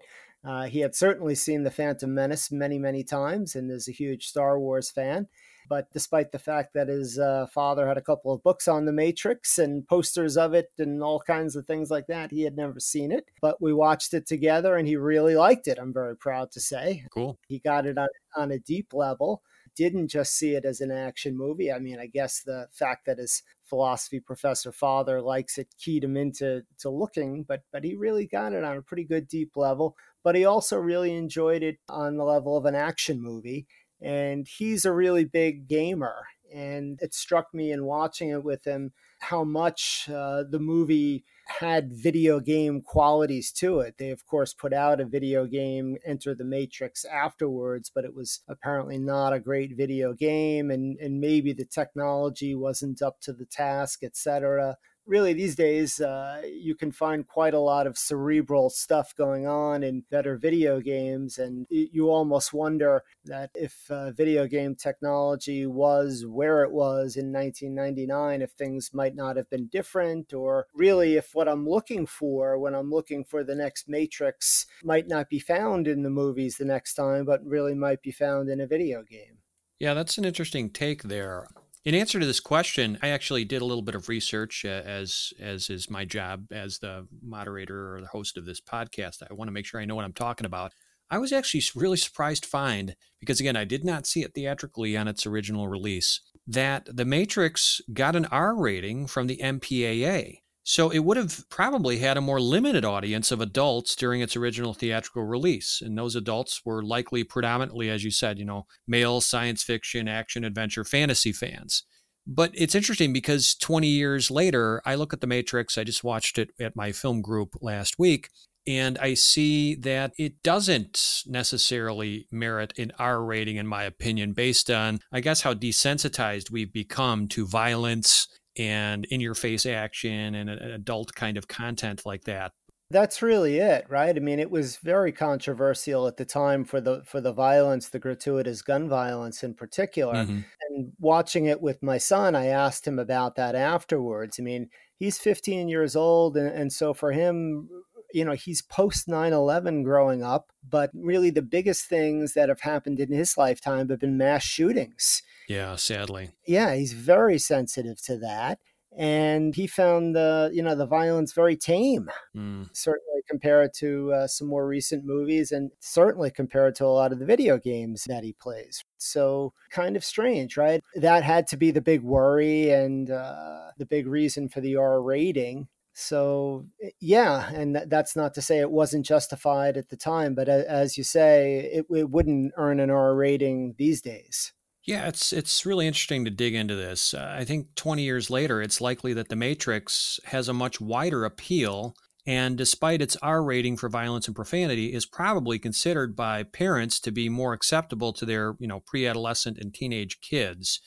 Uh, 0.48 0.68
he 0.68 0.80
had 0.80 0.96
certainly 0.96 1.36
seen 1.36 1.64
The 1.64 1.72
Phantom 1.72 2.14
Menace 2.14 2.50
many, 2.50 2.80
many 2.80 3.04
times 3.04 3.56
and 3.56 3.70
is 3.70 3.90
a 3.90 3.92
huge 3.92 4.28
Star 4.28 4.58
Wars 4.58 4.90
fan. 4.90 5.28
But 5.68 5.92
despite 5.92 6.32
the 6.32 6.40
fact 6.40 6.74
that 6.74 6.88
his 6.88 7.20
uh, 7.20 7.48
father 7.54 7.88
had 7.88 7.98
a 7.98 8.02
couple 8.02 8.32
of 8.32 8.44
books 8.44 8.68
on 8.68 8.86
the 8.86 8.92
Matrix 8.92 9.58
and 9.58 9.88
posters 9.88 10.38
of 10.38 10.54
it 10.54 10.72
and 10.78 11.04
all 11.04 11.20
kinds 11.20 11.56
of 11.56 11.66
things 11.66 11.90
like 11.90 12.08
that, 12.08 12.32
he 12.32 12.44
had 12.44 12.56
never 12.56 12.80
seen 12.80 13.12
it. 13.12 13.26
But 13.42 13.62
we 13.62 13.74
watched 13.74 14.14
it 14.14 14.28
together 14.28 14.76
and 14.76 14.88
he 14.88 14.96
really 14.96 15.36
liked 15.36 15.68
it, 15.68 15.80
I'm 15.80 15.94
very 15.94 16.16
proud 16.16 16.52
to 16.52 16.60
say. 16.60 17.04
Cool. 17.14 17.38
He 17.48 17.60
got 17.60 17.86
it 17.86 17.98
on, 17.98 18.08
on 18.36 18.52
a 18.52 18.60
deep 18.60 18.94
level 18.94 19.42
didn't 19.78 20.08
just 20.08 20.34
see 20.34 20.56
it 20.56 20.66
as 20.66 20.82
an 20.82 20.90
action 20.92 21.38
movie. 21.38 21.72
I 21.72 21.78
mean, 21.78 22.00
I 22.00 22.08
guess 22.08 22.42
the 22.42 22.68
fact 22.72 23.06
that 23.06 23.20
his 23.20 23.44
philosophy 23.64 24.20
professor 24.20 24.72
father 24.72 25.22
likes 25.22 25.60
it 25.60 25.68
keyed 25.78 26.04
him 26.04 26.18
into 26.18 26.64
to 26.80 26.90
looking, 26.90 27.44
but 27.44 27.62
but 27.72 27.84
he 27.84 27.96
really 27.96 28.26
got 28.26 28.54
it 28.54 28.64
on 28.64 28.78
a 28.78 28.82
pretty 28.82 29.04
good 29.04 29.28
deep 29.28 29.56
level. 29.56 29.96
But 30.24 30.36
he 30.36 30.46
also 30.46 30.78
really 30.78 31.16
enjoyed 31.16 31.64
it 31.64 31.78
on 31.88 32.18
the 32.18 32.24
level 32.24 32.58
of 32.58 32.66
an 32.66 32.76
action 32.76 33.22
movie 33.22 33.68
and 34.02 34.48
he's 34.48 34.86
a 34.86 34.92
really 34.94 35.26
big 35.26 35.68
gamer. 35.68 36.28
And 36.54 36.98
it 37.02 37.14
struck 37.14 37.54
me 37.54 37.72
in 37.72 37.86
watching 37.86 38.30
it 38.30 38.44
with 38.44 38.64
him 38.66 38.94
how 39.20 39.44
much 39.44 40.10
uh, 40.14 40.44
the 40.50 40.60
movie 40.60 41.26
had 41.60 41.92
video 41.92 42.40
game 42.40 42.82
qualities 42.82 43.52
to 43.54 43.80
it. 43.80 43.96
They, 43.98 44.12
of 44.12 44.26
course, 44.26 44.54
put 44.54 44.74
out 44.74 45.02
a 45.02 45.06
video 45.06 45.46
game, 45.46 45.98
Enter 46.06 46.36
the 46.36 46.44
Matrix, 46.44 47.04
afterwards, 47.06 47.92
but 47.94 48.06
it 48.06 48.14
was 48.14 48.42
apparently 48.48 48.98
not 48.98 49.34
a 49.34 49.40
great 49.40 49.76
video 49.76 50.14
game, 50.14 50.72
and, 50.72 50.98
and 51.00 51.20
maybe 51.20 51.54
the 51.54 51.66
technology 51.66 52.54
wasn't 52.54 53.02
up 53.02 53.20
to 53.22 53.34
the 53.34 53.46
task, 53.46 54.04
etc 54.04 54.78
really 55.08 55.34
these 55.34 55.56
days 55.56 56.02
uh, 56.02 56.42
you 56.46 56.76
can 56.76 56.92
find 56.92 57.26
quite 57.28 57.54
a 57.54 57.60
lot 57.60 57.88
of 57.88 57.98
cerebral 57.98 58.70
stuff 58.70 59.16
going 59.16 59.48
on 59.48 59.84
in 59.84 60.04
better 60.12 60.38
video 60.38 60.80
games 60.80 61.38
and 61.38 61.66
you 61.70 62.10
almost 62.10 62.54
wonder 62.54 63.04
that 63.26 63.50
if 63.56 63.90
uh, 63.90 64.12
video 64.12 64.46
game 64.46 64.76
technology 64.76 65.66
was 65.66 66.26
where 66.28 66.64
it 66.64 66.72
was 66.72 67.16
in 67.16 67.32
1999 67.32 68.42
if 68.42 68.52
things 68.52 68.92
might 68.94 69.16
not 69.16 69.38
have 69.38 69.50
been 69.50 69.68
different 69.68 70.34
or 70.34 70.68
really 70.74 71.16
if 71.16 71.34
what 71.34 71.48
i'm 71.48 71.68
looking 71.68 72.06
for 72.06 72.60
when 72.60 72.76
i'm 72.76 72.90
looking 72.90 73.24
for 73.24 73.44
the 73.44 73.56
next 73.56 73.88
matrix 73.88 74.66
might 74.84 75.08
not 75.08 75.30
be 75.30 75.40
found 75.40 75.88
in 75.88 76.04
the 76.04 76.10
movies 76.10 76.58
the 76.58 76.66
next 76.66 76.94
time 76.96 77.26
but 77.26 77.44
really 77.46 77.74
might 77.74 78.02
be 78.02 78.12
found 78.12 78.50
in 78.50 78.60
a 78.62 78.68
video 78.68 79.04
game. 79.04 79.38
Yeah 79.80 79.94
that's 79.94 80.18
an 80.18 80.26
interesting 80.26 80.70
take 80.70 81.04
there 81.04 81.48
in 81.88 81.96
answer 81.96 82.20
to 82.20 82.26
this 82.26 82.42
question, 82.42 83.00
I 83.02 83.08
actually 83.08 83.46
did 83.46 83.62
a 83.62 83.66
little 83.66 83.82
bit 83.82 83.96
of 83.96 84.10
research, 84.10 84.66
uh, 84.66 84.82
as 84.86 85.32
as 85.40 85.70
is 85.70 85.90
my 85.90 86.04
job 86.04 86.48
as 86.52 86.80
the 86.80 87.08
moderator 87.24 87.96
or 87.96 88.02
the 88.02 88.08
host 88.08 88.36
of 88.36 88.44
this 88.44 88.60
podcast. 88.60 89.24
I 89.24 89.34
want 89.34 89.48
to 89.48 89.54
make 89.54 89.66
sure 89.66 89.80
I 89.80 89.86
know 89.86 89.96
what 89.96 90.04
I'm 90.04 90.12
talking 90.12 90.46
about. 90.46 90.74
I 91.10 91.18
was 91.18 91.32
actually 91.32 91.64
really 91.76 91.96
surprised 91.96 92.44
to 92.44 92.50
find 92.50 92.98
because 93.22 93.40
again, 93.40 93.56
I 93.56 93.64
did 93.64 93.86
not 93.86 94.06
see 94.06 94.22
it 94.22 94.34
theatrically 94.36 94.98
on 94.98 95.08
its 95.08 95.26
original 95.26 95.70
release. 95.70 96.20
that 96.46 96.90
The 96.94 97.06
Matrix 97.06 97.80
got 97.94 98.18
an 98.18 98.26
R 98.26 98.54
rating 98.54 99.08
from 99.08 99.28
the 99.28 99.38
MPAA. 99.38 100.42
So 100.70 100.90
it 100.90 101.00
would 101.00 101.16
have 101.16 101.50
probably 101.50 102.00
had 102.00 102.18
a 102.18 102.22
more 102.22 102.42
limited 102.42 102.84
audience 102.84 103.32
of 103.32 103.40
adults 103.40 103.96
during 103.96 104.20
its 104.20 104.36
original 104.36 104.74
theatrical 104.74 105.24
release. 105.24 105.82
And 105.82 105.98
those 105.98 106.14
adults 106.14 106.60
were 106.66 106.84
likely 106.84 107.24
predominantly, 107.24 107.90
as 107.90 108.04
you 108.04 108.12
said, 108.12 108.38
you 108.38 108.44
know, 108.44 108.66
male 108.86 109.22
science 109.22 109.64
fiction, 109.64 110.10
action, 110.10 110.44
adventure, 110.44 110.84
fantasy 110.84 111.32
fans. 111.32 111.84
But 112.28 112.52
it's 112.54 112.76
interesting 112.76 113.14
because 113.14 113.56
20 113.56 113.88
years 113.88 114.30
later, 114.30 114.82
I 114.86 114.96
look 114.96 115.14
at 115.14 115.22
The 115.22 115.28
Matrix. 115.28 115.78
I 115.78 115.86
just 115.86 116.04
watched 116.04 116.38
it 116.38 116.50
at 116.60 116.76
my 116.76 116.92
film 116.92 117.22
group 117.22 117.56
last 117.62 117.98
week. 117.98 118.28
And 118.68 118.98
I 118.98 119.14
see 119.14 119.74
that 119.76 120.12
it 120.18 120.44
doesn't 120.44 121.24
necessarily 121.26 122.28
merit 122.30 122.78
an 122.78 122.92
R 123.00 123.24
rating, 123.24 123.56
in 123.56 123.68
my 123.68 123.84
opinion, 123.84 124.34
based 124.34 124.70
on, 124.70 125.00
I 125.14 125.22
guess, 125.22 125.44
how 125.44 125.54
desensitized 125.54 126.52
we've 126.52 126.74
become 126.74 127.30
to 127.30 127.48
violence 127.48 128.28
and 128.58 129.06
in 129.06 129.22
your 129.22 129.36
face 129.36 129.66
action 129.66 130.36
and 130.36 130.50
an 130.50 130.72
adult 130.72 131.14
kind 131.14 131.38
of 131.38 131.48
content 131.48 132.06
like 132.06 132.24
that. 132.26 132.52
That's 132.90 133.22
really 133.22 133.58
it, 133.58 133.86
right? 133.90 134.16
I 134.16 134.20
mean, 134.20 134.40
it 134.40 134.50
was 134.50 134.78
very 134.78 135.12
controversial 135.12 136.08
at 136.08 136.16
the 136.16 136.24
time 136.24 136.64
for 136.64 136.80
the 136.80 137.04
for 137.06 137.20
the 137.20 137.34
violence, 137.34 137.90
the 137.90 138.00
gratuitous 138.00 138.62
gun 138.62 138.88
violence 138.88 139.44
in 139.44 139.56
particular. 139.56 140.14
Mm-hmm. 140.14 140.40
And 140.70 140.94
watching 140.98 141.46
it 141.46 141.62
with 141.62 141.84
my 141.84 141.98
son, 141.98 142.34
I 142.34 142.46
asked 142.46 142.88
him 142.88 142.98
about 142.98 143.36
that 143.36 143.56
afterwards. 143.56 144.38
I 144.40 144.44
mean, 144.44 144.70
he's 144.96 145.18
15 145.18 145.68
years 145.68 145.98
old, 145.98 146.38
and, 146.38 146.48
and 146.48 146.72
so 146.72 146.94
for 146.94 147.12
him, 147.12 147.68
you 148.14 148.24
know, 148.24 148.34
he's 148.34 148.62
post 148.62 149.10
9 149.10 149.34
11 149.34 149.84
growing 149.84 150.24
up, 150.24 150.52
but 150.68 150.90
really 150.94 151.30
the 151.30 151.42
biggest 151.42 151.88
things 151.88 152.36
that 152.36 152.48
have 152.48 152.62
happened 152.62 153.02
in 153.02 153.12
his 153.12 153.38
lifetime 153.38 153.90
have 153.90 154.00
been 154.00 154.18
mass 154.18 154.44
shootings. 154.44 155.22
Yeah, 155.48 155.76
sadly. 155.78 156.32
Yeah, 156.46 156.76
he's 156.76 156.94
very 156.94 157.40
sensitive 157.40 158.02
to 158.04 158.18
that. 158.20 158.60
And 158.98 159.54
he 159.54 159.68
found 159.68 160.16
the, 160.16 160.50
you 160.52 160.64
know, 160.64 160.76
the 160.76 160.88
violence 160.88 161.32
very 161.32 161.56
tame, 161.56 162.10
mm. 162.36 162.68
certainly 162.74 163.22
compared 163.30 163.74
to 163.76 164.12
uh, 164.12 164.28
some 164.28 164.48
more 164.48 164.66
recent 164.66 165.06
movies 165.06 165.52
and 165.52 165.70
certainly 165.80 166.32
compared 166.32 166.74
to 166.76 166.86
a 166.86 166.88
lot 166.88 167.12
of 167.12 167.20
the 167.20 167.26
video 167.26 167.60
games 167.60 168.06
that 168.08 168.24
he 168.24 168.34
plays. 168.34 168.84
So 168.98 169.54
kind 169.70 169.96
of 169.96 170.04
strange, 170.04 170.58
right? 170.58 170.84
That 170.96 171.24
had 171.24 171.46
to 171.48 171.58
be 171.58 171.70
the 171.70 171.82
big 171.82 172.02
worry 172.02 172.72
and 172.72 173.12
uh, 173.12 173.72
the 173.78 173.86
big 173.86 174.08
reason 174.08 174.50
for 174.50 174.62
the 174.62 174.78
R 174.78 175.02
rating 175.02 175.68
so 176.00 176.68
eh, 176.84 176.92
yeah, 177.00 177.50
and 177.50 177.76
that's 177.88 178.16
not 178.16 178.36
to 178.36 178.42
say 178.42 178.60
it 178.60 178.70
wasn't 178.70 179.04
justified 179.04 179.78
at 179.78 179.90
the 179.90 179.98
time, 179.98 180.36
but 180.36 180.48
as 180.48 180.96
you 180.96 181.04
say, 181.04 181.72
it, 181.74 181.88
it 181.90 182.12
wouldn't 182.12 182.54
earn 182.56 182.80
an 182.80 182.92
R 182.92 183.16
rating 183.16 183.74
these 183.80 184.00
days. 184.04 184.54
Yeah, 184.88 185.10
it's 185.10 185.34
it's 185.34 185.66
really 185.66 185.86
interesting 185.86 186.24
to 186.24 186.32
dig 186.32 186.56
into 186.56 186.74
this. 186.74 187.14
Uh, 187.14 187.36
I 187.38 187.44
think 187.44 187.76
20 187.76 188.04
years 188.04 188.30
later, 188.30 188.62
it's 188.62 188.80
likely 188.80 189.14
that 189.14 189.28
The 189.28 189.36
Matrix 189.36 190.18
has 190.24 190.48
a 190.48 190.54
much 190.54 190.80
wider 190.80 191.26
appeal, 191.26 191.94
and 192.26 192.58
despite 192.58 193.02
its 193.02 193.18
R 193.18 193.44
rating 193.44 193.76
for 193.76 193.90
violence 193.90 194.28
and 194.28 194.36
profanity, 194.36 194.94
is 194.94 195.06
probably 195.06 195.60
considered 195.60 196.16
by 196.16 196.44
parents 196.44 197.02
to 197.02 197.12
be 197.12 197.28
more 197.28 197.52
acceptable 197.52 198.14
to 198.14 198.26
their 198.26 198.56
you 198.60 198.68
know 198.68 198.80
pre-adolescent 198.80 199.58
and 199.58 199.74
teenage 199.74 200.22
kids. 200.22 200.80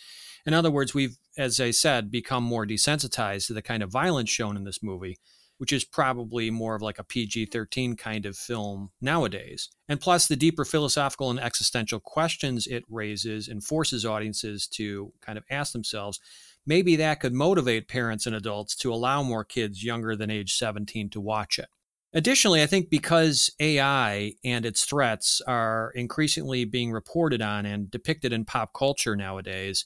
In 0.46 0.54
other 0.54 0.70
words, 0.70 0.94
we've, 0.94 1.18
as 1.36 1.60
I 1.60 1.70
said, 1.70 2.10
become 2.10 2.42
more 2.42 2.66
desensitized 2.66 3.48
to 3.48 3.52
the 3.52 3.60
kind 3.60 3.82
of 3.82 3.92
violence 3.92 4.30
shown 4.30 4.56
in 4.56 4.64
this 4.64 4.82
movie, 4.82 5.18
which 5.60 5.74
is 5.74 5.84
probably 5.84 6.50
more 6.50 6.74
of 6.74 6.80
like 6.80 6.98
a 6.98 7.04
PG 7.04 7.46
13 7.46 7.94
kind 7.94 8.24
of 8.24 8.34
film 8.34 8.92
nowadays. 8.98 9.68
And 9.90 10.00
plus, 10.00 10.26
the 10.26 10.34
deeper 10.34 10.64
philosophical 10.64 11.28
and 11.28 11.38
existential 11.38 12.00
questions 12.00 12.66
it 12.66 12.82
raises 12.88 13.46
and 13.46 13.62
forces 13.62 14.06
audiences 14.06 14.66
to 14.68 15.12
kind 15.20 15.36
of 15.36 15.44
ask 15.50 15.74
themselves 15.74 16.18
maybe 16.64 16.96
that 16.96 17.20
could 17.20 17.34
motivate 17.34 17.88
parents 17.88 18.24
and 18.24 18.34
adults 18.34 18.74
to 18.76 18.90
allow 18.90 19.22
more 19.22 19.44
kids 19.44 19.84
younger 19.84 20.16
than 20.16 20.30
age 20.30 20.54
17 20.54 21.10
to 21.10 21.20
watch 21.20 21.58
it. 21.58 21.68
Additionally, 22.14 22.62
I 22.62 22.66
think 22.66 22.88
because 22.88 23.50
AI 23.60 24.32
and 24.42 24.64
its 24.64 24.86
threats 24.86 25.42
are 25.46 25.92
increasingly 25.94 26.64
being 26.64 26.90
reported 26.90 27.42
on 27.42 27.66
and 27.66 27.90
depicted 27.90 28.32
in 28.32 28.46
pop 28.46 28.72
culture 28.72 29.14
nowadays, 29.14 29.84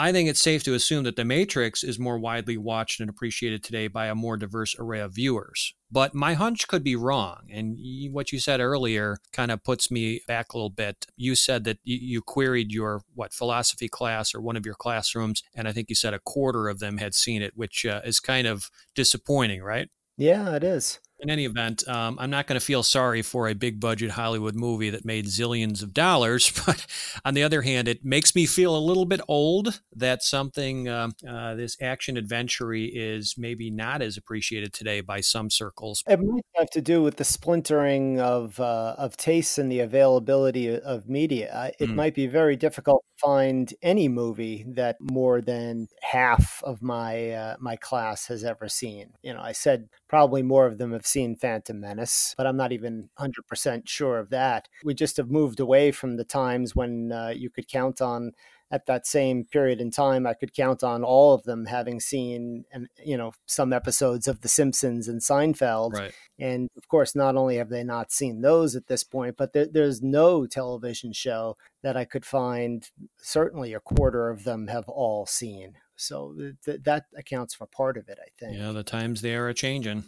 I 0.00 0.12
think 0.12 0.28
it's 0.28 0.40
safe 0.40 0.62
to 0.62 0.74
assume 0.74 1.02
that 1.04 1.16
The 1.16 1.24
Matrix 1.24 1.82
is 1.82 1.98
more 1.98 2.20
widely 2.20 2.56
watched 2.56 3.00
and 3.00 3.10
appreciated 3.10 3.64
today 3.64 3.88
by 3.88 4.06
a 4.06 4.14
more 4.14 4.36
diverse 4.36 4.76
array 4.78 5.00
of 5.00 5.12
viewers. 5.12 5.74
But 5.90 6.14
my 6.14 6.34
hunch 6.34 6.68
could 6.68 6.84
be 6.84 6.94
wrong. 6.94 7.48
And 7.50 7.76
what 8.12 8.30
you 8.30 8.38
said 8.38 8.60
earlier 8.60 9.18
kind 9.32 9.50
of 9.50 9.64
puts 9.64 9.90
me 9.90 10.20
back 10.28 10.52
a 10.52 10.56
little 10.56 10.70
bit. 10.70 11.06
You 11.16 11.34
said 11.34 11.64
that 11.64 11.78
you 11.82 12.22
queried 12.22 12.70
your, 12.70 13.02
what, 13.14 13.32
philosophy 13.32 13.88
class 13.88 14.34
or 14.34 14.40
one 14.40 14.56
of 14.56 14.64
your 14.64 14.76
classrooms, 14.76 15.42
and 15.52 15.66
I 15.66 15.72
think 15.72 15.88
you 15.88 15.96
said 15.96 16.14
a 16.14 16.20
quarter 16.20 16.68
of 16.68 16.78
them 16.78 16.98
had 16.98 17.14
seen 17.14 17.42
it, 17.42 17.54
which 17.56 17.84
uh, 17.84 18.00
is 18.04 18.20
kind 18.20 18.46
of 18.46 18.70
disappointing, 18.94 19.62
right? 19.62 19.88
Yeah, 20.16 20.54
it 20.54 20.62
is 20.62 21.00
in 21.20 21.30
any 21.30 21.44
event, 21.44 21.86
um, 21.88 22.16
I'm 22.20 22.30
not 22.30 22.46
going 22.46 22.58
to 22.58 22.64
feel 22.64 22.82
sorry 22.82 23.22
for 23.22 23.48
a 23.48 23.54
big 23.54 23.80
budget 23.80 24.12
Hollywood 24.12 24.54
movie 24.54 24.90
that 24.90 25.04
made 25.04 25.26
zillions 25.26 25.82
of 25.82 25.92
dollars. 25.94 26.52
But 26.68 26.84
on 27.24 27.32
the 27.32 27.42
other 27.42 27.62
hand, 27.62 27.88
it 27.88 28.04
makes 28.04 28.34
me 28.34 28.44
feel 28.44 28.76
a 28.76 28.78
little 28.78 29.06
bit 29.06 29.22
old 29.26 29.80
that 29.96 30.22
something, 30.22 30.86
uh, 30.86 31.08
uh, 31.26 31.54
this 31.54 31.78
action 31.80 32.18
adventure 32.18 32.74
is 32.74 33.36
maybe 33.38 33.70
not 33.70 34.02
as 34.02 34.18
appreciated 34.18 34.74
today 34.74 35.00
by 35.00 35.20
some 35.22 35.48
circles. 35.48 36.02
It 36.06 36.20
might 36.20 36.44
have 36.56 36.68
to 36.70 36.82
do 36.82 37.02
with 37.02 37.16
the 37.16 37.24
splintering 37.24 38.20
of, 38.20 38.60
uh, 38.60 38.96
of 38.98 39.16
tastes 39.16 39.56
and 39.56 39.72
the 39.72 39.80
availability 39.80 40.78
of 40.78 41.08
media. 41.08 41.72
It 41.78 41.88
mm. 41.88 41.94
might 41.94 42.14
be 42.14 42.26
very 42.26 42.56
difficult 42.56 43.02
to 43.16 43.20
find 43.26 43.72
any 43.80 44.08
movie 44.08 44.66
that 44.74 44.96
more 45.00 45.40
than 45.40 45.88
half 46.02 46.62
of 46.64 46.82
my, 46.82 47.30
uh, 47.30 47.56
my 47.60 47.76
class 47.76 48.26
has 48.26 48.44
ever 48.44 48.68
seen. 48.68 49.12
You 49.22 49.32
know, 49.32 49.40
I 49.40 49.52
said 49.52 49.88
probably 50.08 50.42
more 50.42 50.66
of 50.66 50.76
them 50.76 50.92
have 50.92 51.06
seen 51.08 51.36
Phantom 51.36 51.78
Menace, 51.80 52.34
but 52.36 52.46
I'm 52.46 52.56
not 52.56 52.72
even 52.72 53.10
100% 53.18 53.88
sure 53.88 54.18
of 54.18 54.30
that. 54.30 54.68
We 54.84 54.94
just 54.94 55.16
have 55.16 55.30
moved 55.30 55.60
away 55.60 55.90
from 55.90 56.16
the 56.16 56.24
times 56.24 56.76
when 56.76 57.12
uh, 57.12 57.32
you 57.34 57.50
could 57.50 57.68
count 57.68 58.00
on 58.00 58.32
at 58.70 58.86
that 58.86 59.06
same 59.06 59.44
period 59.44 59.80
in 59.80 59.90
time, 59.90 60.26
I 60.26 60.34
could 60.34 60.52
count 60.52 60.82
on 60.82 61.02
all 61.02 61.32
of 61.32 61.44
them 61.44 61.66
having 61.66 62.00
seen, 62.00 62.64
and 62.70 62.88
you 63.02 63.16
know, 63.16 63.32
some 63.46 63.72
episodes 63.72 64.28
of 64.28 64.42
The 64.42 64.48
Simpsons 64.48 65.08
and 65.08 65.20
Seinfeld. 65.20 65.94
Right. 65.94 66.12
And 66.38 66.68
of 66.76 66.86
course, 66.88 67.14
not 67.14 67.36
only 67.36 67.56
have 67.56 67.70
they 67.70 67.82
not 67.82 68.12
seen 68.12 68.42
those 68.42 68.76
at 68.76 68.86
this 68.86 69.04
point, 69.04 69.36
but 69.38 69.54
there, 69.54 69.66
there's 69.66 70.02
no 70.02 70.46
television 70.46 71.12
show 71.12 71.56
that 71.82 71.96
I 71.96 72.04
could 72.04 72.26
find. 72.26 72.88
Certainly, 73.16 73.72
a 73.72 73.80
quarter 73.80 74.28
of 74.28 74.44
them 74.44 74.66
have 74.68 74.88
all 74.88 75.24
seen. 75.24 75.74
So 75.96 76.34
th- 76.64 76.82
that 76.84 77.06
accounts 77.16 77.54
for 77.54 77.66
part 77.66 77.96
of 77.96 78.08
it, 78.08 78.18
I 78.20 78.28
think. 78.38 78.56
Yeah, 78.56 78.72
the 78.72 78.84
times 78.84 79.22
they 79.22 79.34
are 79.34 79.48
a 79.48 79.54
changing. 79.54 80.04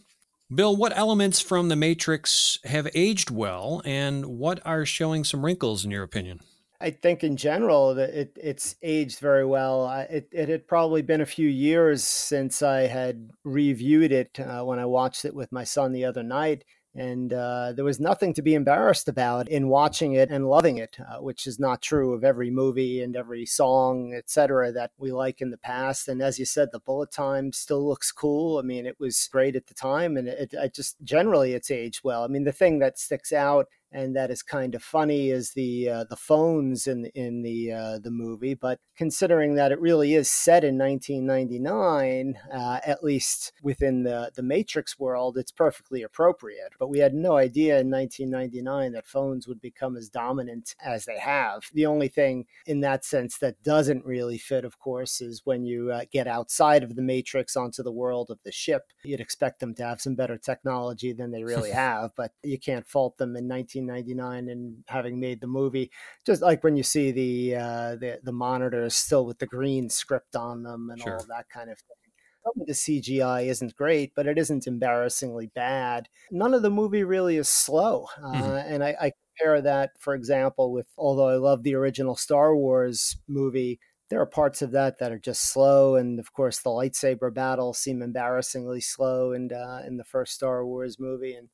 Bill, 0.52 0.74
what 0.74 0.96
elements 0.96 1.40
from 1.40 1.68
The 1.68 1.76
Matrix 1.76 2.58
have 2.64 2.88
aged 2.94 3.30
well, 3.30 3.82
and 3.84 4.26
what 4.26 4.60
are 4.66 4.84
showing 4.84 5.22
some 5.22 5.44
wrinkles, 5.44 5.84
in 5.84 5.92
your 5.92 6.02
opinion? 6.02 6.40
I 6.80 6.90
think 6.90 7.22
in 7.22 7.36
general 7.36 7.94
that 7.94 8.10
it, 8.10 8.36
it's 8.42 8.74
aged 8.82 9.20
very 9.20 9.44
well. 9.44 9.88
It, 10.10 10.28
it 10.32 10.48
had 10.48 10.66
probably 10.66 11.02
been 11.02 11.20
a 11.20 11.26
few 11.26 11.48
years 11.48 12.02
since 12.02 12.62
I 12.62 12.82
had 12.82 13.30
reviewed 13.44 14.10
it 14.10 14.40
uh, 14.40 14.64
when 14.64 14.78
I 14.78 14.86
watched 14.86 15.24
it 15.24 15.34
with 15.34 15.52
my 15.52 15.62
son 15.62 15.92
the 15.92 16.06
other 16.06 16.22
night 16.22 16.64
and 16.94 17.32
uh, 17.32 17.72
there 17.72 17.84
was 17.84 18.00
nothing 18.00 18.34
to 18.34 18.42
be 18.42 18.54
embarrassed 18.54 19.08
about 19.08 19.48
in 19.48 19.68
watching 19.68 20.14
it 20.14 20.30
and 20.30 20.48
loving 20.48 20.78
it, 20.78 20.98
uh, 21.00 21.18
which 21.18 21.46
is 21.46 21.60
not 21.60 21.82
true 21.82 22.12
of 22.12 22.24
every 22.24 22.50
movie 22.50 23.00
and 23.00 23.14
every 23.14 23.46
song, 23.46 24.12
etc., 24.12 24.72
that 24.72 24.90
we 24.98 25.12
like 25.12 25.40
in 25.40 25.50
the 25.50 25.58
past. 25.58 26.08
And 26.08 26.20
as 26.20 26.38
you 26.38 26.44
said, 26.44 26.70
the 26.72 26.80
bullet 26.80 27.12
time 27.12 27.52
still 27.52 27.86
looks 27.86 28.10
cool. 28.10 28.58
I 28.58 28.62
mean, 28.62 28.86
it 28.86 28.98
was 28.98 29.28
great 29.30 29.54
at 29.54 29.68
the 29.68 29.74
time, 29.74 30.16
and 30.16 30.26
it, 30.26 30.52
it 30.52 30.74
just 30.74 30.96
generally 31.04 31.52
it's 31.52 31.70
aged 31.70 32.00
well. 32.02 32.24
I 32.24 32.26
mean, 32.26 32.44
the 32.44 32.52
thing 32.52 32.80
that 32.80 32.98
sticks 32.98 33.32
out 33.32 33.68
and 33.92 34.14
that 34.16 34.30
is 34.30 34.42
kind 34.42 34.74
of 34.74 34.82
funny 34.82 35.30
is 35.30 35.52
the 35.52 35.88
uh, 35.88 36.04
the 36.04 36.16
phones 36.16 36.86
in 36.86 37.06
in 37.14 37.42
the 37.42 37.72
uh, 37.72 37.98
the 37.98 38.10
movie. 38.10 38.54
But 38.54 38.78
considering 38.96 39.54
that 39.56 39.72
it 39.72 39.80
really 39.80 40.14
is 40.14 40.30
set 40.30 40.64
in 40.64 40.78
1999, 40.78 42.38
uh, 42.52 42.80
at 42.86 43.02
least 43.02 43.52
within 43.62 44.04
the 44.04 44.30
the 44.34 44.42
Matrix 44.42 44.98
world, 44.98 45.36
it's 45.36 45.52
perfectly 45.52 46.02
appropriate. 46.02 46.72
But 46.78 46.88
we 46.88 46.98
had 46.98 47.14
no 47.14 47.36
idea 47.36 47.80
in 47.80 47.90
1999 47.90 48.92
that 48.92 49.06
phones 49.06 49.48
would 49.48 49.60
become 49.60 49.96
as 49.96 50.08
dominant 50.08 50.74
as 50.84 51.04
they 51.04 51.18
have. 51.18 51.64
The 51.72 51.86
only 51.86 52.08
thing 52.08 52.46
in 52.66 52.80
that 52.80 53.04
sense 53.04 53.38
that 53.38 53.62
doesn't 53.62 54.04
really 54.04 54.38
fit, 54.38 54.64
of 54.64 54.78
course, 54.78 55.20
is 55.20 55.42
when 55.44 55.64
you 55.64 55.90
uh, 55.90 56.02
get 56.12 56.26
outside 56.26 56.82
of 56.82 56.96
the 56.96 57.02
Matrix 57.02 57.56
onto 57.56 57.82
the 57.82 57.92
world 57.92 58.30
of 58.30 58.38
the 58.44 58.52
ship. 58.52 58.92
You'd 59.04 59.20
expect 59.20 59.60
them 59.60 59.74
to 59.74 59.84
have 59.84 60.00
some 60.00 60.14
better 60.14 60.38
technology 60.38 61.12
than 61.12 61.30
they 61.30 61.44
really 61.44 61.70
have, 61.86 62.12
but 62.16 62.32
you 62.42 62.58
can't 62.58 62.86
fault 62.86 63.16
them 63.16 63.36
in 63.36 63.48
19 63.48 63.79
1999 63.86 64.48
and 64.48 64.84
having 64.88 65.20
made 65.20 65.40
the 65.40 65.46
movie, 65.46 65.90
just 66.24 66.42
like 66.42 66.64
when 66.64 66.76
you 66.76 66.82
see 66.82 67.10
the 67.10 67.56
uh, 67.56 67.96
the, 67.96 68.20
the 68.22 68.32
monitors 68.32 68.94
still 68.94 69.26
with 69.26 69.38
the 69.38 69.46
green 69.46 69.88
script 69.88 70.36
on 70.36 70.62
them 70.62 70.90
and 70.90 71.00
sure. 71.00 71.16
all 71.16 71.26
that 71.28 71.48
kind 71.48 71.70
of 71.70 71.78
thing. 71.78 71.96
Some 72.44 72.62
of 72.62 72.66
the 72.66 72.72
CGI 72.72 73.46
isn't 73.48 73.76
great, 73.76 74.12
but 74.16 74.26
it 74.26 74.38
isn't 74.38 74.66
embarrassingly 74.66 75.50
bad. 75.54 76.08
None 76.30 76.54
of 76.54 76.62
the 76.62 76.70
movie 76.70 77.04
really 77.04 77.36
is 77.36 77.50
slow, 77.50 78.06
uh, 78.16 78.32
mm-hmm. 78.32 78.72
and 78.72 78.82
I, 78.82 78.96
I 79.00 79.12
compare 79.38 79.60
that, 79.62 79.90
for 79.98 80.14
example, 80.14 80.72
with 80.72 80.86
although 80.96 81.28
I 81.28 81.36
love 81.36 81.62
the 81.62 81.74
original 81.74 82.16
Star 82.16 82.56
Wars 82.56 83.16
movie, 83.28 83.78
there 84.10 84.20
are 84.20 84.26
parts 84.26 84.60
of 84.60 84.72
that 84.72 84.98
that 84.98 85.12
are 85.12 85.18
just 85.18 85.50
slow, 85.52 85.94
and 85.94 86.18
of 86.18 86.32
course 86.32 86.58
the 86.58 86.70
lightsaber 86.70 87.32
battles 87.32 87.78
seem 87.78 88.02
embarrassingly 88.02 88.80
slow 88.80 89.32
in 89.32 89.52
uh, 89.52 89.82
in 89.86 89.96
the 89.96 90.04
first 90.04 90.34
Star 90.34 90.66
Wars 90.66 90.98
movie, 90.98 91.34
and 91.34 91.48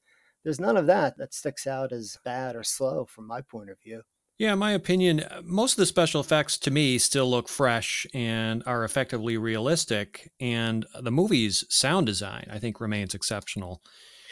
there's 0.47 0.61
none 0.61 0.77
of 0.77 0.87
that 0.87 1.19
that 1.19 1.35
sticks 1.35 1.67
out 1.67 1.93
as 1.93 2.19
bad 2.25 2.55
or 2.55 2.63
slow 2.63 3.05
from 3.05 3.27
my 3.27 3.41
point 3.41 3.69
of 3.69 3.81
view. 3.83 4.03
Yeah, 4.39 4.53
in 4.53 4.61
my 4.61 4.71
opinion, 4.71 5.25
most 5.43 5.73
of 5.73 5.79
the 5.79 5.87
special 5.87 6.21
effects 6.21 6.57
to 6.59 6.71
me 6.71 6.99
still 6.99 7.29
look 7.29 7.49
fresh 7.49 8.07
and 8.15 8.63
are 8.65 8.85
effectively 8.85 9.39
realistic, 9.39 10.31
and 10.39 10.87
the 11.01 11.11
movie's 11.11 11.65
sound 11.69 12.07
design 12.07 12.47
I 12.49 12.61
think 12.61 12.81
remains 12.81 13.13
exceptional. 13.13 13.83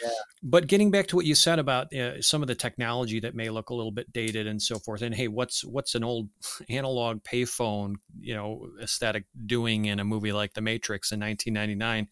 Yeah. 0.01 0.09
But 0.41 0.67
getting 0.67 0.89
back 0.89 1.07
to 1.07 1.17
what 1.17 1.25
you 1.25 1.35
said 1.35 1.59
about 1.59 1.93
uh, 1.93 2.21
some 2.21 2.41
of 2.41 2.47
the 2.47 2.55
technology 2.55 3.19
that 3.19 3.35
may 3.35 3.49
look 3.49 3.69
a 3.69 3.73
little 3.73 3.91
bit 3.91 4.13
dated 4.13 4.47
and 4.47 4.61
so 4.61 4.79
forth, 4.79 5.01
and 5.01 5.13
hey, 5.13 5.27
what's 5.27 5.65
what's 5.65 5.95
an 5.95 6.05
old 6.05 6.29
analog 6.69 7.23
payphone, 7.25 7.95
you 8.21 8.35
know, 8.35 8.69
aesthetic 8.81 9.25
doing 9.45 9.85
in 9.85 9.99
a 9.99 10.05
movie 10.05 10.31
like 10.31 10.53
The 10.53 10.61
Matrix 10.61 11.11
in 11.11 11.19
1999? 11.19 12.07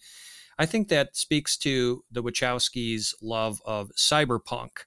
I 0.58 0.66
think 0.66 0.88
that 0.90 1.16
speaks 1.16 1.58
to 1.58 2.04
the 2.12 2.24
Wachowskis' 2.24 3.14
love 3.22 3.62
of 3.66 3.92
cyberpunk. 3.98 4.86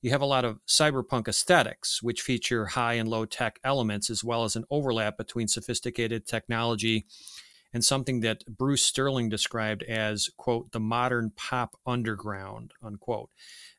You 0.00 0.10
have 0.10 0.20
a 0.20 0.26
lot 0.26 0.44
of 0.44 0.60
cyberpunk 0.66 1.26
aesthetics, 1.26 2.02
which 2.02 2.22
feature 2.22 2.66
high 2.66 2.94
and 2.94 3.08
low 3.08 3.24
tech 3.24 3.58
elements, 3.64 4.10
as 4.10 4.22
well 4.22 4.44
as 4.44 4.54
an 4.54 4.64
overlap 4.70 5.16
between 5.16 5.48
sophisticated 5.48 6.26
technology 6.26 7.06
and 7.72 7.84
something 7.84 8.20
that 8.20 8.44
Bruce 8.46 8.82
Sterling 8.82 9.28
described 9.28 9.82
as, 9.82 10.30
quote, 10.36 10.72
the 10.72 10.80
modern 10.80 11.32
pop 11.36 11.76
underground, 11.86 12.72
unquote. 12.82 13.30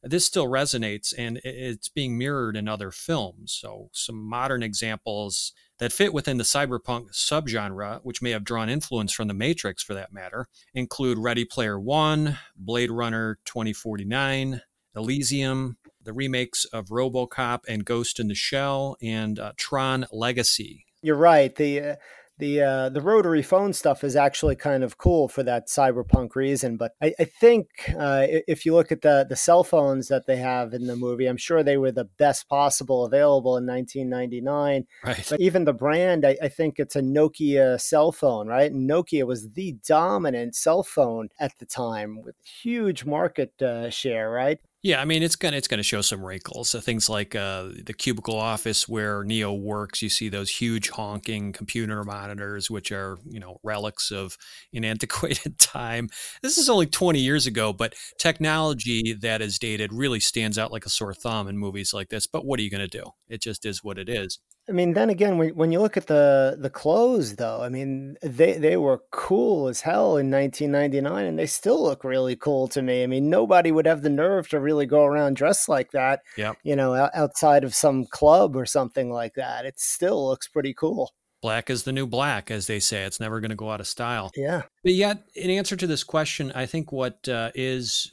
This 0.04 0.26
still 0.26 0.48
resonates 0.48 1.14
and 1.18 1.40
it's 1.44 1.90
being 1.90 2.18
mirrored 2.18 2.56
in 2.56 2.68
other 2.68 2.92
films. 2.92 3.58
So, 3.60 3.90
some 3.94 4.22
modern 4.22 4.62
examples 4.62 5.54
that 5.80 5.94
fit 5.94 6.14
within 6.14 6.38
the 6.38 6.44
cyberpunk 6.44 7.12
subgenre, 7.12 8.02
which 8.04 8.22
may 8.22 8.32
have 8.32 8.44
drawn 8.44 8.70
influence 8.70 9.14
from 9.14 9.28
The 9.28 9.34
Matrix 9.34 9.82
for 9.82 9.94
that 9.94 10.14
matter, 10.14 10.48
include 10.74 11.18
Ready 11.18 11.46
Player 11.46 11.80
One, 11.80 12.38
Blade 12.56 12.92
Runner 12.92 13.40
2049, 13.46 14.62
Elysium, 14.96 15.78
the 16.04 16.14
remakes 16.14 16.66
of 16.66 16.88
Robocop 16.88 17.62
and 17.68 17.86
Ghost 17.86 18.20
in 18.20 18.28
the 18.28 18.36
Shell, 18.36 18.98
and 19.02 19.40
uh, 19.40 19.54
Tron 19.58 20.06
Legacy. 20.12 20.86
You're 21.02 21.16
right. 21.16 21.56
The 21.56 21.82
uh, 21.82 21.96
the 22.40 22.62
uh, 22.62 22.90
the 22.90 23.02
rotary 23.02 23.42
phone 23.42 23.74
stuff 23.74 24.04
is 24.04 24.16
actually 24.16 24.56
kind 24.56 24.84
of 24.84 24.98
cool 24.98 25.28
for 25.28 25.44
that 25.44 25.68
cyberpunk 25.68 26.36
reason. 26.36 26.78
But 26.78 26.94
I, 27.02 27.14
I 27.20 27.26
think 27.26 27.68
uh, 27.98 28.26
if 28.48 28.66
you 28.66 28.74
look 28.74 28.92
at 28.92 29.02
the 29.02 29.26
the 29.30 29.36
cell 29.36 29.64
phones 29.64 30.08
that 30.08 30.26
they 30.26 30.38
have 30.38 30.74
in 30.74 30.88
the 30.88 30.96
movie, 30.96 31.28
I'm 31.28 31.38
sure 31.38 31.62
they 31.62 31.78
were 31.78 31.92
the 31.92 32.06
best 32.18 32.50
possible 32.50 33.06
available 33.06 33.58
in 33.58 33.66
1999. 33.66 34.88
Right. 35.04 35.28
But 35.30 35.40
even 35.40 35.66
the 35.66 35.74
brand, 35.74 36.26
I, 36.26 36.38
I 36.42 36.48
think 36.48 36.80
it's 36.80 36.96
a 36.96 37.02
Nokia 37.02 37.80
cell 37.80 38.12
phone, 38.12 38.48
right? 38.48 38.72
And 38.72 38.90
Nokia 38.90 39.28
was 39.28 39.52
the 39.52 39.78
dominant 39.86 40.56
cell 40.56 40.84
phone 40.84 41.30
at 41.40 41.58
the 41.60 41.66
time 41.66 42.22
with 42.22 42.36
huge 42.44 43.06
market 43.06 43.62
uh, 43.62 43.90
share, 43.90 44.30
right? 44.30 44.60
Yeah, 44.82 45.02
I 45.02 45.06
mean 45.06 45.24
it's 45.24 45.36
gonna 45.36 45.58
it's 45.58 45.68
gonna 45.68 45.84
show 45.84 46.02
some 46.02 46.24
wrinkles. 46.26 46.70
So 46.70 46.80
things 46.80 47.10
like 47.10 47.36
uh, 47.36 47.70
the 47.86 47.94
cubicle 47.94 48.38
office 48.38 48.88
where 48.88 49.26
Neo 49.26 49.52
works, 49.54 50.02
you 50.02 50.08
see 50.08 50.30
those 50.30 50.50
huge 50.50 50.90
honking 50.90 51.52
computer 51.52 52.02
monitors, 52.06 52.72
which 52.72 52.92
are 52.94 53.18
you 53.26 53.42
know 53.42 53.60
relics 53.62 54.10
of 54.10 54.38
an 54.74 54.86
antiquated 54.86 55.58
time. 55.60 56.08
This 56.42 56.58
is 56.58 56.70
only 56.70 56.86
twenty 56.88 57.20
years 57.20 57.46
ago, 57.46 57.74
but 57.74 57.94
technology 58.20 59.14
that 59.22 59.42
is 59.42 59.60
dated 59.60 59.92
really 59.92 60.22
stands 60.22 60.58
out 60.58 60.72
like 60.72 60.86
a 60.86 60.90
sore 60.90 61.14
thumb 61.14 61.50
in 61.50 61.58
movies 61.58 61.94
like 61.94 62.08
this. 62.10 62.26
But 62.26 62.46
what 62.46 62.58
are 62.60 62.64
you 62.64 62.70
gonna 62.72 62.88
do? 62.88 63.04
It 63.28 63.42
just 63.42 63.66
is 63.66 63.84
what 63.84 63.98
it 64.00 64.08
is. 64.08 64.40
I 64.70 64.72
mean, 64.72 64.94
then 64.94 65.10
again, 65.10 65.38
when, 65.38 65.50
when 65.56 65.72
you 65.72 65.82
look 65.82 65.98
at 65.98 66.08
the 66.08 66.56
the 66.60 66.70
clothes, 66.70 67.36
though, 67.36 67.62
I 67.62 67.70
mean, 67.70 68.18
they 68.22 68.54
they 68.54 68.78
were 68.78 69.04
cool 69.12 69.68
as 69.68 69.82
hell 69.82 70.18
in 70.18 70.30
1999, 70.30 71.26
and 71.26 71.40
they 71.40 71.48
still 71.48 71.82
look 71.82 72.04
really 72.04 72.36
cool 72.36 72.68
to 72.70 72.82
me. 72.82 73.04
I 73.04 73.08
mean, 73.08 73.30
nobody 73.30 73.72
would 73.72 73.88
have 73.88 74.04
the 74.04 74.10
nerve 74.10 74.48
to 74.50 74.60
really 74.60 74.86
go 74.86 75.04
around 75.06 75.36
dressed 75.36 75.68
like 75.68 75.92
that. 75.92 76.22
Yeah, 76.38 76.54
you 76.64 76.76
know, 76.76 77.10
outside 77.14 77.64
of 77.64 77.74
some 77.74 78.06
club 78.06 78.56
or 78.56 78.66
something 78.66 79.12
like 79.12 79.34
that. 79.36 79.66
It 79.66 79.80
still 79.80 80.28
looks 80.28 80.48
pretty 80.48 80.74
cool. 80.74 81.12
Black 81.42 81.70
is 81.70 81.84
the 81.84 81.94
new 81.94 82.06
black, 82.06 82.52
as 82.52 82.68
they 82.68 82.80
say. 82.80 83.04
It's 83.04 83.20
never 83.20 83.40
going 83.40 83.50
to 83.50 83.56
go 83.56 83.72
out 83.72 83.80
of 83.80 83.88
style. 83.88 84.30
Yeah. 84.36 84.64
But 84.84 84.94
yet, 84.94 85.24
in 85.36 85.50
answer 85.50 85.78
to 85.78 85.88
this 85.88 86.04
question, 86.04 86.52
I 86.54 86.66
think 86.66 86.92
what 86.92 87.28
uh, 87.30 87.52
is 87.56 88.12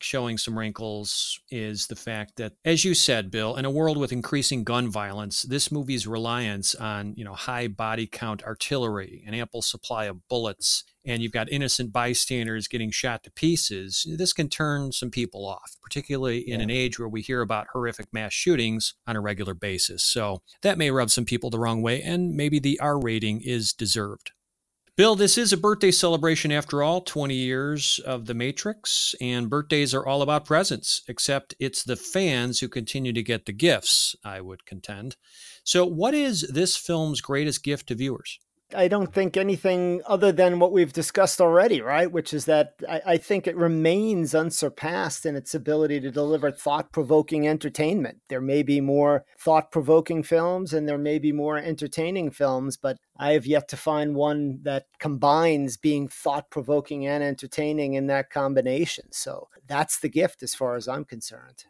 showing 0.00 0.38
some 0.38 0.58
wrinkles 0.58 1.40
is 1.50 1.86
the 1.86 1.96
fact 1.96 2.36
that, 2.36 2.52
as 2.64 2.84
you 2.84 2.94
said, 2.94 3.30
Bill, 3.30 3.56
in 3.56 3.64
a 3.64 3.70
world 3.70 3.96
with 3.96 4.12
increasing 4.12 4.64
gun 4.64 4.90
violence, 4.90 5.42
this 5.42 5.72
movie's 5.72 6.06
reliance 6.06 6.74
on 6.74 7.14
you 7.16 7.24
know 7.24 7.34
high 7.34 7.68
body 7.68 8.06
count 8.06 8.42
artillery, 8.44 9.22
an 9.26 9.34
ample 9.34 9.62
supply 9.62 10.04
of 10.04 10.26
bullets, 10.28 10.84
and 11.04 11.22
you've 11.22 11.32
got 11.32 11.50
innocent 11.50 11.92
bystanders 11.92 12.68
getting 12.68 12.90
shot 12.90 13.22
to 13.24 13.30
pieces. 13.30 14.06
This 14.16 14.32
can 14.32 14.48
turn 14.48 14.92
some 14.92 15.10
people 15.10 15.46
off, 15.46 15.76
particularly 15.82 16.38
in 16.38 16.60
yeah. 16.60 16.64
an 16.64 16.70
age 16.70 16.98
where 16.98 17.08
we 17.08 17.22
hear 17.22 17.40
about 17.40 17.68
horrific 17.72 18.12
mass 18.12 18.32
shootings 18.32 18.94
on 19.06 19.16
a 19.16 19.20
regular 19.20 19.54
basis. 19.54 20.02
So 20.02 20.42
that 20.62 20.78
may 20.78 20.90
rub 20.90 21.10
some 21.10 21.24
people 21.24 21.50
the 21.50 21.58
wrong 21.58 21.82
way, 21.82 22.02
and 22.02 22.34
maybe 22.34 22.58
the 22.58 22.78
R 22.80 22.98
rating 22.98 23.40
is 23.42 23.72
deserved. 23.72 24.32
Bill, 24.96 25.16
this 25.16 25.36
is 25.36 25.52
a 25.52 25.56
birthday 25.56 25.90
celebration 25.90 26.52
after 26.52 26.80
all 26.80 27.00
20 27.00 27.34
years 27.34 27.98
of 28.06 28.26
The 28.26 28.34
Matrix, 28.34 29.12
and 29.20 29.50
birthdays 29.50 29.92
are 29.92 30.06
all 30.06 30.22
about 30.22 30.44
presents, 30.44 31.02
except 31.08 31.52
it's 31.58 31.82
the 31.82 31.96
fans 31.96 32.60
who 32.60 32.68
continue 32.68 33.12
to 33.12 33.22
get 33.24 33.46
the 33.46 33.52
gifts, 33.52 34.14
I 34.24 34.40
would 34.40 34.64
contend. 34.66 35.16
So, 35.64 35.84
what 35.84 36.14
is 36.14 36.42
this 36.42 36.76
film's 36.76 37.20
greatest 37.20 37.64
gift 37.64 37.88
to 37.88 37.96
viewers? 37.96 38.38
I 38.74 38.88
don't 38.88 39.12
think 39.12 39.36
anything 39.36 40.02
other 40.06 40.32
than 40.32 40.58
what 40.58 40.72
we've 40.72 40.92
discussed 40.92 41.40
already, 41.40 41.80
right? 41.80 42.10
Which 42.10 42.34
is 42.34 42.44
that 42.46 42.74
I, 42.88 43.02
I 43.06 43.16
think 43.16 43.46
it 43.46 43.56
remains 43.56 44.34
unsurpassed 44.34 45.26
in 45.26 45.36
its 45.36 45.54
ability 45.54 46.00
to 46.00 46.10
deliver 46.10 46.50
thought 46.50 46.92
provoking 46.92 47.46
entertainment. 47.48 48.20
There 48.28 48.40
may 48.40 48.62
be 48.62 48.80
more 48.80 49.24
thought 49.38 49.70
provoking 49.70 50.22
films 50.22 50.72
and 50.72 50.88
there 50.88 50.98
may 50.98 51.18
be 51.18 51.32
more 51.32 51.58
entertaining 51.58 52.30
films, 52.30 52.76
but 52.76 52.98
I 53.16 53.32
have 53.32 53.46
yet 53.46 53.68
to 53.68 53.76
find 53.76 54.14
one 54.14 54.60
that 54.62 54.86
combines 54.98 55.76
being 55.76 56.08
thought 56.08 56.50
provoking 56.50 57.06
and 57.06 57.22
entertaining 57.22 57.94
in 57.94 58.06
that 58.08 58.30
combination. 58.30 59.12
So 59.12 59.48
that's 59.66 60.00
the 60.00 60.08
gift 60.08 60.42
as 60.42 60.54
far 60.54 60.76
as 60.76 60.88
I'm 60.88 61.04
concerned. 61.04 61.64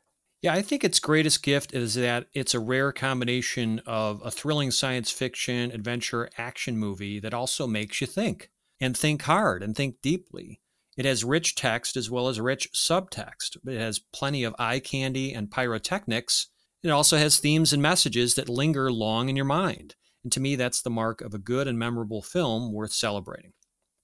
Yeah, 0.45 0.53
I 0.53 0.61
think 0.61 0.85
its 0.85 0.99
greatest 0.99 1.43
gift 1.43 1.73
is 1.73 1.95
that 1.95 2.27
it's 2.35 2.53
a 2.53 2.61
rare 2.61 2.93
combination 2.93 3.81
of 3.87 4.21
a 4.23 4.31
thrilling 4.31 4.71
science 4.71 5.11
fiction, 5.11 5.71
adventure, 5.73 6.29
action 6.37 6.77
movie 6.77 7.19
that 7.21 7.33
also 7.33 7.67
makes 7.67 8.03
you 8.03 8.07
think 8.07 8.51
and 8.79 8.95
think 8.95 9.23
hard 9.23 9.63
and 9.63 9.75
think 9.75 10.03
deeply. 10.03 10.61
It 10.99 11.07
has 11.07 11.25
rich 11.25 11.55
text 11.55 11.97
as 11.97 12.11
well 12.11 12.29
as 12.29 12.43
rich 12.43 12.69
subtext. 12.75 13.57
It 13.67 13.81
has 13.81 13.99
plenty 14.13 14.45
of 14.45 14.55
eye 14.59 14.81
candy 14.81 15.33
and 15.33 15.51
pyrotechnics. 15.51 16.49
It 16.83 16.91
also 16.91 17.17
has 17.17 17.39
themes 17.39 17.73
and 17.73 17.81
messages 17.81 18.35
that 18.35 18.51
linger 18.51 18.93
long 18.93 19.31
in 19.31 19.37
your 19.37 19.47
mind. 19.47 19.95
And 20.25 20.31
to 20.33 20.41
me, 20.41 20.57
that's 20.57 20.83
the 20.83 20.91
mark 20.91 21.23
of 21.23 21.33
a 21.33 21.39
good 21.39 21.67
and 21.67 21.79
memorable 21.79 22.21
film 22.21 22.71
worth 22.71 22.93
celebrating. 22.93 23.55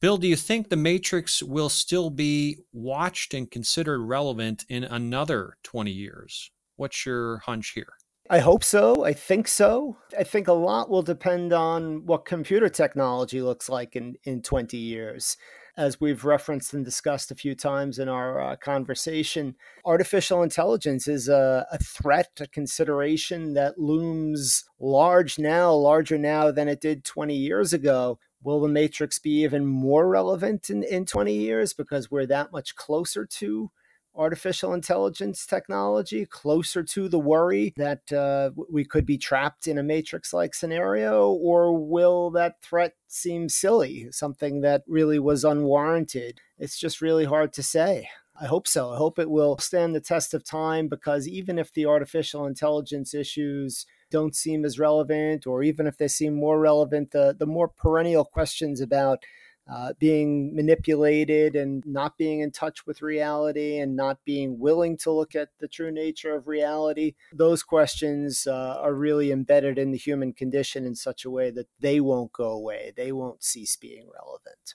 Bill, 0.00 0.16
do 0.16 0.26
you 0.26 0.36
think 0.36 0.70
The 0.70 0.76
Matrix 0.76 1.42
will 1.42 1.68
still 1.68 2.08
be 2.08 2.60
watched 2.72 3.34
and 3.34 3.50
considered 3.50 4.00
relevant 4.00 4.64
in 4.66 4.82
another 4.82 5.58
20 5.62 5.90
years? 5.90 6.50
What's 6.76 7.04
your 7.04 7.38
hunch 7.44 7.72
here? 7.74 7.92
I 8.30 8.38
hope 8.38 8.64
so. 8.64 9.04
I 9.04 9.12
think 9.12 9.46
so. 9.46 9.98
I 10.18 10.24
think 10.24 10.48
a 10.48 10.54
lot 10.54 10.88
will 10.88 11.02
depend 11.02 11.52
on 11.52 12.06
what 12.06 12.24
computer 12.24 12.70
technology 12.70 13.42
looks 13.42 13.68
like 13.68 13.94
in, 13.94 14.14
in 14.24 14.40
20 14.40 14.78
years. 14.78 15.36
As 15.76 16.00
we've 16.00 16.24
referenced 16.24 16.72
and 16.72 16.84
discussed 16.84 17.30
a 17.30 17.34
few 17.34 17.54
times 17.54 17.98
in 17.98 18.08
our 18.08 18.40
uh, 18.40 18.56
conversation, 18.56 19.54
artificial 19.84 20.42
intelligence 20.42 21.08
is 21.08 21.28
a, 21.28 21.66
a 21.70 21.78
threat, 21.78 22.30
a 22.40 22.46
consideration 22.46 23.52
that 23.54 23.78
looms 23.78 24.64
large 24.78 25.38
now, 25.38 25.72
larger 25.72 26.16
now 26.16 26.50
than 26.50 26.68
it 26.68 26.80
did 26.80 27.04
20 27.04 27.34
years 27.34 27.74
ago 27.74 28.18
will 28.42 28.60
the 28.60 28.68
matrix 28.68 29.18
be 29.18 29.42
even 29.42 29.66
more 29.66 30.08
relevant 30.08 30.70
in, 30.70 30.82
in 30.82 31.06
20 31.06 31.34
years 31.34 31.72
because 31.72 32.10
we're 32.10 32.26
that 32.26 32.52
much 32.52 32.74
closer 32.74 33.26
to 33.26 33.70
artificial 34.14 34.74
intelligence 34.74 35.46
technology 35.46 36.26
closer 36.26 36.82
to 36.82 37.08
the 37.08 37.18
worry 37.18 37.72
that 37.76 38.12
uh, 38.12 38.50
we 38.70 38.84
could 38.84 39.06
be 39.06 39.16
trapped 39.16 39.66
in 39.66 39.78
a 39.78 39.82
matrix 39.82 40.32
like 40.32 40.54
scenario? 40.54 41.30
Or 41.30 41.76
will 41.78 42.30
that 42.32 42.62
threat 42.62 42.94
seem 43.06 43.48
silly 43.48 44.08
something 44.10 44.62
that 44.62 44.82
really 44.86 45.18
was 45.18 45.44
unwarranted? 45.44 46.40
It's 46.58 46.78
just 46.78 47.00
really 47.00 47.24
hard 47.24 47.52
to 47.54 47.62
say. 47.62 48.08
I 48.40 48.46
hope 48.46 48.66
so. 48.66 48.90
I 48.90 48.96
hope 48.96 49.18
it 49.18 49.30
will 49.30 49.58
stand 49.58 49.94
the 49.94 50.00
test 50.00 50.32
of 50.32 50.44
time 50.44 50.88
because 50.88 51.28
even 51.28 51.58
if 51.58 51.72
the 51.72 51.86
artificial 51.86 52.46
intelligence 52.46 53.12
issues 53.14 53.86
don't 54.10 54.34
seem 54.34 54.64
as 54.64 54.78
relevant, 54.78 55.46
or 55.46 55.62
even 55.62 55.86
if 55.86 55.96
they 55.96 56.08
seem 56.08 56.34
more 56.34 56.58
relevant, 56.58 57.12
the, 57.12 57.34
the 57.38 57.46
more 57.46 57.68
perennial 57.68 58.24
questions 58.24 58.80
about 58.80 59.24
uh, 59.70 59.92
being 60.00 60.54
manipulated 60.54 61.54
and 61.54 61.84
not 61.86 62.18
being 62.18 62.40
in 62.40 62.50
touch 62.50 62.86
with 62.86 63.02
reality 63.02 63.78
and 63.78 63.94
not 63.94 64.18
being 64.24 64.58
willing 64.58 64.96
to 64.96 65.12
look 65.12 65.36
at 65.36 65.50
the 65.60 65.68
true 65.68 65.92
nature 65.92 66.34
of 66.34 66.48
reality. 66.48 67.14
Those 67.32 67.62
questions 67.62 68.48
uh, 68.48 68.78
are 68.80 68.94
really 68.94 69.30
embedded 69.30 69.78
in 69.78 69.92
the 69.92 69.98
human 69.98 70.32
condition 70.32 70.84
in 70.84 70.96
such 70.96 71.24
a 71.24 71.30
way 71.30 71.50
that 71.52 71.68
they 71.78 72.00
won't 72.00 72.32
go 72.32 72.50
away, 72.50 72.92
they 72.96 73.12
won't 73.12 73.44
cease 73.44 73.76
being 73.76 74.08
relevant. 74.12 74.74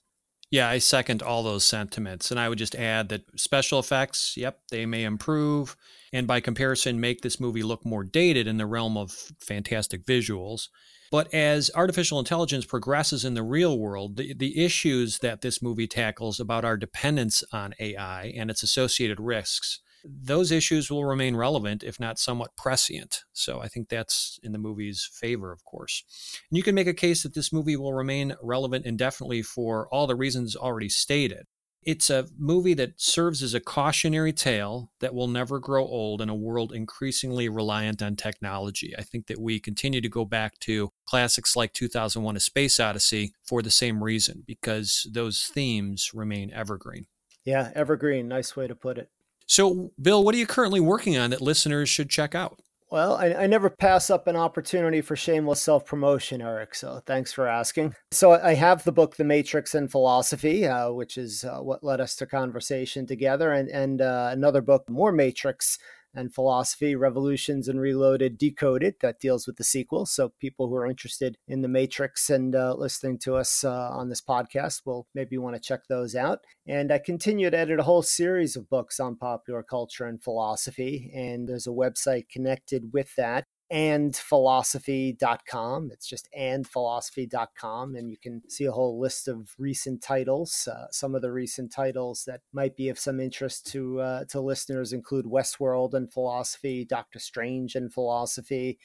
Yeah, 0.51 0.69
I 0.69 0.77
second 0.77 1.21
all 1.21 1.43
those 1.43 1.65
sentiments. 1.65 2.31
And 2.31 2.39
I 2.39 2.49
would 2.49 2.57
just 2.57 2.75
add 2.75 3.09
that 3.09 3.39
special 3.39 3.79
effects, 3.79 4.37
yep, 4.37 4.59
they 4.69 4.85
may 4.85 5.03
improve. 5.03 5.75
And 6.13 6.27
by 6.27 6.39
comparison, 6.39 6.99
make 6.99 7.21
this 7.21 7.39
movie 7.39 7.63
look 7.63 7.85
more 7.85 8.03
dated 8.03 8.47
in 8.47 8.57
the 8.57 8.65
realm 8.65 8.95
of 8.95 9.11
fantastic 9.39 10.05
visuals. 10.05 10.67
But 11.11 11.33
as 11.33 11.71
artificial 11.75 12.19
intelligence 12.19 12.65
progresses 12.65 13.25
in 13.25 13.33
the 13.33 13.43
real 13.43 13.77
world, 13.77 14.17
the, 14.17 14.33
the 14.33 14.63
issues 14.63 15.19
that 15.19 15.41
this 15.41 15.61
movie 15.61 15.87
tackles 15.87 16.39
about 16.39 16.65
our 16.65 16.77
dependence 16.77 17.43
on 17.51 17.73
AI 17.79 18.33
and 18.35 18.49
its 18.49 18.63
associated 18.63 19.19
risks, 19.19 19.79
those 20.05 20.51
issues 20.51 20.91
will 20.91 21.05
remain 21.05 21.35
relevant, 21.35 21.83
if 21.83 21.99
not 21.99 22.19
somewhat 22.19 22.55
prescient. 22.55 23.23
So 23.33 23.59
I 23.59 23.67
think 23.67 23.89
that's 23.89 24.39
in 24.43 24.51
the 24.51 24.57
movie's 24.57 25.09
favor, 25.11 25.51
of 25.51 25.63
course. 25.65 26.03
And 26.49 26.57
you 26.57 26.63
can 26.63 26.75
make 26.75 26.87
a 26.87 26.93
case 26.93 27.23
that 27.23 27.33
this 27.33 27.51
movie 27.51 27.75
will 27.75 27.93
remain 27.93 28.35
relevant 28.41 28.85
indefinitely 28.85 29.41
for 29.41 29.87
all 29.91 30.07
the 30.07 30.15
reasons 30.15 30.55
already 30.55 30.89
stated. 30.89 31.45
It's 31.81 32.09
a 32.09 32.27
movie 32.35 32.73
that 32.73 32.99
serves 32.99 33.43
as 33.43 33.53
a 33.53 33.59
cautionary 33.59 34.33
tale 34.33 34.91
that 35.01 35.13
will 35.13 35.27
never 35.27 35.59
grow 35.59 35.85
old 35.85 36.19
in 36.19 36.29
a 36.29 36.35
world 36.35 36.73
increasingly 36.73 37.47
reliant 37.47 38.01
on 38.01 38.15
technology. 38.15 38.95
I 38.97 39.03
think 39.03 39.27
that 39.27 39.39
we 39.39 39.59
continue 39.59 40.01
to 40.01 40.09
go 40.09 40.25
back 40.25 40.57
to 40.61 40.89
classics 41.07 41.55
like 41.55 41.73
2001 41.73 42.35
A 42.35 42.39
Space 42.39 42.79
Odyssey 42.79 43.33
for 43.43 43.61
the 43.61 43.69
same 43.69 44.03
reason, 44.03 44.43
because 44.47 45.07
those 45.11 45.43
themes 45.53 46.09
remain 46.11 46.51
evergreen. 46.51 47.05
Yeah, 47.43 47.71
evergreen. 47.75 48.27
Nice 48.27 48.55
way 48.55 48.65
to 48.65 48.73
put 48.73 48.97
it. 48.97 49.11
So, 49.47 49.91
Bill, 50.01 50.23
what 50.23 50.35
are 50.35 50.37
you 50.37 50.47
currently 50.47 50.79
working 50.79 51.17
on 51.17 51.29
that 51.29 51.41
listeners 51.41 51.89
should 51.89 52.09
check 52.09 52.35
out? 52.35 52.59
Well, 52.91 53.15
I, 53.15 53.33
I, 53.33 53.47
never 53.47 53.69
pass 53.69 54.09
up 54.09 54.27
an 54.27 54.35
opportunity 54.35 55.01
for 55.01 55.15
shameless 55.15 55.59
self 55.59 55.85
promotion, 55.85 56.41
Eric. 56.41 56.75
So 56.75 57.01
thanks 57.05 57.33
for 57.33 57.47
asking. 57.47 57.95
So 58.11 58.33
I 58.33 58.53
have 58.53 58.83
the 58.83 58.91
book, 58.91 59.15
The 59.15 59.23
Matrix 59.23 59.73
and 59.73 59.91
Philosophy, 59.91 60.65
uh, 60.67 60.91
which 60.91 61.17
is 61.17 61.43
uh, 61.43 61.59
what 61.59 61.83
led 61.83 61.99
us 61.99 62.15
to 62.17 62.27
conversation 62.27 63.07
together, 63.07 63.53
and, 63.53 63.69
and 63.69 64.01
uh, 64.01 64.29
another 64.31 64.61
book, 64.61 64.87
More 64.89 65.11
Matrix 65.11 65.79
and 66.15 66.33
philosophy, 66.33 66.95
Revolutions 66.95 67.67
and 67.67 67.79
Reloaded 67.79 68.37
Decoded, 68.37 68.95
that 69.01 69.19
deals 69.19 69.47
with 69.47 69.57
the 69.57 69.63
sequel. 69.63 70.05
So 70.05 70.33
people 70.39 70.67
who 70.67 70.75
are 70.75 70.87
interested 70.87 71.37
in 71.47 71.61
the 71.61 71.67
Matrix 71.67 72.29
and 72.29 72.55
uh, 72.55 72.73
listening 72.75 73.19
to 73.19 73.35
us 73.35 73.63
uh, 73.63 73.89
on 73.91 74.09
this 74.09 74.21
podcast 74.21 74.81
will 74.85 75.07
maybe 75.13 75.37
want 75.37 75.55
to 75.55 75.61
check 75.61 75.87
those 75.87 76.15
out. 76.15 76.39
And 76.67 76.91
I 76.91 76.99
continue 76.99 77.49
to 77.49 77.57
edit 77.57 77.79
a 77.79 77.83
whole 77.83 78.01
series 78.01 78.55
of 78.55 78.69
books 78.69 78.99
on 78.99 79.15
popular 79.15 79.63
culture 79.63 80.05
and 80.05 80.23
philosophy. 80.23 81.11
And 81.15 81.47
there's 81.47 81.67
a 81.67 81.71
website 81.71 82.29
connected 82.29 82.93
with 82.93 83.15
that 83.15 83.45
andphilosophy.com. 83.71 85.91
It's 85.91 86.07
just 86.07 86.27
andphilosophy.com, 86.37 87.95
and 87.95 88.11
you 88.11 88.17
can 88.17 88.41
see 88.49 88.65
a 88.65 88.71
whole 88.71 88.99
list 88.99 89.27
of 89.27 89.53
recent 89.57 90.01
titles. 90.01 90.67
Uh, 90.71 90.87
some 90.91 91.15
of 91.15 91.21
the 91.21 91.31
recent 91.31 91.71
titles 91.71 92.25
that 92.25 92.41
might 92.53 92.75
be 92.75 92.89
of 92.89 92.99
some 92.99 93.19
interest 93.19 93.65
to 93.71 94.01
uh, 94.01 94.25
to 94.25 94.39
listeners 94.39 94.93
include 94.93 95.25
Westworld 95.25 95.95
and 95.95 96.13
philosophy, 96.13 96.85
Doctor 96.85 97.17
Strange 97.19 97.75
and 97.75 97.91
philosophy, 97.91 98.77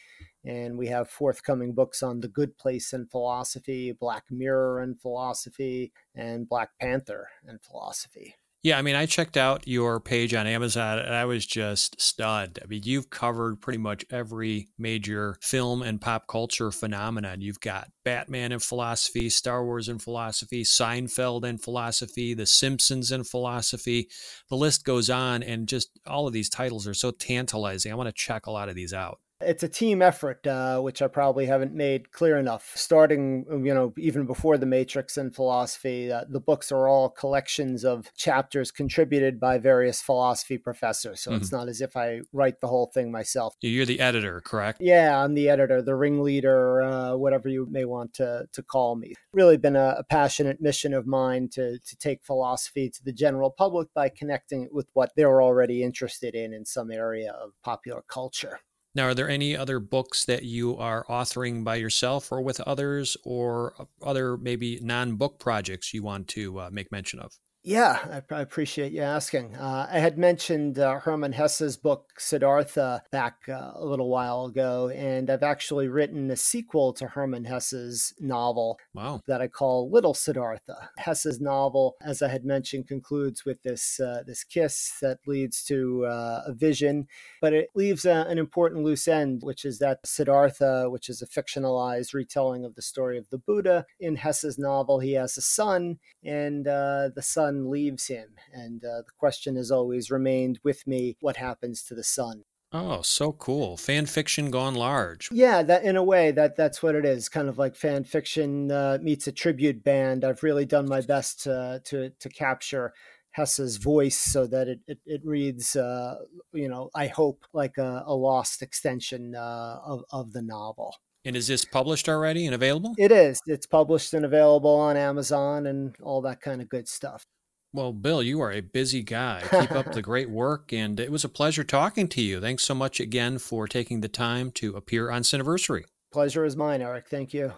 and 0.45 0.79
we 0.79 0.87
have 0.89 1.11
forthcoming 1.11 1.75
books 1.75 2.03
on 2.03 2.21
The 2.21 2.29
Good 2.29 2.57
Place 2.57 2.93
and 2.93 3.11
philosophy, 3.11 3.93
Black 3.93 4.25
Mirror 4.31 4.81
and 4.81 5.01
philosophy, 5.01 5.93
and 6.15 6.49
Black 6.49 6.71
Panther 6.81 7.29
and 7.47 7.61
philosophy. 7.63 8.37
Yeah, 8.63 8.79
I 8.79 8.83
mean, 8.83 8.95
I 8.95 9.07
checked 9.07 9.39
out 9.39 9.67
your 9.67 10.01
page 10.01 10.35
on 10.35 10.47
Amazon 10.47 10.99
and 10.99 11.15
I 11.15 11.25
was 11.25 11.47
just 11.47 11.99
stunned. 11.99 12.59
I 12.63 12.67
mean, 12.67 12.83
you've 12.85 13.09
covered 13.09 13.63
pretty 13.63 13.79
much 13.79 14.05
every 14.11 14.69
major 14.79 15.39
film 15.41 15.81
and 15.81 15.99
pop 15.99 16.27
culture 16.27 16.71
phenomenon. 16.71 17.41
You've 17.41 17.61
got 17.61 17.89
Batman 18.05 18.53
and 18.53 18.63
philosophy, 18.63 19.31
Star 19.31 19.65
Wars 19.65 19.89
and 19.89 20.03
philosophy, 20.03 20.63
Seinfeld 20.63 21.45
and 21.45 21.63
philosophy, 21.63 22.35
The 22.35 22.45
Simpsons 22.45 23.11
and 23.11 23.27
philosophy. 23.27 24.11
The 24.51 24.57
list 24.57 24.85
goes 24.85 25.09
on, 25.09 25.43
and 25.43 25.67
just 25.67 25.89
all 26.07 26.27
of 26.27 26.35
these 26.35 26.51
titles 26.51 26.87
are 26.87 26.93
so 26.93 27.13
tantalizing. 27.13 27.91
I 27.91 27.95
want 27.95 28.09
to 28.09 28.15
check 28.15 28.45
a 28.45 28.51
lot 28.51 28.69
of 28.69 28.75
these 28.75 28.93
out. 28.93 29.21
It's 29.41 29.63
a 29.63 29.69
team 29.69 30.03
effort, 30.03 30.47
uh, 30.47 30.81
which 30.81 31.01
I 31.03 31.09
probably 31.09 31.47
haven't 31.47 31.75
made 31.75 32.13
clear 32.13 32.37
enough. 32.39 32.73
Starting, 32.75 33.47
you 33.65 33.75
know, 33.75 33.93
even 33.97 34.27
before 34.27 34.59
the 34.59 34.67
Matrix 34.67 35.17
and 35.17 35.35
philosophy, 35.35 36.13
uh, 36.13 36.25
the 36.29 36.41
books 36.41 36.71
are 36.71 36.89
all 36.89 37.09
collections 37.09 37.85
of 37.85 38.13
chapters 38.15 38.71
contributed 38.71 39.41
by 39.41 39.59
various 39.59 40.03
philosophy 40.03 40.59
professors. 40.59 41.21
So 41.23 41.31
mm-hmm. 41.31 41.41
it's 41.41 41.53
not 41.53 41.69
as 41.69 41.81
if 41.81 41.97
I 41.97 42.21
write 42.33 42.61
the 42.61 42.67
whole 42.67 42.91
thing 42.93 43.11
myself. 43.11 43.55
You're 43.61 43.87
the 43.87 44.01
editor, 44.01 44.41
correct? 44.41 44.81
Yeah, 44.81 45.23
I'm 45.23 45.35
the 45.35 45.49
editor, 45.49 45.83
the 45.83 45.95
ringleader, 45.95 46.83
uh, 46.83 47.17
whatever 47.17 47.49
you 47.49 47.67
may 47.71 47.85
want 47.85 48.15
to 48.15 48.47
to 48.53 48.63
call 48.63 48.97
me. 48.97 49.15
Really 49.33 49.57
been 49.57 49.77
a, 49.77 49.97
a 49.99 50.05
passionate 50.05 50.61
mission 50.61 50.95
of 50.95 51.07
mine 51.07 51.49
to 51.53 51.79
to 51.79 51.97
take 51.97 52.25
philosophy 52.25 52.91
to 52.91 53.05
the 53.05 53.13
general 53.13 53.51
public 53.51 53.89
by 53.95 54.09
connecting 54.09 54.63
it 54.63 54.73
with 54.73 54.89
what 54.93 55.13
they're 55.17 55.43
already 55.43 55.83
interested 55.83 56.35
in 56.35 56.53
in 56.53 56.65
some 56.65 56.91
area 56.91 57.33
of 57.33 57.53
popular 57.63 58.03
culture. 58.09 58.61
Now, 58.95 59.05
are 59.05 59.15
there 59.15 59.29
any 59.29 59.57
other 59.57 59.79
books 59.79 60.25
that 60.25 60.43
you 60.43 60.77
are 60.77 61.05
authoring 61.09 61.63
by 61.63 61.77
yourself 61.77 62.33
or 62.33 62.43
with 62.43 62.61
others, 62.61 63.17
or 63.25 63.89
other 64.03 64.37
maybe 64.37 64.81
non 64.83 65.17
book 65.17 65.39
projects 65.39 65.95
you 65.95 66.03
want 66.03 66.29
to 66.29 66.59
uh, 66.61 66.71
make 66.73 66.91
mention 66.91 67.21
of? 67.21 67.39
Yeah, 67.63 68.23
I, 68.31 68.41
appreciate 68.41 68.93
you 68.93 69.03
asking. 69.03 69.55
Uh, 69.55 69.87
I 69.91 69.99
had 69.99 70.17
mentioned 70.17 70.79
uh, 70.79 70.99
Hermann 70.99 71.33
Hesse's 71.33 71.77
book 71.77 72.13
Siddhartha 72.17 73.03
back 73.13 73.37
uh, 73.51 73.73
a 73.75 73.85
little 73.85 74.09
while 74.09 74.47
ago, 74.47 74.89
and 74.89 75.29
I've 75.29 75.43
actually 75.43 75.87
written 75.87 76.31
a 76.31 76.37
sequel 76.37 76.95
to 76.95 77.09
Hermann 77.09 77.45
Hesse's 77.45 78.15
novel 78.19 78.79
wow. 78.95 79.21
that 79.27 79.43
I 79.43 79.49
call 79.49 79.91
Little 79.91 80.15
Siddhartha. 80.15 80.89
Hesse's 80.97 81.39
novel, 81.39 81.97
as 82.01 82.23
I 82.23 82.29
had 82.29 82.47
mentioned, 82.47 82.89
concludes 82.89 83.45
with 83.45 83.63
this 83.63 84.01
uh, 84.01 84.23
this 84.27 84.43
kiss 84.43 84.95
that 85.03 85.19
leads 85.27 85.63
to 85.65 86.07
uh, 86.07 86.43
a 86.47 86.55
vision, 86.55 87.09
but 87.43 87.53
it 87.53 87.69
leaves 87.75 88.07
a, 88.07 88.25
an 88.27 88.39
important 88.39 88.85
loose 88.85 89.07
end, 89.07 89.43
which 89.43 89.67
is 89.67 89.79
that 89.81 89.99
Siddhartha, 90.07 90.89
which 90.89 91.11
is 91.11 91.21
a 91.21 91.27
fictionalized 91.27 92.15
retelling 92.15 92.65
of 92.65 92.75
the 92.75 92.83
story 92.83 93.19
of 93.19 93.29
the 93.29 93.39
Buddha. 93.39 93.85
In 93.99 94.17
Hesse's 94.17 94.59
novel, 94.59 95.01
he 95.01 95.13
has 95.13 95.37
a 95.37 95.43
son, 95.43 95.99
and 96.25 96.67
uh, 96.67 97.11
the 97.15 97.23
son 97.23 97.50
son 97.51 97.71
leaves 97.71 98.07
him. 98.07 98.29
And 98.53 98.85
uh, 98.85 99.03
the 99.03 99.13
question 99.19 99.57
has 99.57 99.71
always 99.71 100.11
remained 100.11 100.61
with 100.65 100.87
me 100.87 101.17
what 101.21 101.37
happens 101.37 101.83
to 101.85 101.95
the 101.95 102.05
son? 102.05 102.45
Oh, 102.73 103.03
so 103.03 103.33
cool. 103.33 103.77
Fan 103.77 104.07
fiction 104.07 104.51
gone 104.51 104.77
large. 104.77 105.29
Yeah, 105.33 105.63
that 105.65 105.83
in 105.83 105.97
a 105.97 106.05
way 106.05 106.31
that 106.31 106.57
that's 106.57 106.83
what 106.83 106.95
it 106.95 107.05
is. 107.05 107.29
Kind 107.29 107.49
of 107.49 107.59
like 107.59 107.75
fan 107.75 108.05
fiction 108.05 108.71
uh, 108.71 108.99
meets 109.03 109.27
a 109.27 109.33
tribute 109.33 109.83
band. 109.83 110.25
I've 110.25 110.45
really 110.45 110.67
done 110.67 110.89
my 110.89 111.01
best 111.01 111.43
to 111.43 111.83
to, 111.87 112.11
to 112.11 112.29
capture 112.29 112.93
Hesse's 113.33 113.77
voice 113.77 114.19
so 114.19 114.47
that 114.47 114.69
it, 114.69 114.81
it, 114.87 114.99
it 115.05 115.21
reads, 115.25 115.75
uh, 115.75 116.17
you 116.53 116.69
know, 116.69 116.91
I 116.95 117.09
hope 117.09 117.45
like 117.53 117.77
a, 117.79 118.05
a 118.07 118.15
lost 118.15 118.63
extension 118.63 119.35
uh, 119.35 119.79
of, 119.85 120.05
of 120.11 120.33
the 120.33 120.43
novel. 120.43 120.95
And 121.25 121.37
is 121.37 121.49
this 121.49 121.65
published 121.65 122.09
already 122.09 122.47
and 122.47 122.55
available? 122.55 122.95
It 122.99 123.13
is. 123.13 123.41
It's 123.47 123.67
published 123.67 124.15
and 124.15 124.25
available 124.25 124.75
on 124.75 124.97
Amazon 124.97 125.67
and 125.67 125.95
all 126.03 126.23
that 126.23 126.41
kind 126.41 126.63
of 126.63 126.69
good 126.69 126.89
stuff. 126.89 127.25
Well, 127.73 127.93
Bill, 127.93 128.21
you 128.21 128.41
are 128.41 128.51
a 128.51 128.61
busy 128.61 129.03
guy. 129.03 129.43
Keep 129.49 129.71
up 129.73 129.93
the 129.93 130.03
great 130.11 130.29
work, 130.29 130.73
and 130.73 130.99
it 130.99 131.13
was 131.13 131.23
a 131.23 131.29
pleasure 131.29 131.63
talking 131.63 132.09
to 132.09 132.21
you. 132.21 132.41
Thanks 132.41 132.65
so 132.65 132.75
much 132.75 132.99
again 132.99 133.39
for 133.39 133.69
taking 133.69 134.01
the 134.01 134.09
time 134.09 134.51
to 134.53 134.75
appear 134.77 135.11
on 135.11 135.23
Cineversary. 135.23 135.85
Pleasure 136.11 136.45
is 136.45 136.57
mine, 136.57 136.83
Eric. 136.83 137.09
Thank 137.09 137.33
you. 137.33 137.53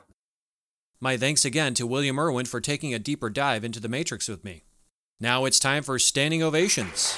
My 1.01 1.17
thanks 1.17 1.47
again 1.47 1.73
to 1.75 1.87
William 1.87 2.21
Irwin 2.21 2.45
for 2.45 2.61
taking 2.61 2.93
a 2.93 2.99
deeper 2.99 3.31
dive 3.31 3.65
into 3.65 3.81
the 3.81 3.89
Matrix 3.89 4.29
with 4.29 4.45
me. 4.45 4.65
Now 5.19 5.47
it's 5.47 5.59
time 5.59 5.83
for 5.83 5.99
standing 5.99 6.43
ovations. 6.43 7.17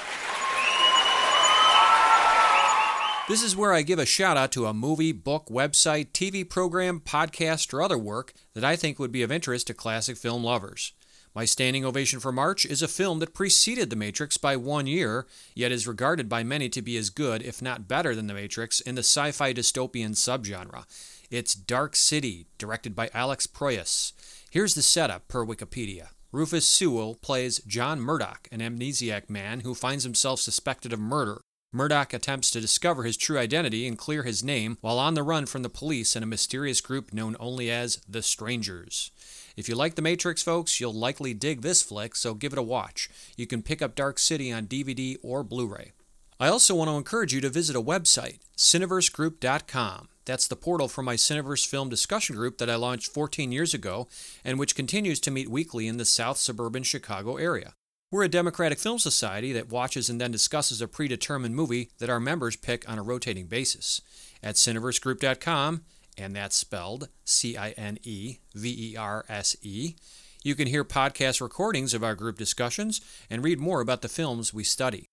This 3.27 3.43
is 3.43 3.57
where 3.57 3.73
I 3.73 3.83
give 3.83 3.99
a 3.99 4.07
shout 4.07 4.37
out 4.37 4.53
to 4.53 4.67
a 4.67 4.75
movie, 4.75 5.11
book, 5.11 5.47
website, 5.49 6.13
TV 6.13 6.49
program, 6.49 7.01
podcast, 7.01 7.73
or 7.73 7.83
other 7.83 7.99
work 7.99 8.35
that 8.53 8.65
I 8.65 8.77
think 8.77 8.99
would 8.99 9.13
be 9.13 9.23
of 9.23 9.33
interest 9.33 9.67
to 9.67 9.75
classic 9.75 10.19
film 10.19 10.45
lovers. 10.45 10.93
My 11.35 11.45
standing 11.47 11.85
ovation 11.85 12.21
for 12.21 12.31
March 12.31 12.65
is 12.65 12.81
a 12.81 12.87
film 12.87 13.19
that 13.19 13.35
preceded 13.35 13.91
The 13.91 13.97
Matrix 13.97 14.39
by 14.39 14.55
one 14.55 14.87
year, 14.87 15.27
yet 15.53 15.73
is 15.73 15.89
regarded 15.89 16.29
by 16.29 16.45
many 16.45 16.69
to 16.69 16.81
be 16.81 16.97
as 16.97 17.11
good, 17.11 17.43
if 17.43 17.61
not 17.61 17.89
better, 17.89 18.15
than 18.15 18.29
The 18.29 18.35
Matrix 18.35 18.81
in 18.81 18.95
the 18.95 19.01
sci 19.01 19.33
fi 19.33 19.53
dystopian 19.53 20.11
subgenre. 20.11 20.85
It's 21.33 21.57
Dark 21.57 21.97
City, 21.97 22.47
directed 22.57 22.95
by 22.95 23.11
Alex 23.13 23.49
Proyas. 23.49 24.13
Here's 24.49 24.77
the 24.77 24.83
setup 24.83 25.27
per 25.27 25.45
Wikipedia. 25.45 26.11
Rufus 26.31 26.69
Sewell 26.69 27.17
plays 27.17 27.61
John 27.67 28.01
Murdoch, 28.01 28.47
an 28.53 28.61
amnesiac 28.61 29.29
man 29.29 29.61
who 29.61 29.75
finds 29.75 30.05
himself 30.05 30.39
suspected 30.39 30.93
of 30.93 31.01
murder. 31.01 31.41
Murdoch 31.73 32.13
attempts 32.13 32.53
to 32.53 32.61
discover 32.61 33.03
his 33.03 33.17
true 33.17 33.39
identity 33.39 33.89
and 33.89 33.99
clear 33.99 34.23
his 34.23 34.45
name 34.45 34.79
while 34.81 35.01
on 35.01 35.15
the 35.15 35.25
run 35.25 35.47
from 35.47 35.65
the 35.65 35.69
police 35.69 36.15
and 36.15 36.23
a 36.23 36.29
mysterious 36.29 36.81
group 36.81 37.13
known 37.13 37.37
only 37.41 37.73
as 37.73 38.01
the 38.09 38.23
Strangers. 38.23 39.11
If 39.57 39.69
you 39.69 39.77
like 39.77 39.95
The 39.95 40.03
Matrix, 40.03 40.43
folks, 40.43 40.81
you'll 40.81 40.93
likely 40.93 41.33
dig 41.33 41.61
this 41.61 41.83
flick, 41.83 42.17
so 42.17 42.35
give 42.35 42.53
it 42.53 42.59
a 42.59 42.63
watch. 42.63 43.09
You 43.37 43.47
can 43.47 43.63
pick 43.63 43.81
up 43.81 43.95
Dark 43.95 44.19
City 44.19 44.53
on 44.53 44.67
DVD 44.67 45.17
or 45.23 45.45
Blu 45.45 45.67
ray. 45.67 45.93
I 46.41 46.49
also 46.49 46.75
want 46.75 46.91
to 46.91 46.97
encourage 46.97 47.33
you 47.33 47.41
to 47.43 47.49
visit 47.49 47.77
a 47.77 47.81
website, 47.81 48.41
cineversegroup.com. 48.57 50.09
That's 50.25 50.49
the 50.49 50.57
portal 50.57 50.89
for 50.89 51.03
my 51.03 51.15
Cineverse 51.15 51.67
film 51.67 51.89
discussion 51.89 52.35
group 52.35 52.59
that 52.59 52.71
I 52.71 52.75
launched 52.75 53.13
14 53.13 53.53
years 53.53 53.75
ago 53.75 54.09
and 54.45 54.59
which 54.59 54.75
continues 54.75 55.21
to 55.21 55.31
meet 55.31 55.51
weekly 55.51 55.87
in 55.87 55.99
the 55.99 56.05
South 56.05 56.39
suburban 56.39 56.83
Chicago 56.83 57.37
area. 57.37 57.75
We're 58.11 58.25
a 58.25 58.29
democratic 58.29 58.79
film 58.79 58.99
society 58.99 59.53
that 59.53 59.71
watches 59.71 60.09
and 60.09 60.21
then 60.21 60.31
discusses 60.31 60.81
a 60.81 60.89
predetermined 60.89 61.55
movie 61.55 61.91
that 61.99 62.11
our 62.11 62.21
members 62.21 62.57
pick 62.57 62.89
on 62.89 62.99
a 62.99 63.03
rotating 63.03 63.47
basis. 63.47 64.01
At 64.43 64.55
cineversegroup.com, 64.55 65.83
and 66.17 66.35
that's 66.35 66.57
spelled 66.57 67.09
C 67.25 67.57
I 67.57 67.71
N 67.71 67.99
E 68.03 68.39
V 68.55 68.93
E 68.93 68.97
R 68.97 69.25
S 69.29 69.57
E, 69.63 69.95
you 70.43 70.55
can 70.55 70.69
hear 70.69 70.85
podcast 70.85 71.41
recordings 71.41 71.95
of 71.95 72.05
our 72.05 72.15
group 72.15 72.37
discussions 72.37 73.01
and 73.31 73.43
read 73.43 73.59
more 73.59 73.81
about 73.81 74.03
the 74.03 74.09
films 74.09 74.53
we 74.53 74.65
study. 74.65 75.09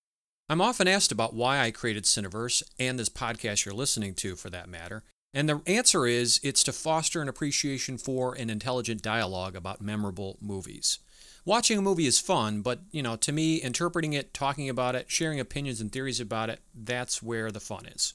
I'm 0.50 0.60
often 0.60 0.88
asked 0.88 1.14
about 1.14 1.34
why 1.34 1.60
I 1.60 1.72
created 1.72 2.04
Cineverse 2.04 2.62
and 2.78 3.00
this 3.00 3.08
podcast 3.08 3.64
you're 3.64 3.74
listening 3.74 4.14
to, 4.16 4.36
for 4.36 4.50
that 4.50 4.68
matter. 4.68 5.04
And 5.34 5.48
the 5.48 5.62
answer 5.66 6.06
is 6.06 6.42
it's 6.44 6.64
to 6.66 6.74
foster 6.74 7.22
an 7.22 7.30
appreciation 7.30 7.98
for 7.98 8.34
an 8.36 8.50
intelligent 8.50 9.02
dialogue 9.02 9.56
about 9.56 9.80
memorable 9.80 10.38
movies. 10.42 11.00
Watching 11.46 11.78
a 11.78 11.82
movie 11.82 12.06
is 12.06 12.20
fun, 12.20 12.62
but 12.62 12.82
you 12.92 13.02
know, 13.02 13.16
to 13.16 13.32
me, 13.32 13.62
interpreting 13.62 14.14
it, 14.14 14.34
talking 14.34 14.68
about 14.68 14.96
it, 14.96 15.10
sharing 15.10 15.40
opinions 15.40 15.80
and 15.80 15.92
theories 15.92 16.20
about 16.20 16.50
it, 16.50 16.60
that's 16.76 17.24
where 17.24 17.50
the 17.50 17.62
fun 17.62 17.86
is. 17.86 18.14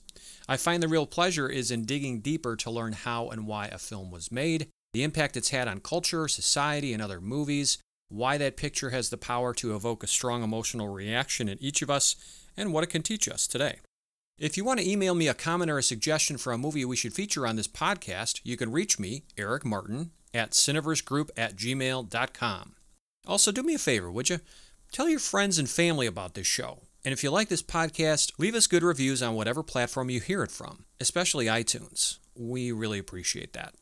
I 0.49 0.57
find 0.57 0.83
the 0.83 0.89
real 0.89 1.07
pleasure 1.07 1.49
is 1.49 1.71
in 1.71 1.85
digging 1.85 2.21
deeper 2.21 2.57
to 2.57 2.71
learn 2.71 2.93
how 2.93 3.29
and 3.29 3.47
why 3.47 3.67
a 3.67 3.79
film 3.79 4.11
was 4.11 4.33
made, 4.33 4.69
the 4.93 5.03
impact 5.03 5.37
it's 5.37 5.51
had 5.51 5.69
on 5.69 5.81
culture, 5.81 6.29
society, 6.29 6.93
and 6.93 7.03
other 7.03 7.21
movies, 7.21 7.79
why 8.09 8.39
that 8.39 8.57
picture 8.57 8.91
has 8.91 9.11
the 9.11 9.17
power 9.17 9.53
to 9.55 9.75
evoke 9.75 10.03
a 10.03 10.07
strong 10.07 10.43
emotional 10.43 10.89
reaction 10.89 11.49
in 11.49 11.59
each 11.61 11.83
of 11.83 11.91
us, 11.91 12.17
and 12.57 12.73
what 12.73 12.85
it 12.85 12.91
can 12.91 13.03
teach 13.03 13.29
us 13.29 13.47
today. 13.47 13.81
If 14.39 14.57
you 14.57 14.65
want 14.65 14.81
to 14.81 14.89
email 14.89 15.15
me 15.15 15.29
a 15.29 15.35
comment 15.35 15.71
or 15.71 15.79
a 15.79 15.83
suggestion 15.83 16.37
for 16.37 16.53
a 16.53 16.59
movie 16.59 16.85
we 16.85 16.97
should 16.97 17.15
feature 17.15 17.47
on 17.47 17.57
this 17.57 17.69
podcast, 17.69 18.41
you 18.45 18.57
can 18.57 18.71
reach 18.71 18.99
me, 18.99 19.25
Eric 19.39 19.65
Martin, 19.65 20.11
at 20.35 20.51
cineversegroup 20.51 21.31
at 21.37 21.57
gmail.com. 21.57 22.77
Also, 23.27 23.51
do 23.51 23.63
me 23.63 23.75
a 23.75 23.79
favor, 23.79 24.11
would 24.11 24.29
you? 24.29 24.41
Tell 24.93 25.09
your 25.09 25.19
friends 25.19 25.59
and 25.59 25.69
family 25.69 26.07
about 26.07 26.35
this 26.35 26.47
show. 26.47 26.83
And 27.07 27.13
if 27.13 27.23
you 27.23 27.31
like 27.31 27.49
this 27.49 27.63
podcast, 27.63 28.33
leave 28.37 28.57
us 28.57 28.67
good 28.67 28.83
reviews 28.83 29.23
on 29.23 29.37
whatever 29.37 29.63
platform 29.63 30.11
you 30.11 30.21
hear 30.21 30.43
it 30.43 30.51
from, 30.51 30.87
especially 30.99 31.47
iTunes. 31.47 32.19
We 32.35 32.73
really 32.73 32.99
appreciate 32.99 33.53
that. 33.53 33.75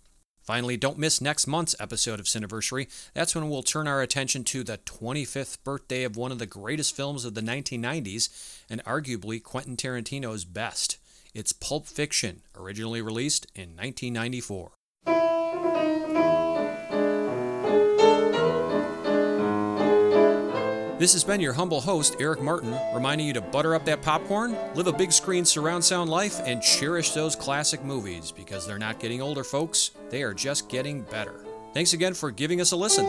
Finally, 0.43 0.77
don't 0.77 0.99
miss 0.99 1.23
next 1.23 1.47
month's 1.47 1.75
episode 1.81 2.21
of 2.21 2.27
Cineversary. 2.27 2.87
That's 3.15 3.35
when 3.35 3.49
we'll 3.49 3.63
turn 3.63 3.89
our 3.89 4.03
attention 4.03 4.45
to 4.45 4.63
the 4.63 4.77
25th 4.77 5.65
birthday 5.65 6.05
of 6.05 6.19
one 6.19 6.33
of 6.33 6.39
the 6.39 6.45
greatest 6.45 6.95
films 6.95 7.25
of 7.25 7.33
the 7.33 7.41
1990s, 7.41 8.59
and 8.69 8.85
arguably 8.85 9.43
Quentin 9.43 9.79
Tarantino's 9.79 10.45
best. 10.45 10.99
It's 11.33 11.55
Pulp 11.55 11.87
Fiction, 11.87 12.43
originally 12.55 13.01
released 13.01 13.47
in 13.55 13.71
1994. 13.75 14.73
This 21.05 21.13
has 21.13 21.23
been 21.23 21.39
your 21.39 21.53
humble 21.53 21.83
host, 21.83 22.17
Eric 22.19 22.41
Martin, 22.41 22.75
reminding 22.95 23.27
you 23.27 23.35
to 23.35 23.43
butter 23.43 23.75
up 23.75 23.85
that 23.85 24.01
popcorn, 24.01 24.57
live 24.75 24.87
a 24.87 24.93
big 24.95 25.13
screen 25.13 25.45
surround 25.45 25.85
sound 25.85 26.09
life, 26.09 26.41
and 26.47 26.63
cherish 26.63 27.11
those 27.11 27.37
classic 27.37 27.85
movies 27.85 28.33
because 28.33 28.67
they're 28.67 28.79
not 28.79 29.01
getting 29.01 29.21
older, 29.21 29.45
folks. 29.45 29.91
They 30.09 30.23
are 30.23 30.33
just 30.33 30.71
getting 30.71 31.03
better. 31.03 31.45
Thanks 31.75 31.93
again 31.93 32.15
for 32.15 32.31
giving 32.31 32.59
us 32.63 32.73
a 32.73 32.77
listen. 32.77 33.05